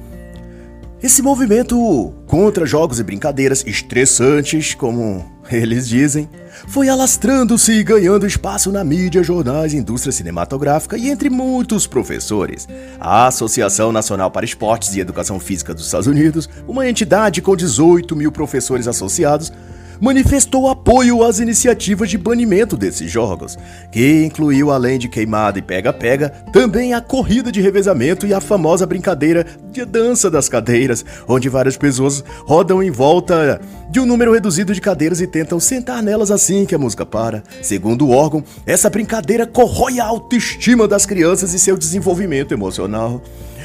esse 1.00 1.22
movimento 1.22 2.12
contra 2.26 2.66
jogos 2.66 2.98
e 2.98 3.04
brincadeiras 3.04 3.64
estressantes, 3.64 4.74
como 4.74 5.24
eles 5.48 5.88
dizem, 5.88 6.28
foi 6.66 6.88
alastrando-se 6.88 7.70
e 7.70 7.84
ganhando 7.84 8.26
espaço 8.26 8.72
na 8.72 8.82
mídia, 8.82 9.22
jornais, 9.22 9.72
indústria 9.72 10.10
cinematográfica 10.10 10.98
e 10.98 11.08
entre 11.08 11.30
muitos 11.30 11.86
professores. 11.86 12.68
A 12.98 13.28
Associação 13.28 13.92
Nacional 13.92 14.28
para 14.28 14.44
Esportes 14.44 14.96
e 14.96 15.00
Educação 15.00 15.38
Física 15.38 15.72
dos 15.72 15.84
Estados 15.84 16.08
Unidos, 16.08 16.50
uma 16.66 16.88
entidade 16.88 17.40
com 17.40 17.54
18 17.54 18.16
mil 18.16 18.32
professores 18.32 18.88
associados, 18.88 19.52
manifestou 20.00 20.68
apoio 20.68 21.22
às 21.22 21.38
iniciativas 21.38 22.08
de 22.08 22.16
banimento 22.16 22.76
desses 22.76 23.10
jogos, 23.10 23.58
que 23.92 24.24
incluiu, 24.24 24.70
além 24.70 24.98
de 24.98 25.08
queimada 25.08 25.58
e 25.58 25.62
pega-pega, 25.62 26.30
também 26.52 26.94
a 26.94 27.00
corrida 27.00 27.52
de 27.52 27.60
revezamento 27.60 28.26
e 28.26 28.32
a 28.32 28.40
famosa 28.40 28.86
brincadeira 28.86 29.46
de 29.70 29.84
dança 29.84 30.30
das 30.30 30.48
cadeiras, 30.48 31.04
onde 31.28 31.48
várias 31.48 31.76
pessoas 31.76 32.24
rodam 32.46 32.82
em 32.82 32.90
volta 32.90 33.60
de 33.90 34.00
um 34.00 34.06
número 34.06 34.32
reduzido 34.32 34.72
de 34.72 34.80
cadeiras 34.80 35.20
e 35.20 35.26
tentam 35.26 35.60
sentar 35.60 36.02
nelas 36.02 36.30
assim 36.30 36.64
que 36.64 36.74
a 36.74 36.78
música 36.78 37.04
para. 37.04 37.42
Segundo 37.60 38.06
o 38.06 38.10
órgão, 38.10 38.42
essa 38.64 38.88
brincadeira 38.88 39.46
corrói 39.46 40.00
a 40.00 40.04
autoestima 40.04 40.88
das 40.88 41.04
crianças 41.04 41.52
e 41.52 41.58
seu 41.58 41.76
desenvolvimento 41.76 42.54
emocional. 42.54 43.20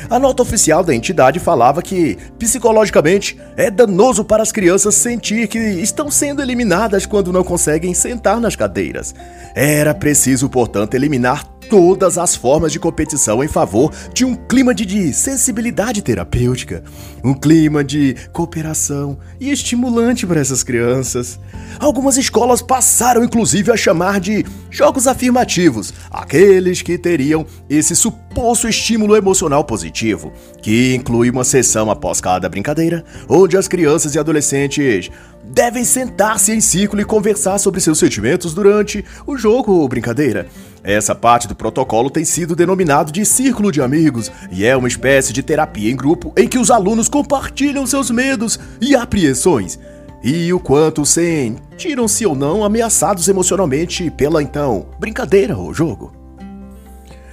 A 0.09 0.19
nota 0.19 0.43
oficial 0.43 0.83
da 0.83 0.93
entidade 0.93 1.39
falava 1.39 1.81
que, 1.81 2.17
psicologicamente, 2.37 3.37
é 3.57 3.71
danoso 3.71 4.23
para 4.23 4.43
as 4.43 4.51
crianças 4.51 4.95
sentir 4.95 5.47
que 5.47 5.57
estão 5.57 6.11
sendo 6.11 6.41
eliminadas 6.41 7.05
quando 7.05 7.33
não 7.33 7.43
conseguem 7.43 7.93
sentar 7.93 8.39
nas 8.39 8.55
cadeiras. 8.55 9.15
Era 9.55 9.93
preciso, 9.93 10.49
portanto, 10.49 10.93
eliminar 10.93 11.43
todas 11.69 12.17
as 12.17 12.35
formas 12.35 12.71
de 12.71 12.79
competição 12.79 13.43
em 13.43 13.47
favor 13.47 13.91
de 14.13 14.23
um 14.25 14.35
clima 14.35 14.73
de, 14.73 14.85
de, 14.85 15.13
sensibilidade 15.13 16.01
terapêutica, 16.01 16.83
um 17.23 17.33
clima 17.33 17.83
de 17.83 18.15
cooperação 18.31 19.17
e 19.39 19.51
estimulante 19.51 20.25
para 20.25 20.39
essas 20.39 20.63
crianças. 20.63 21.39
Algumas 21.79 22.17
escolas 22.17 22.61
passaram 22.61 23.23
inclusive 23.23 23.71
a 23.71 23.77
chamar 23.77 24.19
de 24.19 24.45
jogos 24.69 25.07
afirmativos 25.07 25.93
aqueles 26.09 26.81
que 26.81 26.97
teriam 26.97 27.45
esse 27.69 27.95
suposto 27.95 28.67
estímulo 28.67 29.15
emocional 29.15 29.63
positivo, 29.63 30.31
que 30.61 30.95
inclui 30.95 31.29
uma 31.29 31.43
sessão 31.43 31.89
após 31.89 32.21
cada 32.21 32.49
brincadeira, 32.49 33.03
onde 33.27 33.57
as 33.57 33.67
crianças 33.67 34.15
e 34.15 34.19
adolescentes 34.19 35.09
devem 35.43 35.83
sentar-se 35.83 36.51
em 36.51 36.59
círculo 36.59 37.01
e 37.01 37.05
conversar 37.05 37.57
sobre 37.59 37.79
seus 37.79 37.99
sentimentos 37.99 38.53
durante 38.53 39.05
o 39.25 39.37
jogo 39.37 39.73
ou 39.73 39.87
brincadeira. 39.87 40.47
Essa 40.85 41.15
parte 41.15 41.47
do 41.47 41.55
protocolo 41.55 42.11
tem 42.11 42.23
sido 42.23 42.55
denominado 42.55 43.11
de 43.11 43.25
círculo 43.25 43.71
de 43.71 43.81
amigos 43.81 44.31
e 44.51 44.63
é 44.63 44.77
uma 44.77 44.87
espécie 44.87 45.33
de 45.33 45.41
terapia 45.41 45.91
em 45.91 45.95
grupo 45.95 46.31
em 46.37 46.47
que 46.47 46.59
os 46.59 46.69
alunos 46.69 47.09
compartilham 47.09 47.87
seus 47.87 48.11
medos 48.11 48.59
e 48.79 48.95
apreensões 48.95 49.79
e 50.23 50.53
o 50.53 50.59
quanto 50.59 51.03
sentiram-se 51.03 52.23
ou 52.23 52.35
não 52.35 52.63
ameaçados 52.63 53.27
emocionalmente 53.27 54.11
pela 54.11 54.43
então 54.43 54.85
brincadeira 54.99 55.57
ou 55.57 55.73
jogo. 55.73 56.13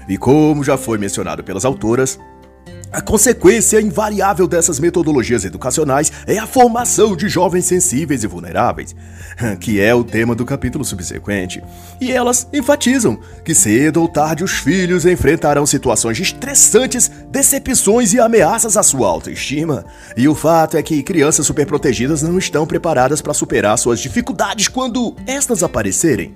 E 0.08 0.16
como 0.16 0.64
já 0.64 0.78
foi 0.78 0.96
mencionado 0.96 1.44
pelas 1.44 1.66
autoras, 1.66 2.18
a 2.92 3.00
consequência 3.00 3.80
invariável 3.80 4.46
dessas 4.46 4.78
metodologias 4.78 5.46
educacionais 5.46 6.12
é 6.26 6.36
a 6.38 6.46
formação 6.46 7.16
de 7.16 7.26
jovens 7.26 7.64
sensíveis 7.64 8.22
e 8.22 8.26
vulneráveis, 8.26 8.94
que 9.60 9.80
é 9.80 9.94
o 9.94 10.04
tema 10.04 10.34
do 10.34 10.44
capítulo 10.44 10.84
subsequente. 10.84 11.62
E 11.98 12.12
elas 12.12 12.46
enfatizam 12.52 13.18
que 13.42 13.54
cedo 13.54 14.02
ou 14.02 14.08
tarde 14.08 14.44
os 14.44 14.52
filhos 14.52 15.06
enfrentarão 15.06 15.64
situações 15.64 16.20
estressantes, 16.20 17.10
decepções 17.30 18.12
e 18.12 18.20
ameaças 18.20 18.76
à 18.76 18.82
sua 18.82 19.08
autoestima. 19.08 19.86
E 20.14 20.28
o 20.28 20.34
fato 20.34 20.76
é 20.76 20.82
que 20.82 21.02
crianças 21.02 21.46
superprotegidas 21.46 22.20
não 22.20 22.36
estão 22.36 22.66
preparadas 22.66 23.22
para 23.22 23.32
superar 23.32 23.78
suas 23.78 24.00
dificuldades 24.00 24.68
quando 24.68 25.16
estas 25.26 25.62
aparecerem. 25.62 26.34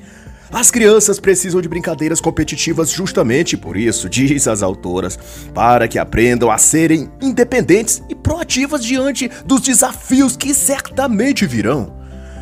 As 0.53 0.71
crianças 0.71 1.19
precisam 1.19 1.61
de 1.61 1.69
brincadeiras 1.69 2.21
competitivas 2.21 2.91
justamente 2.91 3.57
por 3.57 3.77
isso, 3.77 4.09
diz 4.09 4.47
as 4.47 4.63
autoras, 4.63 5.19
para 5.53 5.89
que 5.89 5.99
aprendam 5.99 6.51
a 6.51 6.59
serem 6.59 7.11
independentes 7.21 8.03
e 8.09 8.15
proativas 8.15 8.85
diante 8.85 9.31
dos 9.45 9.61
desafios 9.61 10.37
que 10.37 10.55
certamente 10.55 11.47
virão. 11.47 11.97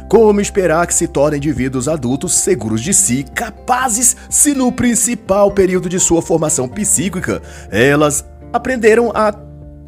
Como 0.08 0.40
esperar 0.40 0.86
que 0.86 0.94
se 0.94 1.08
tornem 1.08 1.38
indivíduos 1.38 1.88
adultos 1.88 2.34
seguros 2.34 2.82
de 2.82 2.92
si, 2.92 3.24
capazes 3.34 4.14
se 4.28 4.54
no 4.54 4.70
principal 4.70 5.50
período 5.50 5.88
de 5.88 5.98
sua 5.98 6.20
formação 6.20 6.68
psíquica 6.68 7.40
elas 7.70 8.24
aprenderam 8.52 9.10
a 9.14 9.32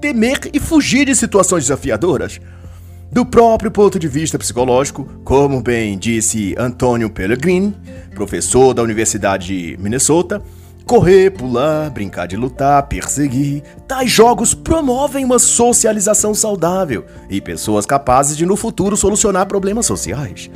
temer 0.01 0.41
e 0.53 0.59
fugir 0.59 1.07
de 1.07 1.15
situações 1.15 1.65
desafiadoras? 1.65 2.41
Do 3.11 3.25
próprio 3.25 3.71
ponto 3.71 3.99
de 3.99 4.09
vista 4.09 4.39
psicológico, 4.39 5.09
como 5.25 5.63
bem 5.63 5.97
disse 5.97 6.55
Antônio 6.59 7.09
Pellegrini, 7.09 7.75
professor 8.15 8.75
da 8.75 8.83
Universidade 8.83 9.47
de 9.47 9.77
Minnesota, 9.81 10.43
correr, 10.85 11.31
pular, 11.31 11.89
brincar 11.91 12.27
de 12.27 12.37
lutar, 12.37 12.83
perseguir, 12.89 13.63
tais 13.87 14.11
jogos 14.11 14.55
promovem 14.55 15.25
uma 15.25 15.39
socialização 15.39 16.35
saudável 16.35 17.05
e 17.31 17.41
pessoas 17.41 17.87
capazes 17.87 18.37
de 18.37 18.45
no 18.45 18.57
futuro 18.57 18.97
solucionar 18.97 19.47
problemas 19.47 19.87
sociais. 19.87 20.51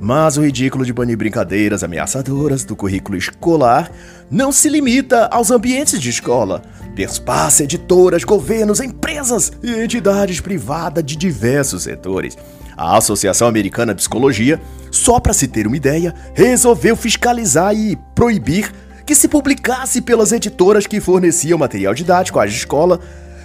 Mas 0.00 0.36
o 0.36 0.42
ridículo 0.42 0.84
de 0.84 0.92
banir 0.92 1.16
brincadeiras 1.16 1.82
ameaçadoras 1.82 2.64
do 2.64 2.76
currículo 2.76 3.16
escolar 3.16 3.90
não 4.30 4.52
se 4.52 4.68
limita 4.68 5.26
aos 5.26 5.50
ambientes 5.50 6.00
de 6.00 6.10
escola. 6.10 6.62
Perspace, 6.96 7.64
editoras, 7.64 8.24
governos, 8.24 8.80
empresas 8.80 9.52
e 9.62 9.70
entidades 9.70 10.40
privadas 10.40 11.04
de 11.04 11.14
diversos 11.14 11.82
setores. 11.82 12.38
A 12.74 12.96
Associação 12.96 13.46
Americana 13.46 13.94
de 13.94 14.00
Psicologia, 14.00 14.58
só 14.90 15.20
para 15.20 15.34
se 15.34 15.46
ter 15.46 15.66
uma 15.66 15.76
ideia, 15.76 16.14
resolveu 16.34 16.96
fiscalizar 16.96 17.74
e 17.76 17.96
proibir 18.14 18.72
que 19.04 19.14
se 19.14 19.28
publicasse 19.28 20.00
pelas 20.00 20.32
editoras 20.32 20.86
que 20.86 20.98
forneciam 20.98 21.58
material 21.58 21.92
didático 21.92 22.40
à 22.40 22.46
escola 22.46 22.98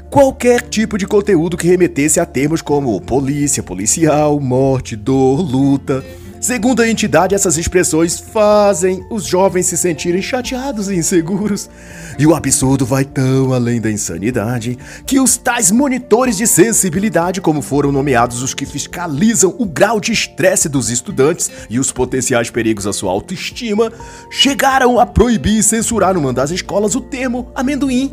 qualquer 0.10 0.62
tipo 0.62 0.98
de 0.98 1.06
conteúdo 1.06 1.58
que 1.58 1.68
remetesse 1.68 2.20
a 2.20 2.26
termos 2.26 2.62
como 2.62 3.00
polícia, 3.02 3.62
policial, 3.62 4.40
morte, 4.40 4.96
dor, 4.96 5.42
luta, 5.42 6.04
Segundo 6.42 6.82
a 6.82 6.90
entidade, 6.90 7.36
essas 7.36 7.56
expressões 7.56 8.20
fazem 8.20 9.06
os 9.12 9.26
jovens 9.26 9.68
se 9.68 9.78
sentirem 9.78 10.24
chateados 10.24 10.90
e 10.90 10.96
inseguros. 10.96 11.70
E 12.18 12.26
o 12.26 12.34
absurdo 12.34 12.84
vai 12.84 13.06
tão 13.06 13.54
além 13.54 13.80
da 13.80 13.92
insanidade 13.92 14.76
que 15.06 15.20
os 15.20 15.38
tais 15.38 15.70
monitores 15.70 16.36
de 16.36 16.48
sensibilidade, 16.48 17.40
como 17.42 17.62
foram 17.62 17.92
nomeados 17.92 18.42
os 18.42 18.56
que 18.56 18.66
fiscalizam 18.66 19.56
o 19.60 19.68
grau 19.68 20.00
de 20.00 20.14
estresse 20.14 20.68
dos 20.68 20.90
estudantes 20.90 21.52
e 21.70 21.80
os 21.80 21.92
potenciais 21.92 22.50
perigos 22.50 22.88
à 22.88 22.92
sua 22.92 23.12
autoestima, 23.12 23.94
chegaram 24.32 25.00
a 25.00 25.06
proibir 25.06 25.60
e 25.60 25.64
censurar 25.64 26.16
numa 26.16 26.34
das 26.34 26.50
escolas 26.50 26.96
o 26.96 27.02
termo 27.02 27.52
amendoim, 27.54 28.12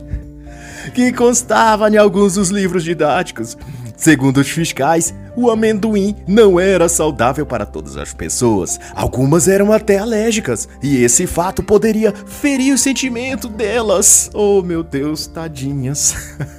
que 0.92 1.14
constava 1.14 1.88
em 1.88 1.96
alguns 1.96 2.34
dos 2.34 2.50
livros 2.50 2.84
didáticos. 2.84 3.56
Segundo 3.96 4.38
os 4.38 4.48
fiscais, 4.50 5.14
o 5.38 5.50
amendoim 5.50 6.16
não 6.26 6.58
era 6.58 6.88
saudável 6.88 7.46
para 7.46 7.64
todas 7.64 7.96
as 7.96 8.12
pessoas. 8.12 8.80
Algumas 8.92 9.46
eram 9.46 9.72
até 9.72 9.98
alérgicas, 9.98 10.68
e 10.82 11.04
esse 11.04 11.28
fato 11.28 11.62
poderia 11.62 12.12
ferir 12.26 12.74
o 12.74 12.78
sentimento 12.78 13.48
delas. 13.48 14.30
Oh, 14.34 14.62
meu 14.62 14.82
Deus, 14.82 15.28
tadinhas. 15.28 16.14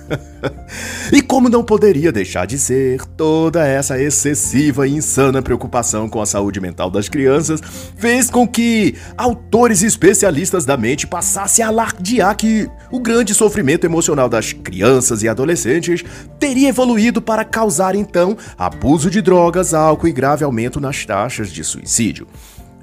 e 1.12 1.22
como 1.22 1.50
não 1.50 1.64
poderia 1.64 2.12
deixar 2.12 2.48
de 2.48 2.58
ser, 2.58 3.04
toda 3.18 3.68
essa 3.68 4.02
excessiva 4.02 4.88
e 4.88 4.94
insana 4.94 5.42
preocupação 5.42 6.08
com 6.08 6.22
a 6.22 6.26
saúde 6.26 6.62
mental 6.62 6.90
das 6.90 7.10
crianças 7.10 7.62
fez 7.98 8.30
com 8.30 8.48
que 8.48 8.96
autores 9.18 9.84
especialistas 9.84 10.64
da 10.64 10.78
mente 10.78 11.06
passassem 11.06 11.66
a 11.66 11.68
alardear 11.68 12.36
que 12.38 12.70
o 12.92 13.00
grande 13.00 13.34
sofrimento 13.34 13.86
emocional 13.86 14.30
das 14.30 14.54
crianças 14.54 15.22
e 15.22 15.28
adolescentes 15.28 16.04
teria 16.40 16.70
evoluído 16.70 17.22
para 17.22 17.44
causar 17.44 17.94
então 17.94 18.38
a 18.58 18.69
abuso 18.70 19.10
de 19.10 19.22
drogas, 19.22 19.74
álcool 19.74 20.08
e 20.08 20.12
grave 20.12 20.44
aumento 20.44 20.80
nas 20.80 21.04
taxas 21.04 21.50
de 21.50 21.64
suicídio. 21.64 22.28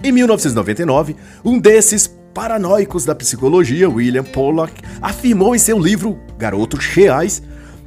Em 0.02 0.10
1999, 0.10 1.16
um 1.44 1.58
desses 1.58 2.06
paranoicos 2.34 3.04
da 3.04 3.14
psicologia, 3.14 3.88
William 3.88 4.24
Pollack, 4.24 4.82
afirmou 5.00 5.54
em 5.54 5.58
seu 5.58 5.78
livro 5.78 6.18
Garotos 6.36 6.86
Reais 6.86 7.42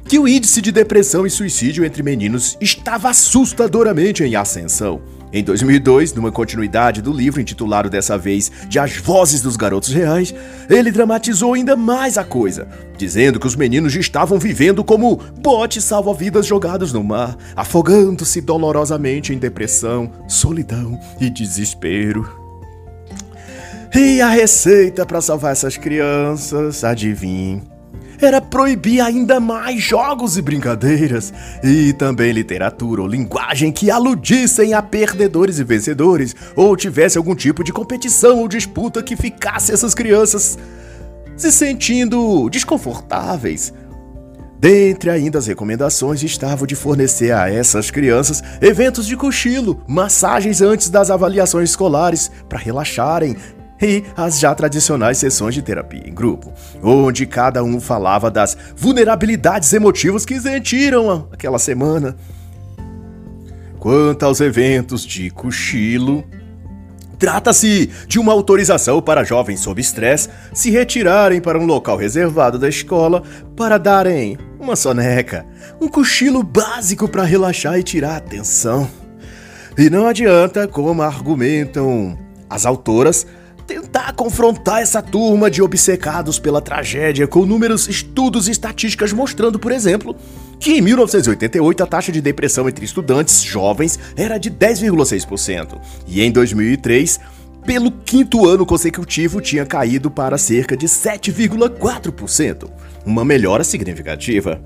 que 0.08 0.18
o 0.18 0.26
índice 0.26 0.60
de 0.60 0.72
depressão 0.72 1.26
e 1.26 1.30
suicídio 1.30 1.84
entre 1.84 2.02
meninos 2.02 2.56
estava 2.60 3.10
assustadoramente 3.10 4.24
em 4.24 4.34
ascensão. 4.34 5.00
Em 5.32 5.44
2002, 5.44 6.12
numa 6.12 6.32
continuidade 6.32 7.00
do 7.00 7.12
livro 7.12 7.40
intitulado 7.40 7.88
dessa 7.88 8.18
vez 8.18 8.50
de 8.68 8.80
As 8.80 8.96
Vozes 8.96 9.40
dos 9.40 9.56
Garotos 9.56 9.90
Reais, 9.90 10.34
ele 10.68 10.90
dramatizou 10.90 11.54
ainda 11.54 11.76
mais 11.76 12.18
a 12.18 12.24
coisa, 12.24 12.66
dizendo 12.96 13.38
que 13.38 13.46
os 13.46 13.54
meninos 13.54 13.94
estavam 13.94 14.40
vivendo 14.40 14.82
como 14.82 15.16
botes 15.40 15.84
salva-vidas 15.84 16.46
jogados 16.46 16.92
no 16.92 17.04
mar, 17.04 17.36
afogando-se 17.54 18.40
dolorosamente 18.40 19.32
em 19.32 19.38
depressão, 19.38 20.10
solidão 20.26 20.98
e 21.20 21.30
desespero. 21.30 22.28
E 23.94 24.20
a 24.20 24.28
receita 24.28 25.06
para 25.06 25.20
salvar 25.20 25.52
essas 25.52 25.76
crianças, 25.76 26.82
adivinhe? 26.82 27.69
Era 28.24 28.40
proibir 28.40 29.00
ainda 29.00 29.40
mais 29.40 29.82
jogos 29.82 30.36
e 30.36 30.42
brincadeiras, 30.42 31.32
e 31.62 31.92
também 31.92 32.32
literatura 32.32 33.02
ou 33.02 33.08
linguagem 33.08 33.72
que 33.72 33.90
aludissem 33.90 34.74
a 34.74 34.82
perdedores 34.82 35.58
e 35.58 35.64
vencedores, 35.64 36.34
ou 36.54 36.76
tivesse 36.76 37.18
algum 37.18 37.34
tipo 37.34 37.64
de 37.64 37.72
competição 37.72 38.38
ou 38.38 38.48
disputa 38.48 39.02
que 39.02 39.16
ficasse 39.16 39.72
essas 39.72 39.94
crianças 39.94 40.58
se 41.36 41.50
sentindo 41.50 42.48
desconfortáveis. 42.50 43.72
Dentre 44.58 45.08
ainda 45.08 45.38
as 45.38 45.46
recomendações 45.46 46.22
estavam 46.22 46.66
de 46.66 46.76
fornecer 46.76 47.32
a 47.32 47.50
essas 47.50 47.90
crianças 47.90 48.42
eventos 48.60 49.06
de 49.06 49.16
cochilo, 49.16 49.82
massagens 49.88 50.60
antes 50.60 50.90
das 50.90 51.10
avaliações 51.10 51.70
escolares 51.70 52.30
para 52.46 52.58
relaxarem, 52.58 53.36
e 53.80 54.04
as 54.16 54.38
já 54.38 54.54
tradicionais 54.54 55.18
sessões 55.18 55.54
de 55.54 55.62
terapia 55.62 56.02
em 56.06 56.14
grupo, 56.14 56.52
onde 56.82 57.26
cada 57.26 57.62
um 57.64 57.80
falava 57.80 58.30
das 58.30 58.56
vulnerabilidades 58.76 59.72
emotivas 59.72 60.26
que 60.26 60.40
sentiram 60.40 61.28
aquela 61.32 61.58
semana. 61.58 62.16
Quanto 63.78 64.24
aos 64.24 64.40
eventos 64.40 65.06
de 65.06 65.30
cochilo, 65.30 66.24
Trata-se 67.20 67.90
de 68.08 68.18
uma 68.18 68.32
autorização 68.32 69.02
para 69.02 69.22
jovens 69.22 69.60
sob 69.60 69.78
estresse 69.78 70.30
se 70.54 70.70
retirarem 70.70 71.38
para 71.38 71.58
um 71.58 71.66
local 71.66 71.98
reservado 71.98 72.58
da 72.58 72.66
escola 72.66 73.22
para 73.54 73.76
darem 73.76 74.38
uma 74.58 74.74
soneca, 74.74 75.44
um 75.78 75.86
cochilo 75.86 76.42
básico 76.42 77.06
para 77.06 77.22
relaxar 77.22 77.78
e 77.78 77.82
tirar 77.82 78.16
a 78.16 78.20
tensão. 78.20 78.88
E 79.76 79.90
não 79.90 80.06
adianta, 80.06 80.66
como 80.66 81.02
argumentam 81.02 82.18
as 82.48 82.64
autoras, 82.64 83.26
tentar 83.70 84.12
confrontar 84.14 84.82
essa 84.82 85.00
turma 85.00 85.48
de 85.48 85.62
obcecados 85.62 86.40
pela 86.40 86.60
tragédia 86.60 87.28
com 87.28 87.46
números, 87.46 87.88
estudos 87.88 88.48
e 88.48 88.50
estatísticas 88.50 89.12
mostrando, 89.12 89.60
por 89.60 89.70
exemplo, 89.70 90.16
que 90.58 90.72
em 90.72 90.80
1988 90.80 91.80
a 91.80 91.86
taxa 91.86 92.10
de 92.10 92.20
depressão 92.20 92.68
entre 92.68 92.84
estudantes 92.84 93.40
jovens 93.40 93.96
era 94.16 94.38
de 94.38 94.50
10,6% 94.50 95.78
e 96.08 96.20
em 96.20 96.32
2003 96.32 97.20
pelo 97.64 97.92
quinto 97.92 98.44
ano 98.44 98.66
consecutivo 98.66 99.40
tinha 99.40 99.64
caído 99.64 100.10
para 100.10 100.36
cerca 100.36 100.76
de 100.76 100.86
7,4%, 100.88 102.68
uma 103.06 103.24
melhora 103.24 103.62
significativa. 103.62 104.60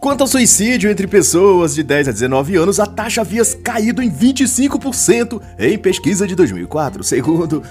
Quanto 0.00 0.20
ao 0.20 0.26
suicídio 0.26 0.90
entre 0.90 1.06
pessoas 1.06 1.74
de 1.74 1.82
10 1.82 2.08
a 2.08 2.12
19 2.12 2.56
anos, 2.56 2.78
a 2.78 2.84
taxa 2.84 3.22
havia 3.22 3.42
caído 3.62 4.02
em 4.02 4.10
25% 4.10 5.40
em 5.58 5.78
pesquisa 5.78 6.26
de 6.26 6.34
2004, 6.34 7.02
segundo 7.02 7.62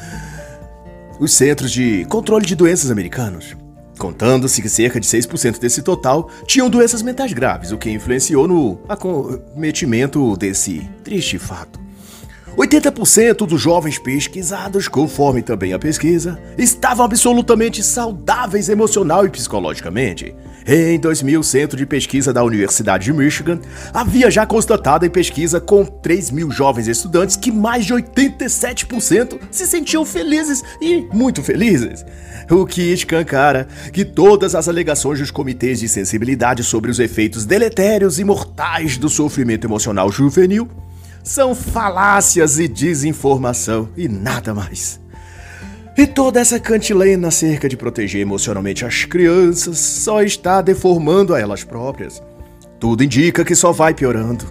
os 1.24 1.32
Centros 1.32 1.72
de 1.72 2.04
Controle 2.10 2.46
de 2.46 2.54
Doenças 2.54 2.92
americanos, 2.92 3.56
contando-se 3.98 4.62
que 4.62 4.68
cerca 4.68 5.00
de 5.00 5.08
6% 5.08 5.58
desse 5.58 5.82
total 5.82 6.30
tinham 6.46 6.70
doenças 6.70 7.02
mentais 7.02 7.32
graves, 7.32 7.72
o 7.72 7.78
que 7.78 7.90
influenciou 7.90 8.46
no 8.46 8.78
acometimento 8.90 10.36
desse 10.36 10.82
triste 11.02 11.40
fato. 11.40 11.80
80% 12.58 13.48
dos 13.48 13.62
jovens 13.62 13.98
pesquisados, 13.98 14.90
conforme 14.90 15.42
também 15.42 15.72
a 15.72 15.80
pesquisa, 15.80 16.38
estavam 16.58 17.06
absolutamente 17.06 17.82
saudáveis 17.82 18.68
emocional 18.68 19.26
e 19.26 19.30
psicologicamente. 19.30 20.36
Em 20.66 20.98
2000, 21.00 21.40
o 21.40 21.44
Centro 21.44 21.78
de 21.78 21.86
Pesquisa 21.86 22.32
da 22.32 22.44
Universidade 22.44 23.06
de 23.06 23.14
Michigan 23.14 23.60
havia 23.94 24.32
já 24.32 24.46
constatado 24.46 25.06
em 25.06 25.10
pesquisa 25.10 25.60
com 25.60 25.84
3 25.84 26.32
mil 26.32 26.50
jovens 26.50 26.88
estudantes 26.88 27.36
que 27.36 27.52
mais 27.52 27.86
de 27.86 27.94
87% 27.94 29.40
se 29.52 29.68
sentiam 29.68 30.06
felizes 30.06 30.64
e 30.82 31.08
muito 31.14 31.44
felizes. 31.44 32.06
O 32.50 32.66
que 32.66 32.94
escancara 32.94 33.68
que 33.92 34.06
todas 34.06 34.56
as 34.56 34.68
alegações 34.68 35.20
dos 35.20 35.32
comitês 35.32 35.80
de 35.80 35.90
sensibilidade 35.90 36.64
sobre 36.64 36.90
os 36.90 37.00
efeitos 37.00 37.46
deletérios 37.46 38.20
e 38.20 38.24
mortais 38.24 38.98
do 38.98 39.10
sofrimento 39.10 39.68
emocional 39.68 40.12
juvenil 40.12 40.70
são 41.24 41.56
falácias 41.56 42.60
e 42.60 42.68
desinformação 42.68 43.90
e 43.96 44.08
nada 44.08 44.54
mais. 44.54 45.03
E 45.96 46.08
toda 46.08 46.40
essa 46.40 46.60
cantilena 46.60 47.28
acerca 47.28 47.70
de 47.70 47.78
proteger 47.78 48.22
emocionalmente 48.22 48.84
as 48.84 49.06
crianças 49.06 49.78
só 49.78 50.24
está 50.24 50.60
deformando 50.60 51.36
a 51.36 51.40
elas 51.40 51.64
próprias. 51.64 52.22
Tudo 52.80 53.04
indica 53.04 53.46
que 53.46 53.54
só 53.54 53.72
vai 53.72 53.94
piorando. 53.94 54.46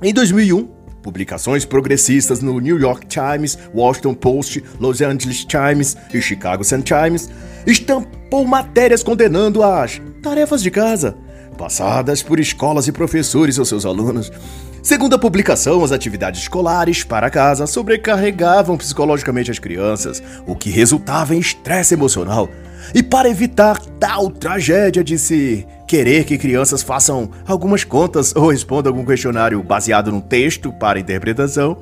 Em 0.00 0.14
2001, 0.14 0.68
publicações 1.02 1.64
progressistas 1.64 2.40
no 2.40 2.60
New 2.60 2.78
York 2.78 3.06
Times, 3.06 3.58
Washington 3.74 4.14
Post, 4.14 4.62
Los 4.78 5.00
Angeles 5.02 5.44
Times 5.44 5.96
e 6.12 6.22
Chicago 6.22 6.62
Sun-Times 6.62 7.30
estampou 7.66 8.46
matérias 8.46 9.02
condenando 9.02 9.62
as 9.62 10.00
tarefas 10.22 10.62
de 10.62 10.70
casa 10.70 11.16
passadas 11.58 12.22
por 12.22 12.40
escolas 12.40 12.88
e 12.88 12.92
professores 12.92 13.58
aos 13.58 13.68
seus 13.68 13.86
alunos 13.86 14.30
Segundo 14.84 15.14
a 15.14 15.18
publicação, 15.18 15.82
as 15.82 15.92
atividades 15.92 16.42
escolares 16.42 17.02
para 17.02 17.30
casa 17.30 17.66
sobrecarregavam 17.66 18.76
psicologicamente 18.76 19.50
as 19.50 19.58
crianças, 19.58 20.22
o 20.46 20.54
que 20.54 20.68
resultava 20.68 21.34
em 21.34 21.38
estresse 21.38 21.94
emocional. 21.94 22.50
E 22.94 23.02
para 23.02 23.30
evitar 23.30 23.80
tal 23.98 24.28
tragédia 24.28 25.02
de 25.02 25.18
se 25.18 25.66
querer 25.88 26.24
que 26.24 26.36
crianças 26.36 26.82
façam 26.82 27.30
algumas 27.46 27.82
contas 27.82 28.36
ou 28.36 28.50
respondam 28.50 28.92
algum 28.92 29.06
questionário 29.06 29.62
baseado 29.62 30.12
num 30.12 30.20
texto 30.20 30.70
para 30.70 31.00
interpretação, 31.00 31.78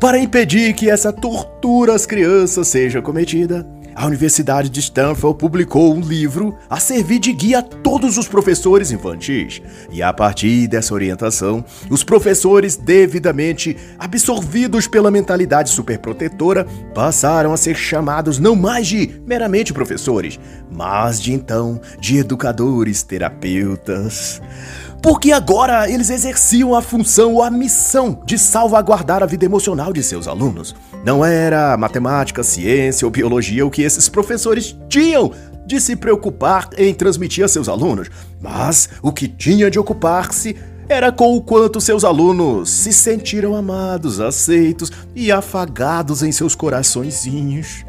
para 0.00 0.18
impedir 0.18 0.72
que 0.72 0.88
essa 0.88 1.12
tortura 1.12 1.94
às 1.94 2.06
crianças 2.06 2.68
seja 2.68 3.02
cometida, 3.02 3.66
a 3.94 4.06
Universidade 4.06 4.68
de 4.68 4.80
Stanford 4.80 5.38
publicou 5.38 5.94
um 5.94 6.00
livro 6.00 6.56
a 6.68 6.80
servir 6.80 7.18
de 7.18 7.32
guia 7.32 7.60
a 7.60 7.62
todos 7.62 8.18
os 8.18 8.26
professores 8.26 8.90
infantis. 8.90 9.62
E 9.90 10.02
a 10.02 10.12
partir 10.12 10.66
dessa 10.66 10.94
orientação, 10.94 11.64
os 11.90 12.02
professores 12.02 12.76
devidamente 12.76 13.76
absorvidos 13.98 14.86
pela 14.86 15.10
mentalidade 15.10 15.70
superprotetora 15.70 16.66
passaram 16.94 17.52
a 17.52 17.56
ser 17.56 17.76
chamados 17.76 18.38
não 18.38 18.56
mais 18.56 18.86
de 18.86 19.20
meramente 19.26 19.72
professores, 19.72 20.38
mas 20.70 21.20
de 21.20 21.32
então 21.32 21.80
de 22.00 22.18
educadores 22.18 23.02
terapeutas. 23.02 24.40
porque 25.04 25.32
agora 25.32 25.90
eles 25.90 26.08
exerciam 26.08 26.74
a 26.74 26.80
função 26.80 27.34
ou 27.34 27.42
a 27.42 27.50
missão 27.50 28.22
de 28.24 28.38
salvaguardar 28.38 29.22
a 29.22 29.26
vida 29.26 29.44
emocional 29.44 29.92
de 29.92 30.02
seus 30.02 30.26
alunos. 30.26 30.74
Não 31.04 31.24
era 31.24 31.76
matemática, 31.76 32.42
ciência 32.42 33.06
ou 33.06 33.10
biologia 33.10 33.66
o 33.66 33.70
que 33.70 33.82
esses 33.82 34.08
professores 34.08 34.74
tinham 34.88 35.30
de 35.66 35.80
se 35.80 35.96
preocupar 35.96 36.68
em 36.78 36.94
transmitir 36.94 37.44
a 37.44 37.48
seus 37.48 37.68
alunos, 37.68 38.10
mas 38.40 38.88
o 39.02 39.12
que 39.12 39.28
tinha 39.28 39.70
de 39.70 39.78
ocupar-se 39.78 40.56
era 40.88 41.12
com 41.12 41.36
o 41.36 41.42
quanto 41.42 41.80
seus 41.80 42.04
alunos 42.04 42.70
se 42.70 42.92
sentiram 42.92 43.54
amados, 43.54 44.20
aceitos 44.20 44.90
e 45.14 45.30
afagados 45.30 46.22
em 46.22 46.32
seus 46.32 46.54
coraçõezinhos. 46.54 47.84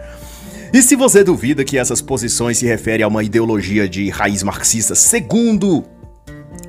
E 0.73 0.81
se 0.81 0.95
você 0.95 1.23
duvida 1.23 1.63
que 1.63 1.77
essas 1.77 2.01
posições 2.01 2.57
se 2.57 2.65
referem 2.65 3.03
a 3.03 3.07
uma 3.07 3.23
ideologia 3.23 3.87
de 3.87 4.09
raiz 4.09 4.43
marxista, 4.43 4.93
segundo 4.93 5.83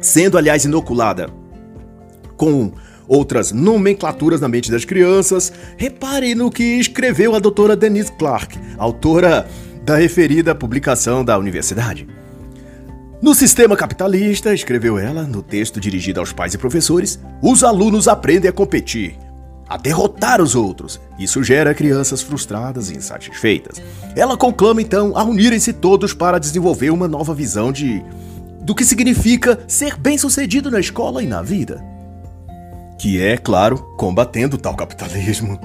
sendo 0.00 0.38
aliás 0.38 0.64
inoculada 0.64 1.28
com 2.36 2.70
outras 3.08 3.52
nomenclaturas 3.52 4.40
na 4.40 4.48
mente 4.48 4.70
das 4.70 4.84
crianças, 4.84 5.52
repare 5.76 6.34
no 6.34 6.50
que 6.50 6.62
escreveu 6.78 7.34
a 7.34 7.38
doutora 7.38 7.76
Denise 7.76 8.12
Clark, 8.12 8.58
autora 8.78 9.46
da 9.84 9.96
referida 9.96 10.54
publicação 10.54 11.24
da 11.24 11.38
universidade. 11.38 12.06
No 13.22 13.34
sistema 13.34 13.76
capitalista, 13.76 14.52
escreveu 14.52 14.98
ela 14.98 15.22
no 15.22 15.42
texto 15.42 15.80
dirigido 15.80 16.20
aos 16.20 16.32
pais 16.32 16.54
e 16.54 16.58
professores, 16.58 17.18
os 17.42 17.64
alunos 17.64 18.08
aprendem 18.08 18.50
a 18.50 18.52
competir, 18.52 19.16
a 19.68 19.76
derrotar 19.76 20.42
os 20.42 20.54
outros. 20.54 21.00
Isso 21.18 21.42
gera 21.42 21.74
crianças 21.74 22.20
frustradas 22.20 22.90
e 22.90 22.96
insatisfeitas. 22.96 23.82
Ela 24.14 24.36
conclama 24.36 24.82
então 24.82 25.16
a 25.16 25.24
unirem-se 25.24 25.72
todos 25.72 26.12
para 26.12 26.38
desenvolver 26.38 26.90
uma 26.90 27.08
nova 27.08 27.34
visão 27.34 27.72
de 27.72 28.04
do 28.60 28.74
que 28.74 28.84
significa 28.84 29.60
ser 29.68 29.96
bem-sucedido 29.96 30.70
na 30.70 30.80
escola 30.80 31.22
e 31.22 31.26
na 31.26 31.40
vida. 31.40 31.82
Que 32.98 33.22
é, 33.22 33.36
claro, 33.36 33.78
combatendo 33.96 34.56
tal 34.56 34.74
capitalismo. 34.74 35.60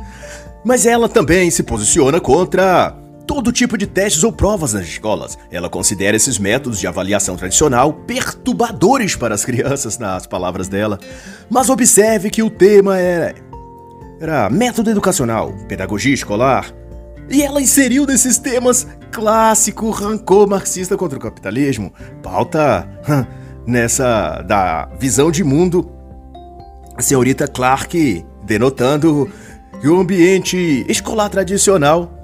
Mas 0.63 0.85
ela 0.85 1.09
também 1.09 1.49
se 1.49 1.63
posiciona 1.63 2.19
contra 2.19 2.95
todo 3.25 3.51
tipo 3.51 3.77
de 3.77 3.87
testes 3.87 4.23
ou 4.23 4.31
provas 4.31 4.73
nas 4.73 4.83
escolas. 4.83 5.37
Ela 5.49 5.69
considera 5.69 6.17
esses 6.17 6.37
métodos 6.37 6.79
de 6.79 6.87
avaliação 6.87 7.35
tradicional 7.35 7.93
perturbadores 7.93 9.15
para 9.15 9.33
as 9.33 9.45
crianças, 9.45 9.97
nas 9.99 10.27
palavras 10.27 10.67
dela. 10.67 10.99
Mas 11.49 11.69
observe 11.69 12.29
que 12.29 12.43
o 12.43 12.49
tema 12.49 12.97
era, 12.97 13.33
era 14.19 14.49
método 14.49 14.89
educacional, 14.89 15.53
pedagogia 15.67 16.13
escolar, 16.13 16.73
e 17.29 17.41
ela 17.41 17.61
inseriu 17.61 18.05
nesses 18.05 18.37
temas 18.37 18.85
clássico 19.11 19.89
rancor 19.89 20.47
marxista 20.47 20.97
contra 20.97 21.17
o 21.17 21.21
capitalismo, 21.21 21.93
pauta 22.21 22.87
nessa 23.65 24.41
da 24.41 24.89
visão 24.99 25.31
de 25.31 25.43
mundo 25.43 25.89
a 27.01 27.03
senhorita 27.03 27.47
Clark 27.47 28.23
denotando 28.43 29.27
que 29.81 29.87
o 29.87 29.99
ambiente 29.99 30.85
escolar 30.87 31.29
tradicional 31.29 32.15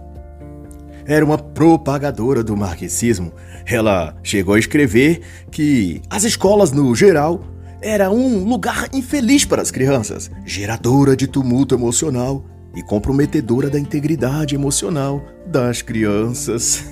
era 1.04 1.26
uma 1.26 1.40
propagadora 1.40 2.44
do 2.44 2.56
marxismo. 2.56 3.34
Ela 3.66 4.16
chegou 4.22 4.54
a 4.54 4.60
escrever 4.60 5.22
que 5.50 6.00
as 6.12 6.24
escolas 6.26 6.72
no 6.72 6.94
geral 6.94 7.42
era 7.82 8.12
um 8.12 8.44
lugar 8.44 8.88
infeliz 8.94 9.46
para 9.46 9.63
as 9.63 9.72
crianças, 9.72 10.30
geradora 10.46 11.16
de 11.16 11.26
tumulto 11.26 11.74
emocional 11.74 12.46
e 12.76 12.84
comprometedora 12.84 13.72
da 13.72 13.80
integridade 13.80 14.54
emocional 14.54 15.24
das 15.48 15.82
crianças. 15.82 16.84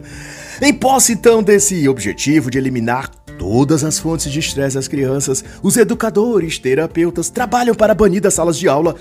em 0.60 0.74
posse 0.74 1.14
então 1.14 1.42
desse 1.42 1.88
objetivo 1.88 2.50
de 2.50 2.58
eliminar 2.58 3.08
todas 3.42 3.82
as 3.82 3.98
fontes 3.98 4.30
de 4.30 4.38
estresse 4.38 4.76
das 4.76 4.86
crianças, 4.86 5.44
os 5.64 5.76
educadores, 5.76 6.60
terapeutas 6.60 7.28
trabalham 7.28 7.74
para 7.74 7.92
banir 7.92 8.22
das 8.22 8.34
salas 8.34 8.56
de 8.56 8.68
aula 8.68 8.94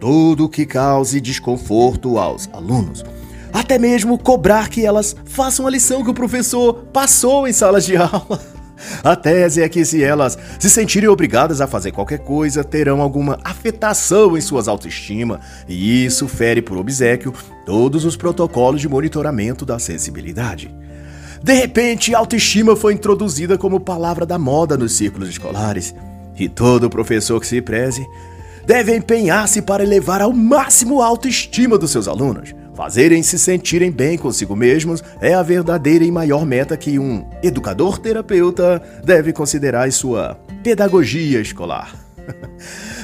tudo 0.00 0.48
que 0.48 0.66
cause 0.66 1.20
desconforto 1.20 2.18
aos 2.18 2.50
alunos. 2.52 3.04
Até 3.52 3.78
mesmo 3.78 4.18
cobrar 4.18 4.68
que 4.68 4.84
elas 4.84 5.14
façam 5.24 5.64
a 5.64 5.70
lição 5.70 6.02
que 6.02 6.10
o 6.10 6.14
professor 6.14 6.74
passou 6.92 7.46
em 7.46 7.52
salas 7.52 7.86
de 7.86 7.96
aula. 7.96 8.42
A 9.04 9.14
tese 9.14 9.62
é 9.62 9.68
que 9.68 9.84
se 9.84 10.02
elas 10.02 10.36
se 10.58 10.68
sentirem 10.68 11.08
obrigadas 11.08 11.60
a 11.60 11.68
fazer 11.68 11.92
qualquer 11.92 12.18
coisa, 12.18 12.64
terão 12.64 13.00
alguma 13.00 13.38
afetação 13.44 14.36
em 14.36 14.40
suas 14.40 14.66
autoestima, 14.66 15.38
e 15.68 16.04
isso 16.04 16.26
fere 16.26 16.60
por 16.60 16.76
obsequio 16.76 17.32
todos 17.64 18.04
os 18.04 18.16
protocolos 18.16 18.80
de 18.80 18.88
monitoramento 18.88 19.64
da 19.64 19.78
sensibilidade. 19.78 20.74
De 21.44 21.52
repente, 21.52 22.14
autoestima 22.14 22.74
foi 22.74 22.94
introduzida 22.94 23.58
como 23.58 23.78
palavra 23.78 24.24
da 24.24 24.38
moda 24.38 24.78
nos 24.78 24.96
círculos 24.96 25.28
escolares, 25.28 25.94
e 26.38 26.48
todo 26.48 26.88
professor 26.88 27.38
que 27.38 27.46
se 27.46 27.60
preze 27.60 28.02
deve 28.64 28.96
empenhar-se 28.96 29.60
para 29.60 29.82
elevar 29.82 30.22
ao 30.22 30.32
máximo 30.32 31.02
a 31.02 31.06
autoestima 31.06 31.76
dos 31.76 31.90
seus 31.90 32.08
alunos. 32.08 32.54
Fazerem 32.74 33.22
se 33.22 33.38
sentirem 33.38 33.90
bem 33.90 34.16
consigo 34.16 34.56
mesmos 34.56 35.04
é 35.20 35.34
a 35.34 35.42
verdadeira 35.42 36.02
e 36.02 36.10
maior 36.10 36.46
meta 36.46 36.78
que 36.78 36.98
um 36.98 37.28
educador 37.42 37.98
terapeuta 37.98 38.80
deve 39.04 39.30
considerar 39.30 39.86
em 39.86 39.90
sua 39.90 40.40
pedagogia 40.62 41.42
escolar. 41.42 42.03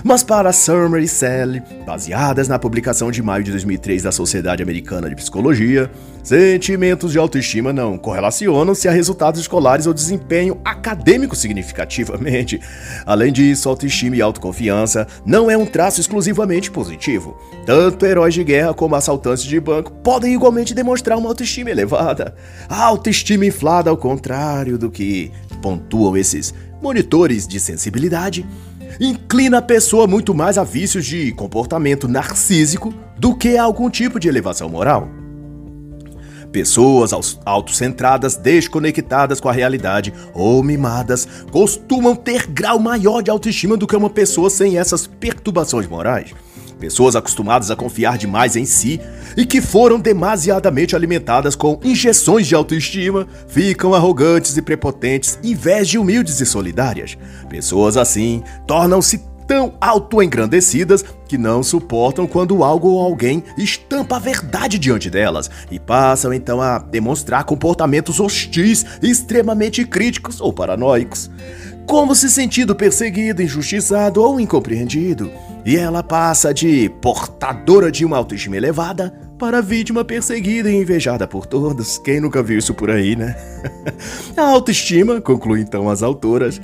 Mas 0.03 0.23
para 0.23 0.53
Summer 0.53 1.03
e 1.03 1.09
Sally, 1.09 1.63
baseadas 1.85 2.49
na 2.49 2.59
publicação 2.59 3.11
de 3.11 3.23
maio 3.23 3.45
de 3.45 3.51
2003 3.51 4.03
da 4.03 4.13
Sociedade 4.13 4.63
Americana 4.63 5.09
de 5.09 5.15
Psicologia, 5.15 5.91
sentimentos 6.23 7.13
de 7.13 7.19
autoestima 7.19 7.73
não 7.73 7.99
correlacionam-se 7.99 8.89
a 8.89 8.93
resultados 8.93 9.41
escolares 9.41 9.87
ou 9.87 9.95
desempenho 9.95 10.61
acadêmico 10.65 11.37
significativamente. 11.37 12.61
Além 13.05 13.33
disso, 13.33 13.69
autoestima 13.69 14.17
e 14.17 14.23
autoconfiança 14.23 15.07
não 15.25 15.51
é 15.51 15.57
um 15.57 15.67
traço 15.67 16.01
exclusivamente 16.01 16.71
positivo. 16.71 17.39
Tanto 17.67 18.07
heróis 18.07 18.35
de 18.35 18.45
guerra 18.45 18.73
como 18.75 18.95
assaltantes 18.95 19.45
de 19.45 19.61
banco 19.61 19.93
podem 19.93 20.33
igualmente 20.33 20.75
demonstrar 20.75 21.19
uma 21.19 21.29
autoestima 21.29 21.71
elevada. 21.71 22.35
A 22.69 22.85
autoestima 22.85 23.45
inflada, 23.45 23.91
ao 23.91 23.97
contrário 23.97 24.79
do 24.79 24.91
que 24.91 25.31
pontuam 25.61 26.17
esses 26.17 26.55
monitores 26.81 27.47
de 27.47 27.61
sensibilidade, 27.61 28.47
inclina 29.01 29.59
a 29.59 29.63
pessoa 29.63 30.07
muito 30.07 30.35
mais 30.35 30.59
a 30.59 30.65
vícios 30.65 31.07
de 31.07 31.33
comportamento 31.33 32.07
narcísico 32.07 32.93
do 33.19 33.35
que 33.35 33.57
a 33.57 33.63
algum 33.63 33.89
tipo 33.89 34.21
de 34.21 34.29
elevação 34.29 34.69
moral. 34.69 35.09
Pessoas 36.53 37.13
autocentradas, 37.45 38.37
desconectadas 38.37 39.41
com 39.41 39.49
a 39.49 39.53
realidade 39.53 40.13
ou 40.35 40.63
mimadas 40.63 41.27
costumam 41.51 42.15
ter 42.15 42.47
grau 42.47 42.79
maior 42.79 43.23
de 43.23 43.31
autoestima 43.31 43.77
do 43.77 43.87
que 43.87 43.97
uma 43.97 44.11
pessoa 44.11 44.51
sem 44.51 44.77
essas 44.77 45.07
perturbações 45.07 45.87
morais. 45.87 46.35
Pessoas 46.81 47.15
acostumadas 47.15 47.71
a 47.71 47.77
confiar 47.77 48.17
demais 48.17 48.57
em 48.57 48.65
si 48.65 48.99
e 49.37 49.45
que 49.45 49.61
foram 49.61 50.01
demasiadamente 50.01 50.97
alimentadas 50.97 51.55
com 51.55 51.79
injeções 51.85 52.47
de 52.47 52.55
autoestima 52.55 53.29
ficam 53.47 53.95
arrogantes 53.95 54.57
e 54.57 54.63
prepotentes 54.63 55.39
em 55.45 55.55
vez 55.55 55.89
de 55.89 55.99
humildes 55.99 56.41
e 56.41 56.47
solidárias. 56.47 57.19
Pessoas 57.51 57.99
assim 57.99 58.43
tornam-se 58.67 59.23
tão 59.47 59.75
autoengrandecidas 59.81 61.05
que 61.29 61.37
não 61.37 61.63
suportam 61.63 62.27
quando 62.27 62.63
algo 62.63 62.89
ou 62.89 63.01
alguém 63.01 63.43
estampa 63.59 64.17
a 64.17 64.21
verdade 64.21 64.79
diante 64.79 65.11
delas 65.11 65.51
e 65.71 65.79
passam 65.79 66.33
então 66.33 66.63
a 66.63 66.79
demonstrar 66.79 67.45
comportamentos 67.45 68.21
hostis, 68.21 68.87
extremamente 69.03 69.85
críticos 69.85 70.41
ou 70.41 70.53
paranoicos 70.53 71.29
como 71.91 72.15
se 72.15 72.31
sentindo 72.31 72.73
perseguido, 72.73 73.43
injustiçado 73.43 74.23
ou 74.23 74.39
incompreendido. 74.39 75.29
E 75.65 75.77
ela 75.77 76.03
passa 76.03 76.55
de 76.55 76.89
portadora 77.01 77.91
de 77.91 78.05
uma 78.05 78.17
autoestima 78.17 78.57
elevada 78.57 79.13
para 79.39 79.63
vítima 79.63 80.05
perseguida 80.05 80.71
e 80.71 80.77
invejada 80.77 81.27
por 81.27 81.47
todos. 81.47 81.99
Quem 81.99 82.21
nunca 82.21 82.43
viu 82.43 82.59
isso 82.59 82.75
por 82.75 82.91
aí, 82.91 83.17
né? 83.17 83.35
A 84.37 84.43
autoestima, 84.43 85.21
conclui 85.21 85.61
então 85.61 85.89
as 85.89 86.03
autoras, 86.03 86.61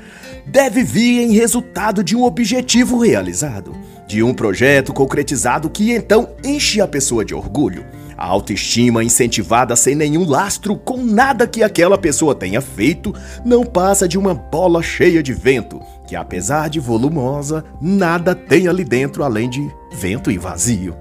deve 0.47 0.83
vir 0.83 1.23
em 1.23 1.33
resultado 1.33 2.05
de 2.05 2.15
um 2.15 2.23
objetivo 2.23 2.99
realizado, 2.99 3.75
de 4.07 4.23
um 4.23 4.35
projeto 4.35 4.93
concretizado 4.93 5.71
que 5.71 5.93
então 5.93 6.29
enche 6.45 6.81
a 6.81 6.87
pessoa 6.87 7.25
de 7.25 7.35
orgulho. 7.35 7.85
A 8.17 8.25
autoestima 8.27 9.05
incentivada 9.05 9.77
sem 9.77 9.95
nenhum 9.95 10.27
lastro 10.27 10.77
com 10.77 10.97
nada 11.05 11.47
que 11.47 11.63
aquela 11.63 11.99
pessoa 11.99 12.35
tenha 12.35 12.61
feito 12.61 13.15
não 13.45 13.65
passa 13.65 14.09
de 14.09 14.17
uma 14.17 14.35
bola 14.35 14.83
cheia 14.83 15.23
de 15.23 15.35
vento, 15.35 15.81
que 16.07 16.17
apesar 16.17 16.71
de 16.71 16.81
volumosa, 16.81 17.65
nada 17.81 18.35
tem 18.35 18.69
ali 18.69 18.85
dentro 18.85 19.23
além 19.23 19.51
de 19.51 19.71
vento 19.93 20.31
e 20.31 20.39
vazio. 20.39 20.97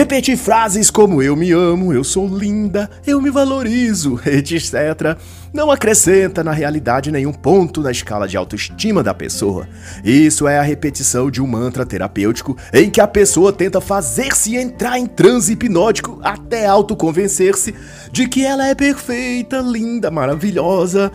Repetir 0.00 0.38
frases 0.38 0.90
como 0.90 1.22
eu 1.22 1.36
me 1.36 1.52
amo, 1.52 1.92
eu 1.92 2.02
sou 2.02 2.26
linda, 2.26 2.88
eu 3.06 3.20
me 3.20 3.28
valorizo, 3.28 4.18
etc., 4.24 5.14
não 5.52 5.70
acrescenta 5.70 6.42
na 6.42 6.52
realidade 6.52 7.12
nenhum 7.12 7.34
ponto 7.34 7.82
na 7.82 7.90
escala 7.90 8.26
de 8.26 8.34
autoestima 8.34 9.02
da 9.02 9.12
pessoa. 9.12 9.68
Isso 10.02 10.48
é 10.48 10.58
a 10.58 10.62
repetição 10.62 11.30
de 11.30 11.42
um 11.42 11.46
mantra 11.46 11.84
terapêutico 11.84 12.56
em 12.72 12.88
que 12.88 12.98
a 12.98 13.06
pessoa 13.06 13.52
tenta 13.52 13.78
fazer-se 13.78 14.56
entrar 14.56 14.98
em 14.98 15.04
transe 15.04 15.52
hipnótico 15.52 16.18
até 16.22 16.64
autoconvencer-se 16.64 17.74
de 18.10 18.26
que 18.26 18.42
ela 18.42 18.66
é 18.66 18.74
perfeita, 18.74 19.58
linda, 19.58 20.10
maravilhosa 20.10 21.12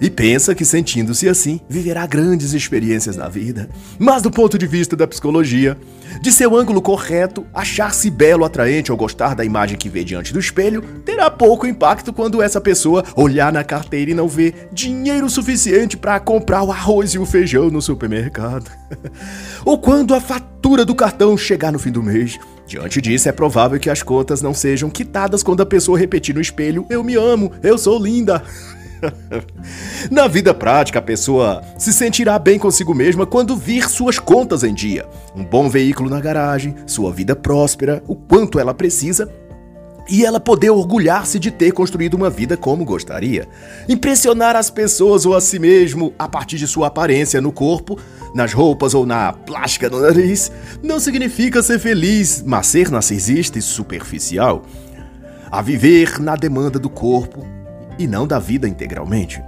e 0.00 0.08
pensa 0.08 0.54
que 0.54 0.64
sentindo-se 0.64 1.28
assim 1.28 1.60
viverá 1.68 2.06
grandes 2.06 2.52
experiências 2.52 3.16
na 3.16 3.28
vida. 3.28 3.68
Mas 3.98 4.22
do 4.22 4.30
ponto 4.30 4.56
de 4.56 4.66
vista 4.66 4.96
da 4.96 5.06
psicologia, 5.06 5.76
de 6.20 6.32
seu 6.32 6.56
ângulo 6.56 6.80
correto, 6.80 7.46
achar-se 7.52 8.10
belo, 8.10 8.44
atraente 8.44 8.90
ou 8.90 8.96
gostar 8.96 9.34
da 9.34 9.44
imagem 9.44 9.76
que 9.76 9.88
vê 9.88 10.02
diante 10.02 10.32
do 10.32 10.40
espelho 10.40 10.82
terá 11.04 11.30
pouco 11.30 11.66
impacto 11.66 12.12
quando 12.12 12.40
essa 12.42 12.60
pessoa 12.60 13.04
olhar 13.14 13.52
na 13.52 13.62
carteira 13.62 14.10
e 14.10 14.14
não 14.14 14.26
ver 14.26 14.68
dinheiro 14.72 15.28
suficiente 15.28 15.96
para 15.96 16.18
comprar 16.18 16.62
o 16.62 16.72
arroz 16.72 17.10
e 17.10 17.18
o 17.18 17.26
feijão 17.26 17.70
no 17.70 17.82
supermercado. 17.82 18.70
ou 19.64 19.78
quando 19.78 20.14
a 20.14 20.20
fatura 20.20 20.84
do 20.84 20.94
cartão 20.94 21.36
chegar 21.36 21.72
no 21.72 21.78
fim 21.78 21.90
do 21.90 22.02
mês. 22.02 22.38
Diante 22.66 23.00
disso, 23.00 23.28
é 23.28 23.32
provável 23.32 23.80
que 23.80 23.90
as 23.90 24.00
contas 24.00 24.40
não 24.40 24.54
sejam 24.54 24.88
quitadas 24.88 25.42
quando 25.42 25.60
a 25.60 25.66
pessoa 25.66 25.98
repetir 25.98 26.34
no 26.34 26.40
espelho: 26.40 26.86
Eu 26.88 27.02
me 27.02 27.16
amo, 27.16 27.50
eu 27.64 27.76
sou 27.76 28.00
linda. 28.00 28.42
Na 30.10 30.26
vida 30.28 30.52
prática, 30.52 30.98
a 30.98 31.02
pessoa 31.02 31.62
se 31.78 31.92
sentirá 31.92 32.38
bem 32.38 32.58
consigo 32.58 32.94
mesma 32.94 33.26
quando 33.26 33.56
vir 33.56 33.88
suas 33.88 34.18
contas 34.18 34.62
em 34.62 34.74
dia, 34.74 35.06
um 35.34 35.44
bom 35.44 35.68
veículo 35.68 36.10
na 36.10 36.20
garagem, 36.20 36.74
sua 36.86 37.12
vida 37.12 37.34
próspera, 37.34 38.02
o 38.06 38.14
quanto 38.14 38.58
ela 38.58 38.74
precisa 38.74 39.30
e 40.10 40.24
ela 40.24 40.40
poder 40.40 40.70
orgulhar-se 40.70 41.38
de 41.38 41.52
ter 41.52 41.70
construído 41.72 42.14
uma 42.14 42.28
vida 42.28 42.56
como 42.56 42.84
gostaria. 42.84 43.48
Impressionar 43.88 44.56
as 44.56 44.68
pessoas 44.68 45.24
ou 45.24 45.36
a 45.36 45.40
si 45.40 45.58
mesmo 45.58 46.12
a 46.18 46.28
partir 46.28 46.56
de 46.56 46.66
sua 46.66 46.88
aparência 46.88 47.40
no 47.40 47.52
corpo, 47.52 47.96
nas 48.34 48.52
roupas 48.52 48.92
ou 48.92 49.06
na 49.06 49.32
plástica 49.32 49.88
no 49.88 50.00
nariz, 50.00 50.50
não 50.82 50.98
significa 50.98 51.62
ser 51.62 51.78
feliz, 51.78 52.42
mas 52.44 52.66
ser 52.66 52.90
narcisista 52.90 53.58
e 53.58 53.62
superficial. 53.62 54.62
A 55.48 55.62
viver 55.62 56.20
na 56.20 56.34
demanda 56.34 56.78
do 56.78 56.90
corpo, 56.90 57.46
e 58.00 58.06
não 58.06 58.26
da 58.26 58.38
vida 58.38 58.66
integralmente. 58.66 59.42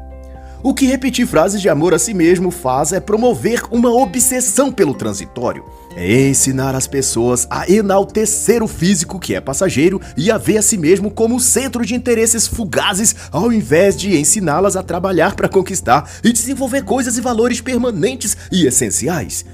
O 0.62 0.72
que 0.72 0.86
repetir 0.86 1.26
frases 1.26 1.60
de 1.60 1.68
amor 1.68 1.92
a 1.92 1.98
si 1.98 2.14
mesmo 2.14 2.52
faz 2.52 2.92
é 2.92 3.00
promover 3.00 3.64
uma 3.72 3.90
obsessão 3.90 4.70
pelo 4.70 4.94
transitório. 4.94 5.64
É 5.96 6.28
ensinar 6.28 6.76
as 6.76 6.86
pessoas 6.86 7.48
a 7.50 7.68
enaltecer 7.68 8.62
o 8.62 8.68
físico 8.68 9.18
que 9.18 9.34
é 9.34 9.40
passageiro 9.40 10.00
e 10.16 10.30
a 10.30 10.38
ver 10.38 10.58
a 10.58 10.62
si 10.62 10.78
mesmo 10.78 11.10
como 11.10 11.40
centro 11.40 11.84
de 11.84 11.96
interesses 11.96 12.46
fugazes, 12.46 13.16
ao 13.32 13.52
invés 13.52 13.96
de 13.96 14.16
ensiná-las 14.16 14.76
a 14.76 14.84
trabalhar 14.84 15.34
para 15.34 15.48
conquistar 15.48 16.08
e 16.22 16.32
desenvolver 16.32 16.84
coisas 16.84 17.18
e 17.18 17.20
valores 17.20 17.60
permanentes 17.60 18.36
e 18.52 18.64
essenciais. 18.64 19.44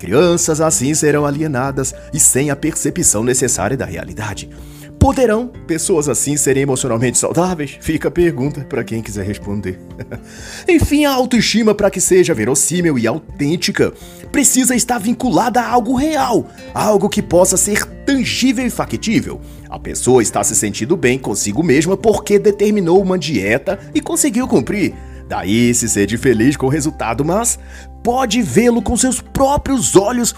Crianças 0.00 0.60
assim 0.60 0.92
serão 0.94 1.24
alienadas 1.24 1.94
e 2.12 2.18
sem 2.18 2.50
a 2.50 2.56
percepção 2.56 3.22
necessária 3.22 3.76
da 3.76 3.86
realidade. 3.86 4.50
Poderão 4.98 5.48
pessoas 5.66 6.08
assim 6.08 6.36
serem 6.36 6.62
emocionalmente 6.62 7.18
saudáveis? 7.18 7.78
Fica 7.80 8.08
a 8.08 8.10
pergunta 8.10 8.62
para 8.62 8.82
quem 8.82 9.02
quiser 9.02 9.24
responder. 9.24 9.78
Enfim, 10.68 11.04
a 11.04 11.12
autoestima, 11.12 11.74
para 11.74 11.90
que 11.90 12.00
seja 12.00 12.34
verossímil 12.34 12.98
e 12.98 13.06
autêntica, 13.06 13.92
precisa 14.32 14.74
estar 14.74 14.98
vinculada 14.98 15.60
a 15.60 15.68
algo 15.68 15.94
real, 15.94 16.48
algo 16.74 17.08
que 17.08 17.22
possa 17.22 17.56
ser 17.56 17.84
tangível 18.04 18.66
e 18.66 18.70
factível. 18.70 19.40
A 19.68 19.78
pessoa 19.78 20.22
está 20.22 20.42
se 20.42 20.56
sentindo 20.56 20.96
bem 20.96 21.18
consigo 21.18 21.62
mesma 21.62 21.96
porque 21.96 22.38
determinou 22.38 23.00
uma 23.02 23.18
dieta 23.18 23.78
e 23.94 24.00
conseguiu 24.00 24.48
cumprir. 24.48 24.94
Daí 25.28 25.74
se 25.74 25.88
sente 25.88 26.16
feliz 26.16 26.56
com 26.56 26.66
o 26.66 26.70
resultado, 26.70 27.24
mas 27.24 27.58
pode 28.02 28.40
vê-lo 28.42 28.80
com 28.80 28.96
seus 28.96 29.20
próprios 29.20 29.96
olhos 29.96 30.34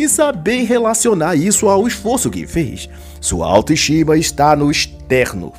e 0.00 0.08
saber 0.08 0.64
relacionar 0.64 1.36
isso 1.36 1.68
ao 1.68 1.86
esforço 1.86 2.30
que 2.30 2.46
fez. 2.46 2.88
Sua 3.20 3.46
autoestima 3.46 4.16
está 4.16 4.56
no 4.56 4.70
externo, 4.70 5.52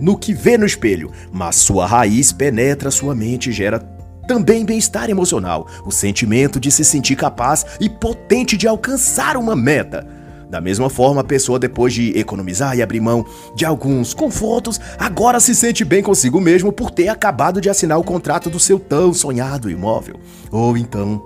no 0.00 0.16
que 0.16 0.32
vê 0.32 0.56
no 0.56 0.64
espelho, 0.64 1.10
mas 1.32 1.56
sua 1.56 1.86
raiz 1.86 2.32
penetra 2.32 2.90
sua 2.90 3.14
mente 3.14 3.50
e 3.50 3.52
gera 3.52 3.80
também 4.26 4.64
bem-estar 4.64 5.08
emocional, 5.10 5.66
o 5.84 5.90
sentimento 5.90 6.60
de 6.60 6.70
se 6.70 6.84
sentir 6.84 7.16
capaz 7.16 7.64
e 7.80 7.88
potente 7.88 8.56
de 8.56 8.68
alcançar 8.68 9.36
uma 9.36 9.56
meta. 9.56 10.06
Da 10.50 10.60
mesma 10.60 10.88
forma, 10.88 11.20
a 11.20 11.24
pessoa, 11.24 11.58
depois 11.58 11.92
de 11.92 12.16
economizar 12.18 12.76
e 12.76 12.82
abrir 12.82 13.00
mão 13.00 13.24
de 13.54 13.66
alguns 13.66 14.14
confortos, 14.14 14.80
agora 14.98 15.40
se 15.40 15.54
sente 15.54 15.84
bem 15.84 16.02
consigo 16.02 16.40
mesmo 16.40 16.72
por 16.72 16.90
ter 16.90 17.08
acabado 17.08 17.60
de 17.60 17.68
assinar 17.68 17.98
o 17.98 18.04
contrato 18.04 18.48
do 18.48 18.60
seu 18.60 18.78
tão 18.78 19.12
sonhado 19.12 19.70
imóvel. 19.70 20.18
Ou 20.50 20.76
então, 20.76 21.22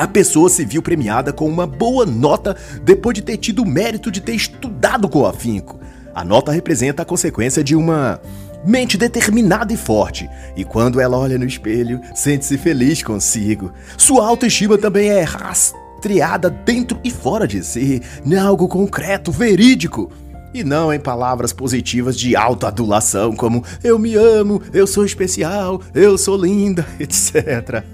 a 0.00 0.08
pessoa 0.08 0.48
se 0.48 0.64
viu 0.64 0.80
premiada 0.80 1.30
com 1.30 1.46
uma 1.46 1.66
boa 1.66 2.06
nota 2.06 2.56
depois 2.82 3.14
de 3.14 3.20
ter 3.20 3.36
tido 3.36 3.62
o 3.62 3.66
mérito 3.66 4.10
de 4.10 4.22
ter 4.22 4.32
estudado 4.32 5.06
com 5.10 5.26
afinco. 5.26 5.78
A 6.14 6.24
nota 6.24 6.50
representa 6.50 7.02
a 7.02 7.04
consequência 7.04 7.62
de 7.62 7.76
uma 7.76 8.18
mente 8.64 8.96
determinada 8.96 9.74
e 9.74 9.76
forte, 9.76 10.26
e 10.56 10.64
quando 10.64 11.02
ela 11.02 11.18
olha 11.18 11.36
no 11.36 11.44
espelho, 11.44 12.00
sente-se 12.14 12.56
feliz 12.56 13.02
consigo. 13.02 13.74
Sua 13.98 14.26
autoestima 14.26 14.78
também 14.78 15.10
é 15.10 15.20
rastreada 15.20 16.48
dentro 16.48 16.98
e 17.04 17.10
fora 17.10 17.46
de 17.46 17.62
si, 17.62 18.00
em 18.24 18.38
algo 18.38 18.68
concreto, 18.68 19.30
verídico. 19.30 20.10
E 20.54 20.64
não 20.64 20.90
em 20.90 20.98
palavras 20.98 21.52
positivas 21.52 22.18
de 22.18 22.34
autoadulação 22.34 23.36
como 23.36 23.62
eu 23.84 23.98
me 23.98 24.14
amo, 24.14 24.62
eu 24.72 24.86
sou 24.86 25.04
especial, 25.04 25.82
eu 25.94 26.16
sou 26.16 26.38
linda, 26.38 26.86
etc. 26.98 27.84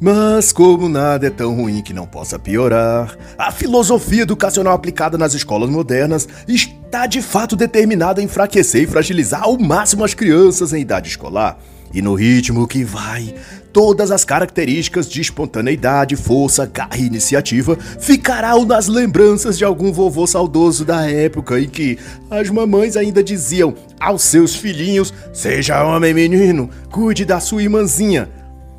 Mas, 0.00 0.52
como 0.52 0.88
nada 0.88 1.26
é 1.26 1.30
tão 1.30 1.56
ruim 1.56 1.82
que 1.82 1.92
não 1.92 2.06
possa 2.06 2.38
piorar, 2.38 3.18
a 3.36 3.50
filosofia 3.50 4.22
educacional 4.22 4.72
aplicada 4.72 5.18
nas 5.18 5.34
escolas 5.34 5.68
modernas 5.68 6.28
está 6.46 7.04
de 7.06 7.20
fato 7.20 7.56
determinada 7.56 8.20
a 8.20 8.24
enfraquecer 8.24 8.82
e 8.84 8.86
fragilizar 8.86 9.42
ao 9.42 9.58
máximo 9.58 10.04
as 10.04 10.14
crianças 10.14 10.72
em 10.72 10.82
idade 10.82 11.08
escolar. 11.08 11.58
E 11.92 12.00
no 12.00 12.14
ritmo 12.14 12.68
que 12.68 12.84
vai, 12.84 13.34
todas 13.72 14.12
as 14.12 14.24
características 14.24 15.08
de 15.08 15.20
espontaneidade, 15.20 16.14
força, 16.14 16.64
garra 16.64 16.98
e 16.98 17.06
iniciativa 17.06 17.76
ficarão 17.98 18.64
nas 18.64 18.86
lembranças 18.86 19.58
de 19.58 19.64
algum 19.64 19.90
vovô 19.92 20.28
saudoso 20.28 20.84
da 20.84 21.10
época 21.10 21.58
em 21.58 21.68
que 21.68 21.98
as 22.30 22.50
mamães 22.50 22.96
ainda 22.96 23.24
diziam 23.24 23.74
aos 23.98 24.22
seus 24.22 24.54
filhinhos: 24.54 25.12
Seja 25.32 25.82
homem, 25.82 26.14
menino, 26.14 26.70
cuide 26.88 27.24
da 27.24 27.40
sua 27.40 27.62
irmãzinha. 27.62 28.28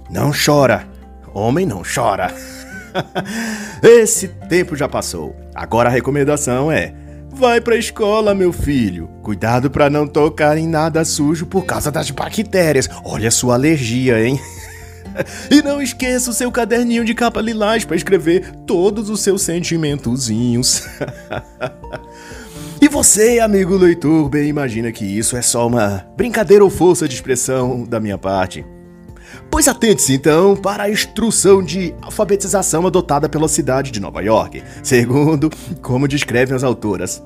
Não 0.10 0.32
chora, 0.32 0.88
Homem 1.34 1.66
não 1.66 1.82
chora. 1.84 2.34
Esse 3.84 4.28
tempo 4.50 4.76
já 4.76 4.88
passou. 4.88 5.36
Agora 5.54 5.90
a 5.90 5.92
recomendação 5.92 6.72
é: 6.72 6.94
vai 7.30 7.62
pra 7.62 7.78
escola, 7.78 8.34
meu 8.34 8.52
filho. 8.52 9.10
Cuidado 9.22 9.70
para 9.70 9.90
não 9.90 10.08
tocar 10.08 10.58
em 10.58 10.68
nada 10.68 11.04
sujo 11.06 11.46
por 11.46 11.66
causa 11.66 11.92
das 11.92 12.10
bactérias. 12.12 12.90
Olha 13.04 13.28
a 13.28 13.32
sua 13.32 13.56
alergia, 13.56 14.24
hein? 14.24 14.40
E 15.50 15.62
não 15.64 15.82
esqueça 15.82 16.30
o 16.30 16.34
seu 16.34 16.52
caderninho 16.52 17.04
de 17.04 17.14
capa 17.16 17.42
lilás 17.42 17.84
para 17.84 17.96
escrever 17.96 18.52
todos 18.66 19.10
os 19.10 19.22
seus 19.22 19.42
sentimentozinhos. 19.42 20.88
E 22.82 22.88
você, 22.88 23.40
amigo 23.40 23.76
leitor, 23.76 24.30
bem 24.30 24.48
imagina 24.48 24.90
que 24.90 25.04
isso 25.04 25.36
é 25.36 25.42
só 25.42 25.68
uma 25.68 26.06
brincadeira 26.16 26.64
ou 26.64 26.70
força 26.70 27.10
de 27.10 27.14
expressão 27.14 27.84
da 27.84 28.00
minha 28.00 28.18
parte. 28.18 28.66
Pois 29.52 29.68
atente-se 29.68 30.14
então 30.14 30.56
para 30.56 30.84
a 30.84 30.92
instrução 30.92 31.64
de 31.64 31.94
alfabetização 32.02 32.86
adotada 32.86 33.28
pela 33.28 33.48
cidade 33.48 33.92
de 33.92 34.00
Nova 34.00 34.22
York, 34.22 34.64
segundo 34.84 35.50
como 35.82 36.08
descrevem 36.08 36.56
as 36.56 36.64
autoras. 36.64 37.22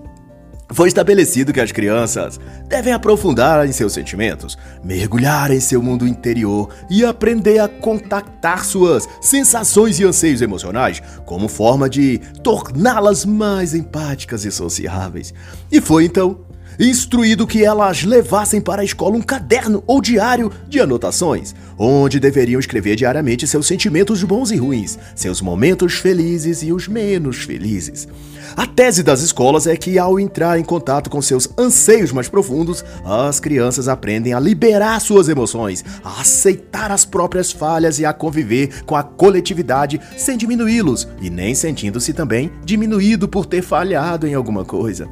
Foi 0.72 0.88
estabelecido 0.88 1.54
que 1.54 1.60
as 1.60 1.72
crianças 1.72 2.40
devem 2.68 2.94
aprofundar 2.94 3.68
em 3.68 3.72
seus 3.72 3.94
sentimentos, 3.94 4.58
mergulhar 4.84 5.52
em 5.52 5.60
seu 5.60 5.84
mundo 5.84 6.08
interior 6.08 6.70
e 6.90 7.06
aprender 7.06 7.60
a 7.60 7.68
contactar 7.68 8.66
suas 8.66 9.08
sensações 9.22 10.00
e 10.00 10.06
anseios 10.06 10.42
emocionais 10.42 11.02
como 11.26 11.48
forma 11.48 11.90
de 11.90 12.20
torná-las 12.42 13.26
mais 13.26 13.76
empáticas 13.76 14.46
e 14.46 14.52
sociáveis. 14.52 15.34
E 15.72 15.80
foi 15.82 16.06
então 16.06 16.40
instruído 16.80 17.48
que 17.48 17.64
elas 17.64 18.04
levassem 18.04 18.62
para 18.62 18.82
a 18.82 18.86
escola 18.86 19.16
um 19.16 19.22
caderno 19.22 19.84
ou 19.86 20.02
diário 20.02 20.52
de 20.68 20.80
anotações, 20.80 21.56
onde 21.78 22.20
deveriam 22.20 22.60
escrever 22.60 22.96
diariamente 22.96 23.48
seus 23.48 23.68
sentimentos 23.68 24.24
bons 24.24 24.52
e 24.52 24.56
ruins, 24.56 24.98
seus 25.16 25.42
momentos 25.42 25.94
felizes 25.96 26.64
e 26.64 26.72
os 26.72 26.88
menos 26.88 27.44
felizes. 27.44 28.08
A 28.56 28.68
tese 28.68 29.02
das 29.02 29.22
escolas 29.22 29.66
é 29.66 29.76
que, 29.76 29.98
ao 29.98 30.20
entrar 30.20 30.60
em 30.60 30.64
contato 30.64 31.10
com 31.10 31.22
seus 31.22 31.50
anseios 31.58 32.12
mais 32.12 32.28
profundos, 32.28 32.86
as 33.04 33.40
crianças 33.40 33.88
aprendem 33.88 34.34
a 34.34 34.40
liberar 34.40 35.00
suas 35.00 35.28
emoções, 35.28 35.84
a 36.04 36.22
aceitar 36.22 36.92
as 36.92 37.04
próprias 37.04 37.52
falhas 37.52 37.98
e 38.00 38.06
a 38.06 38.14
conviver 38.14 38.84
com 38.84 38.96
a 38.96 39.04
coletividade 39.04 40.00
sem 40.18 40.38
diminuí-los 40.38 41.08
e 41.20 41.30
nem 41.30 41.56
sentindo-se 41.56 42.14
também 42.14 42.52
diminuído 42.64 43.28
por 43.28 43.46
ter 43.46 43.64
falhado 43.64 44.28
em 44.28 44.36
alguma 44.36 44.64
coisa. 44.64 45.08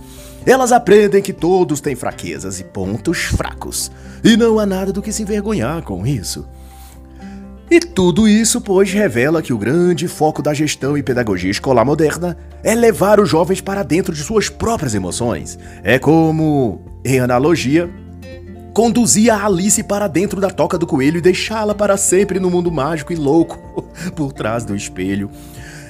Elas 0.46 0.72
aprendem 0.72 1.22
que 1.22 1.34
todos 1.34 1.80
têm 1.80 1.96
fraquezas 1.96 2.60
e 2.60 2.64
pontos 2.64 3.20
fracos, 3.20 3.92
e 4.24 4.36
não 4.36 4.60
há 4.60 4.66
nada 4.66 4.92
do 4.92 5.02
que 5.02 5.12
se 5.12 5.22
envergonhar 5.22 5.84
com 5.84 6.06
isso. 6.06 6.48
E 7.72 7.80
tudo 7.80 8.28
isso, 8.28 8.60
pois, 8.60 8.92
revela 8.92 9.42
que 9.42 9.54
o 9.54 9.58
grande 9.58 10.06
foco 10.06 10.42
da 10.42 10.54
gestão 10.54 10.98
e 10.98 11.04
pedagogia 11.04 11.50
escolar 11.50 11.86
moderna 11.86 12.38
é 12.62 12.76
levar 12.76 13.18
os 13.18 13.30
jovens 13.30 13.62
para 13.62 13.82
dentro 13.82 14.14
de 14.14 14.22
suas 14.24 14.50
próprias 14.50 14.94
emoções. 14.94 15.58
É 15.82 15.98
como, 15.98 16.82
em 17.06 17.22
analogia, 17.22 17.90
conduzia 18.74 19.36
a 19.36 19.46
Alice 19.46 19.82
para 19.84 20.08
dentro 20.08 20.42
da 20.42 20.50
toca 20.50 20.78
do 20.78 20.86
coelho 20.86 21.20
e 21.20 21.22
deixá-la 21.22 21.74
para 21.74 21.96
sempre 21.96 22.42
no 22.42 22.50
mundo 22.50 22.70
mágico 22.70 23.14
e 23.14 23.16
louco 23.16 23.86
por 24.18 24.34
trás 24.34 24.66
do 24.66 24.76
espelho. 24.76 25.30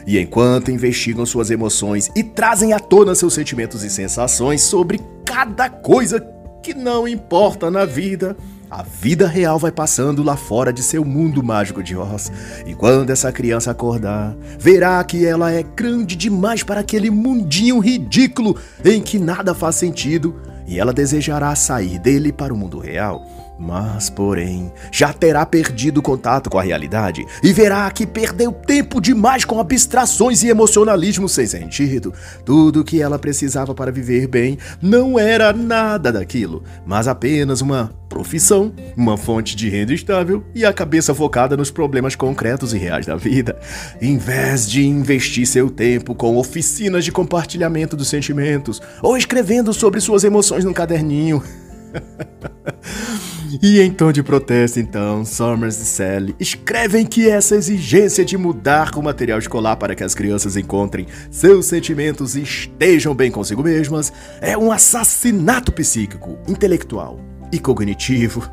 E 0.06 0.20
enquanto 0.20 0.72
investigam 0.72 1.26
suas 1.26 1.50
emoções 1.50 2.10
e 2.16 2.24
trazem 2.24 2.74
à 2.74 2.80
tona 2.80 3.16
seus 3.16 3.34
sentimentos 3.34 3.84
e 3.84 3.90
sensações 3.90 4.62
sobre 4.62 5.00
cada 5.26 5.70
coisa 5.70 6.20
que 6.62 6.74
não 6.74 7.08
importa 7.08 7.72
na 7.72 7.86
vida, 7.86 8.36
a 8.70 8.84
vida 8.84 9.28
real 9.28 9.60
vai 9.60 9.72
passando 9.72 10.24
lá 10.24 10.38
fora 10.38 10.72
de 10.72 10.82
seu 10.82 11.04
mundo 11.04 11.44
mágico 11.44 11.84
de 11.84 11.96
Oz. 11.98 12.32
E 12.66 12.74
quando 12.74 13.10
essa 13.10 13.32
criança 13.32 13.72
acordar, 13.72 14.36
verá 14.58 15.04
que 15.04 15.26
ela 15.26 15.52
é 15.52 15.64
grande 15.64 16.16
demais 16.16 16.64
para 16.64 16.80
aquele 16.80 17.10
mundinho 17.10 17.80
ridículo 17.80 18.56
em 18.86 19.02
que 19.02 19.20
nada 19.20 19.54
faz 19.54 19.76
sentido 19.76 20.40
e 20.66 20.80
ela 20.80 20.94
desejará 20.94 21.54
sair 21.56 22.00
dele 22.00 22.32
para 22.32 22.54
o 22.54 22.58
mundo 22.58 22.80
real. 22.80 23.41
Mas, 23.62 24.10
porém, 24.10 24.74
já 24.92 25.14
terá 25.14 25.46
perdido 25.46 26.02
contato 26.02 26.50
com 26.50 26.58
a 26.58 26.64
realidade 26.64 27.24
e 27.44 27.54
verá 27.54 27.92
que 27.92 28.08
perdeu 28.08 28.52
tempo 28.52 29.00
demais 29.00 29.46
com 29.46 29.60
abstrações 29.60 30.42
e 30.42 30.50
emocionalismo 30.50 31.30
sem 31.30 31.46
sentido. 31.46 32.12
Tudo 32.44 32.84
que 32.84 33.00
ela 33.00 33.20
precisava 33.20 33.76
para 33.76 33.92
viver 33.92 34.26
bem 34.26 34.58
não 34.82 35.20
era 35.20 35.54
nada 35.54 36.12
daquilo, 36.12 36.64
mas 36.84 37.08
apenas 37.08 37.62
uma 37.62 37.94
profissão, 38.10 38.74
uma 38.98 39.16
fonte 39.16 39.56
de 39.56 39.70
renda 39.70 39.94
estável 39.94 40.44
e 40.56 40.66
a 40.66 40.74
cabeça 40.74 41.14
focada 41.14 41.56
nos 41.56 41.70
problemas 41.70 42.16
concretos 42.16 42.74
e 42.74 42.80
reais 42.80 43.06
da 43.06 43.16
vida, 43.16 43.60
em 44.02 44.18
vez 44.18 44.68
de 44.68 44.84
investir 44.84 45.46
seu 45.46 45.70
tempo 45.70 46.16
com 46.16 46.36
oficinas 46.36 47.06
de 47.06 47.12
compartilhamento 47.12 47.96
dos 47.96 48.08
sentimentos 48.08 48.82
ou 49.04 49.16
escrevendo 49.16 49.72
sobre 49.72 50.02
suas 50.02 50.24
emoções 50.24 50.66
num 50.66 50.74
caderninho. 50.74 51.44
E 53.60 53.82
em 53.82 53.92
tom 53.92 54.12
de 54.12 54.22
protesto, 54.22 54.80
então, 54.80 55.26
Summers 55.26 55.80
e 55.80 55.86
Sally 55.86 56.36
escrevem 56.40 57.06
que 57.06 57.28
essa 57.28 57.56
exigência 57.56 58.24
de 58.24 58.38
mudar 58.38 58.92
o 58.96 59.02
material 59.02 59.40
escolar 59.40 59.76
para 59.76 59.96
que 59.96 60.04
as 60.04 60.14
crianças 60.14 60.56
encontrem 60.56 61.08
seus 61.32 61.66
sentimentos 61.66 62.36
e 62.36 62.44
estejam 62.44 63.16
bem 63.16 63.32
consigo 63.32 63.64
mesmas 63.64 64.14
é 64.40 64.58
um 64.58 64.72
assassinato 64.72 65.72
psíquico, 65.72 66.38
intelectual 66.48 67.20
e 67.52 67.60
cognitivo. 67.60 68.48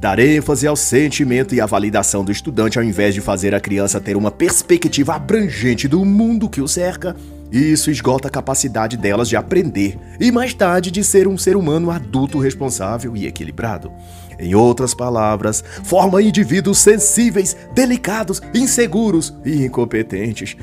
Dar 0.00 0.18
ênfase 0.18 0.66
ao 0.66 0.76
sentimento 0.76 1.54
e 1.54 1.60
à 1.60 1.66
validação 1.66 2.24
do 2.24 2.32
estudante 2.32 2.78
ao 2.78 2.84
invés 2.84 3.14
de 3.14 3.20
fazer 3.20 3.54
a 3.54 3.60
criança 3.60 4.00
ter 4.00 4.16
uma 4.16 4.30
perspectiva 4.30 5.14
abrangente 5.14 5.88
do 5.88 6.04
mundo 6.04 6.50
que 6.50 6.60
o 6.60 6.68
cerca 6.68 7.16
isso 7.54 7.88
esgota 7.88 8.26
a 8.26 8.30
capacidade 8.30 8.96
delas 8.96 9.28
de 9.28 9.36
aprender 9.36 9.96
e 10.18 10.32
mais 10.32 10.52
tarde 10.52 10.90
de 10.90 11.04
ser 11.04 11.28
um 11.28 11.38
ser 11.38 11.56
humano 11.56 11.88
adulto 11.88 12.40
responsável 12.40 13.16
e 13.16 13.26
equilibrado. 13.26 13.92
Em 14.38 14.54
outras 14.54 14.94
palavras, 14.94 15.62
forma 15.84 16.22
indivíduos 16.22 16.78
sensíveis, 16.78 17.56
delicados, 17.74 18.40
inseguros 18.54 19.34
e 19.44 19.64
incompetentes. 19.64 20.56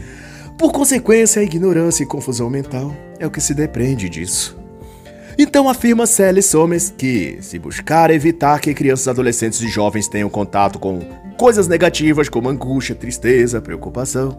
Por 0.58 0.72
consequência, 0.72 1.42
a 1.42 1.44
ignorância 1.44 2.04
e 2.04 2.08
confusão 2.08 2.50
mental 2.50 2.96
é 3.20 3.26
o 3.26 3.32
que 3.32 3.42
se 3.42 3.54
depende 3.54 4.10
disso. 4.10 4.58
Então 5.38 5.70
afirma 5.70 6.06
Sally 6.06 6.42
Somers 6.42 6.94
que, 6.96 7.38
se 7.42 7.58
buscar 7.58 8.12
evitar 8.12 8.60
que 8.60 8.74
crianças, 8.74 9.08
adolescentes 9.08 9.62
e 9.62 9.68
jovens 9.68 10.08
tenham 10.08 10.30
contato 10.30 10.78
com 10.78 11.00
coisas 11.38 11.68
negativas 11.68 12.30
como 12.30 12.50
angústia, 12.50 12.94
tristeza, 12.94 13.62
preocupação, 13.62 14.38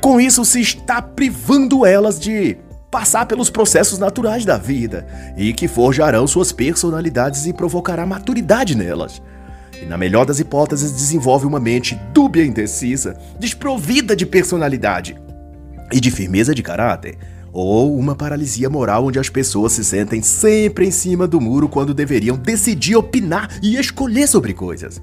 com 0.00 0.20
isso 0.20 0.44
se 0.44 0.60
está 0.60 1.02
privando 1.02 1.84
elas 1.84 2.18
de 2.18 2.56
passar 2.94 3.26
pelos 3.26 3.50
processos 3.50 3.98
naturais 3.98 4.44
da 4.44 4.56
vida 4.56 5.04
e 5.36 5.52
que 5.52 5.66
forjarão 5.66 6.28
suas 6.28 6.52
personalidades 6.52 7.44
e 7.44 7.52
provocará 7.52 8.06
maturidade 8.06 8.76
nelas. 8.76 9.20
E 9.82 9.84
na 9.84 9.98
melhor 9.98 10.24
das 10.24 10.38
hipóteses, 10.38 10.92
desenvolve 10.92 11.44
uma 11.44 11.58
mente 11.58 12.00
dúbia 12.12 12.44
e 12.44 12.46
indecisa, 12.46 13.18
desprovida 13.36 14.14
de 14.14 14.24
personalidade 14.24 15.16
e 15.92 15.98
de 15.98 16.08
firmeza 16.08 16.54
de 16.54 16.62
caráter, 16.62 17.18
ou 17.52 17.98
uma 17.98 18.14
paralisia 18.14 18.70
moral 18.70 19.06
onde 19.06 19.18
as 19.18 19.28
pessoas 19.28 19.72
se 19.72 19.84
sentem 19.84 20.22
sempre 20.22 20.86
em 20.86 20.92
cima 20.92 21.26
do 21.26 21.40
muro 21.40 21.68
quando 21.68 21.92
deveriam 21.92 22.36
decidir, 22.36 22.94
opinar 22.94 23.58
e 23.60 23.76
escolher 23.76 24.28
sobre 24.28 24.54
coisas. 24.54 25.02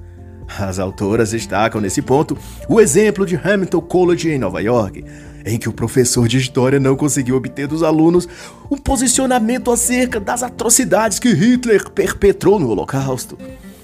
As 0.58 0.80
autoras 0.80 1.32
destacam 1.32 1.82
nesse 1.82 2.02
ponto 2.02 2.38
o 2.70 2.80
exemplo 2.80 3.26
de 3.26 3.36
Hamilton 3.36 3.82
College 3.82 4.30
em 4.30 4.40
Nova 4.40 4.62
York, 4.62 5.04
em 5.46 5.58
que 5.58 5.70
o 5.70 5.74
professor 5.74 6.28
de 6.28 6.38
história 6.38 6.80
não 6.80 6.96
conseguiu 6.96 7.36
obter 7.36 7.68
dos 7.68 7.84
alunos 7.84 8.28
um 8.70 8.78
posicionamento 8.78 9.72
acerca 9.72 10.20
das 10.20 10.44
atrocidades 10.44 11.20
que 11.20 11.34
Hitler 11.34 11.90
perpetrou 11.90 12.60
no 12.60 12.70
Holocausto. 12.70 13.38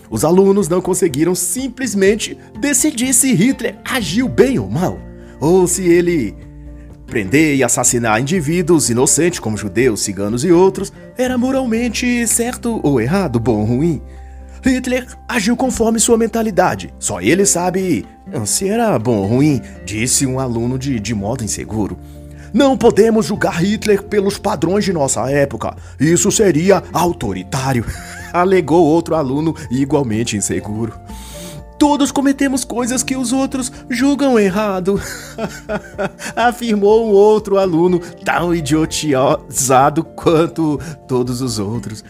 Os 0.10 0.24
alunos 0.24 0.70
não 0.70 0.82
conseguiram 0.82 1.36
simplesmente 1.36 2.38
decidir 2.60 3.14
se 3.14 3.34
Hitler 3.34 3.78
agiu 3.84 4.30
bem 4.30 4.58
ou 4.58 4.70
mal, 4.70 5.00
ou 5.40 5.68
se 5.68 5.84
ele 5.84 6.36
prender 7.06 7.56
e 7.56 7.64
assassinar 7.64 8.20
indivíduos 8.22 8.90
inocentes 8.90 9.40
como 9.40 9.58
judeus, 9.58 10.02
ciganos 10.02 10.44
e 10.44 10.52
outros 10.52 10.92
era 11.18 11.38
moralmente 11.38 12.28
certo 12.28 12.80
ou 12.84 13.02
errado, 13.02 13.40
bom 13.40 13.62
ou 13.62 13.66
ruim. 13.66 14.02
Hitler 14.68 15.08
agiu 15.26 15.56
conforme 15.56 15.98
sua 15.98 16.18
mentalidade. 16.18 16.94
Só 17.00 17.22
ele 17.22 17.46
sabe 17.46 18.06
se 18.46 18.68
era 18.68 19.00
bom 19.00 19.20
ou 19.20 19.26
ruim, 19.26 19.62
disse 19.86 20.26
um 20.26 20.42
aluno 20.42 20.78
de, 20.78 21.00
de 21.00 21.16
modo 21.16 21.42
inseguro. 21.42 21.98
Não 22.54 22.78
podemos 22.78 23.26
julgar 23.26 23.64
Hitler 23.64 24.04
pelos 24.04 24.38
padrões 24.38 24.84
de 24.84 24.92
nossa 24.92 25.30
época. 25.32 25.76
Isso 25.98 26.32
seria 26.32 26.84
autoritário, 26.92 27.86
alegou 28.34 28.86
outro 28.86 29.16
aluno 29.16 29.56
igualmente 29.72 30.36
inseguro. 30.36 30.94
Todos 31.80 32.12
cometemos 32.12 32.66
coisas 32.66 33.04
que 33.04 33.16
os 33.16 33.32
outros 33.32 33.72
julgam 33.90 34.38
errado, 34.38 35.00
afirmou 36.36 37.08
um 37.08 37.12
outro 37.12 37.58
aluno 37.58 38.00
tão 38.26 38.54
idiotizado 38.54 40.04
quanto 40.04 40.80
todos 41.08 41.40
os 41.40 41.60
outros. 41.60 42.04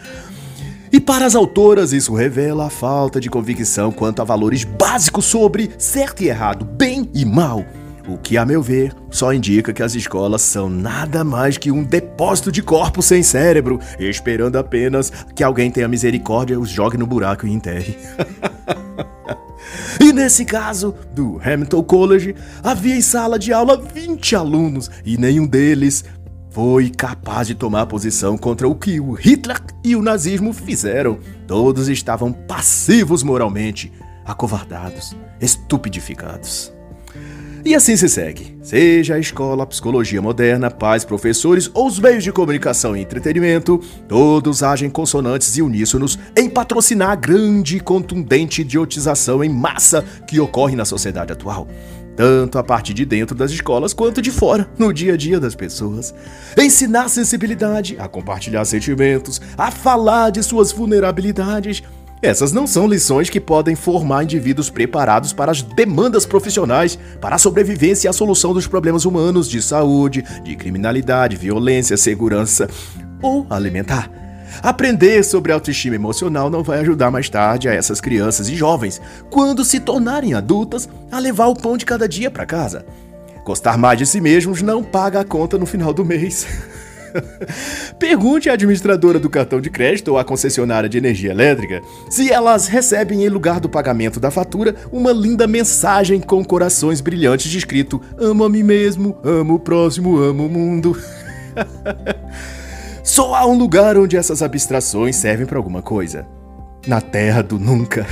E 0.92 1.00
para 1.00 1.26
as 1.26 1.34
autoras, 1.34 1.92
isso 1.92 2.14
revela 2.14 2.66
a 2.66 2.70
falta 2.70 3.20
de 3.20 3.28
convicção 3.28 3.92
quanto 3.92 4.22
a 4.22 4.24
valores 4.24 4.64
básicos 4.64 5.26
sobre 5.26 5.70
certo 5.78 6.22
e 6.22 6.28
errado, 6.28 6.64
bem 6.64 7.08
e 7.14 7.24
mal. 7.24 7.64
O 8.08 8.16
que, 8.16 8.38
a 8.38 8.46
meu 8.46 8.62
ver, 8.62 8.94
só 9.10 9.34
indica 9.34 9.70
que 9.70 9.82
as 9.82 9.94
escolas 9.94 10.40
são 10.40 10.70
nada 10.70 11.22
mais 11.22 11.58
que 11.58 11.70
um 11.70 11.84
depósito 11.84 12.50
de 12.50 12.62
corpos 12.62 13.04
sem 13.04 13.22
cérebro, 13.22 13.78
esperando 13.98 14.56
apenas 14.56 15.12
que 15.34 15.44
alguém 15.44 15.70
tenha 15.70 15.86
misericórdia, 15.86 16.54
e 16.54 16.56
os 16.56 16.70
jogue 16.70 16.96
no 16.96 17.06
buraco 17.06 17.46
e 17.46 17.52
enterre. 17.52 17.98
E 20.00 20.12
nesse 20.12 20.44
caso, 20.44 20.94
do 21.12 21.40
Hamilton 21.42 21.82
College, 21.82 22.34
havia 22.62 22.96
em 22.96 23.00
sala 23.00 23.38
de 23.38 23.52
aula 23.52 23.76
20 23.76 24.36
alunos 24.36 24.90
e 25.04 25.18
nenhum 25.18 25.46
deles 25.46 26.04
foi 26.50 26.90
capaz 26.90 27.46
de 27.46 27.54
tomar 27.54 27.86
posição 27.86 28.36
contra 28.36 28.68
o 28.68 28.74
que 28.74 28.98
o 28.98 29.12
Hitler 29.12 29.60
e 29.84 29.94
o 29.94 30.02
nazismo 30.02 30.52
fizeram. 30.52 31.18
Todos 31.46 31.88
estavam 31.88 32.32
passivos 32.32 33.22
moralmente, 33.22 33.92
acovardados, 34.24 35.16
estupidificados. 35.40 36.72
E 37.64 37.74
assim 37.74 37.96
se 37.96 38.08
segue. 38.08 38.56
Seja 38.62 39.16
a 39.16 39.18
escola, 39.18 39.64
a 39.64 39.66
psicologia 39.66 40.22
moderna, 40.22 40.70
pais, 40.70 41.04
professores 41.04 41.70
ou 41.74 41.86
os 41.86 41.98
meios 41.98 42.24
de 42.24 42.32
comunicação 42.32 42.96
e 42.96 43.02
entretenimento, 43.02 43.80
todos 44.06 44.62
agem 44.62 44.88
consonantes 44.88 45.56
e 45.56 45.62
uníssonos 45.62 46.18
em 46.36 46.48
patrocinar 46.48 47.10
a 47.10 47.14
grande 47.14 47.76
e 47.76 47.80
contundente 47.80 48.62
idiotização 48.62 49.42
em 49.42 49.48
massa 49.48 50.02
que 50.26 50.40
ocorre 50.40 50.76
na 50.76 50.84
sociedade 50.84 51.32
atual 51.32 51.66
tanto 52.18 52.58
a 52.58 52.64
partir 52.64 52.94
de 52.94 53.04
dentro 53.04 53.32
das 53.32 53.52
escolas 53.52 53.94
quanto 53.94 54.20
de 54.20 54.32
fora, 54.32 54.68
no 54.76 54.92
dia 54.92 55.14
a 55.14 55.16
dia 55.16 55.38
das 55.38 55.54
pessoas. 55.54 56.12
Ensinar 56.58 57.08
sensibilidade, 57.08 57.96
a 57.96 58.08
compartilhar 58.08 58.64
sentimentos, 58.64 59.40
a 59.56 59.70
falar 59.70 60.30
de 60.30 60.42
suas 60.42 60.72
vulnerabilidades. 60.72 61.80
Essas 62.20 62.50
não 62.50 62.66
são 62.66 62.88
lições 62.88 63.30
que 63.30 63.38
podem 63.38 63.76
formar 63.76 64.24
indivíduos 64.24 64.68
preparados 64.68 65.32
para 65.32 65.52
as 65.52 65.62
demandas 65.62 66.26
profissionais, 66.26 66.98
para 67.20 67.36
a 67.36 67.38
sobrevivência 67.38 68.08
e 68.08 68.10
a 68.10 68.12
solução 68.12 68.52
dos 68.52 68.66
problemas 68.66 69.04
humanos 69.04 69.48
de 69.48 69.62
saúde, 69.62 70.24
de 70.42 70.56
criminalidade, 70.56 71.36
violência, 71.36 71.96
segurança 71.96 72.68
ou 73.22 73.46
alimentar. 73.48 74.27
Aprender 74.62 75.22
sobre 75.24 75.52
autoestima 75.52 75.94
emocional 75.94 76.50
não 76.50 76.62
vai 76.62 76.80
ajudar 76.80 77.10
mais 77.10 77.28
tarde 77.28 77.68
a 77.68 77.74
essas 77.74 78.00
crianças 78.00 78.48
e 78.48 78.56
jovens, 78.56 79.00
quando 79.30 79.64
se 79.64 79.80
tornarem 79.80 80.34
adultas, 80.34 80.88
a 81.10 81.18
levar 81.18 81.46
o 81.46 81.54
pão 81.54 81.76
de 81.76 81.86
cada 81.86 82.08
dia 82.08 82.30
para 82.30 82.46
casa. 82.46 82.84
Gostar 83.44 83.78
mais 83.78 83.98
de 83.98 84.06
si 84.06 84.20
mesmos 84.20 84.60
não 84.60 84.82
paga 84.82 85.20
a 85.20 85.24
conta 85.24 85.56
no 85.56 85.64
final 85.64 85.92
do 85.92 86.04
mês. 86.04 86.46
Pergunte 87.98 88.50
à 88.50 88.52
administradora 88.52 89.18
do 89.18 89.30
cartão 89.30 89.60
de 89.60 89.70
crédito 89.70 90.08
ou 90.08 90.18
à 90.18 90.24
concessionária 90.24 90.88
de 90.88 90.98
energia 90.98 91.30
elétrica 91.30 91.80
se 92.10 92.30
elas 92.30 92.68
recebem 92.68 93.24
em 93.24 93.28
lugar 93.28 93.60
do 93.60 93.68
pagamento 93.68 94.20
da 94.20 94.30
fatura 94.30 94.74
uma 94.92 95.12
linda 95.12 95.46
mensagem 95.46 96.20
com 96.20 96.44
corações 96.44 97.00
brilhantes 97.00 97.52
escrito 97.52 98.00
Amo 98.18 98.44
a 98.44 98.48
mim 98.48 98.62
mesmo, 98.62 99.16
amo 99.24 99.54
o 99.54 99.58
próximo, 99.58 100.18
amo 100.18 100.46
o 100.46 100.50
mundo. 100.50 100.96
Só 103.08 103.34
há 103.34 103.46
um 103.46 103.56
lugar 103.56 103.96
onde 103.96 104.18
essas 104.18 104.42
abstrações 104.42 105.16
servem 105.16 105.46
para 105.46 105.56
alguma 105.56 105.80
coisa. 105.80 106.26
na 106.86 107.00
terra 107.00 107.42
do 107.42 107.58
nunca. 107.58 108.06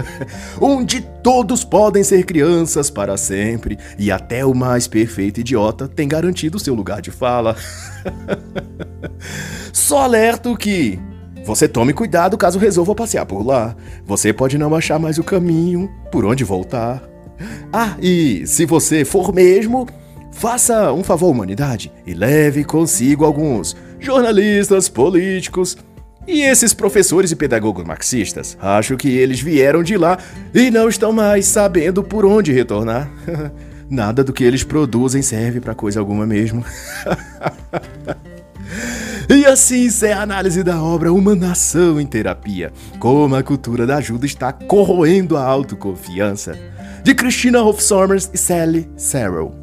onde 0.58 1.02
todos 1.22 1.62
podem 1.62 2.02
ser 2.02 2.24
crianças 2.24 2.88
para 2.88 3.18
sempre 3.18 3.78
e 3.98 4.10
até 4.10 4.44
o 4.44 4.54
mais 4.54 4.88
perfeito 4.88 5.40
idiota 5.40 5.86
tem 5.86 6.08
garantido 6.08 6.58
seu 6.58 6.74
lugar 6.74 7.02
de 7.02 7.10
fala. 7.10 7.54
Só 9.74 9.98
alerto 9.98 10.56
que 10.56 10.98
você 11.44 11.68
tome 11.68 11.92
cuidado 11.92 12.38
caso 12.38 12.58
resolva 12.58 12.94
passear 12.94 13.26
por 13.26 13.46
lá. 13.46 13.76
Você 14.06 14.32
pode 14.32 14.56
não 14.56 14.74
achar 14.74 14.98
mais 14.98 15.18
o 15.18 15.22
caminho 15.22 15.90
por 16.10 16.24
onde 16.24 16.44
voltar. 16.44 17.02
Ah, 17.70 17.94
e 18.00 18.46
se 18.46 18.64
você 18.64 19.04
for 19.04 19.34
mesmo, 19.34 19.86
faça 20.32 20.92
um 20.92 21.02
favor 21.02 21.26
à 21.26 21.30
humanidade 21.30 21.92
e 22.06 22.14
leve 22.14 22.64
consigo 22.64 23.24
alguns 23.24 23.76
jornalistas, 23.98 24.88
políticos 24.88 25.76
e 26.26 26.42
esses 26.42 26.72
professores 26.72 27.30
e 27.30 27.36
pedagogos 27.36 27.84
marxistas. 27.84 28.56
Acho 28.60 28.96
que 28.96 29.08
eles 29.08 29.40
vieram 29.40 29.82
de 29.82 29.96
lá 29.96 30.18
e 30.54 30.70
não 30.70 30.88
estão 30.88 31.12
mais 31.12 31.46
sabendo 31.46 32.02
por 32.02 32.24
onde 32.24 32.52
retornar. 32.52 33.10
Nada 33.90 34.22
do 34.22 34.32
que 34.32 34.44
eles 34.44 34.62
produzem 34.62 35.20
serve 35.20 35.60
para 35.60 35.74
coisa 35.74 35.98
alguma 35.98 36.26
mesmo. 36.26 36.64
E 39.32 39.46
assim 39.46 39.84
encerra 39.84 40.20
a 40.20 40.22
análise 40.24 40.60
da 40.64 40.82
obra 40.82 41.12
Uma 41.12 41.36
Nação 41.36 42.00
em 42.00 42.06
Terapia, 42.06 42.72
como 42.98 43.36
a 43.36 43.42
cultura 43.44 43.86
da 43.86 43.98
ajuda 43.98 44.26
está 44.26 44.52
corroendo 44.52 45.36
a 45.36 45.44
autoconfiança, 45.44 46.58
de 47.04 47.14
Christina 47.14 47.62
Hoff 47.62 47.80
Sommers 47.80 48.28
e 48.34 48.36
Sally 48.36 48.90
Sarrell. 48.96 49.59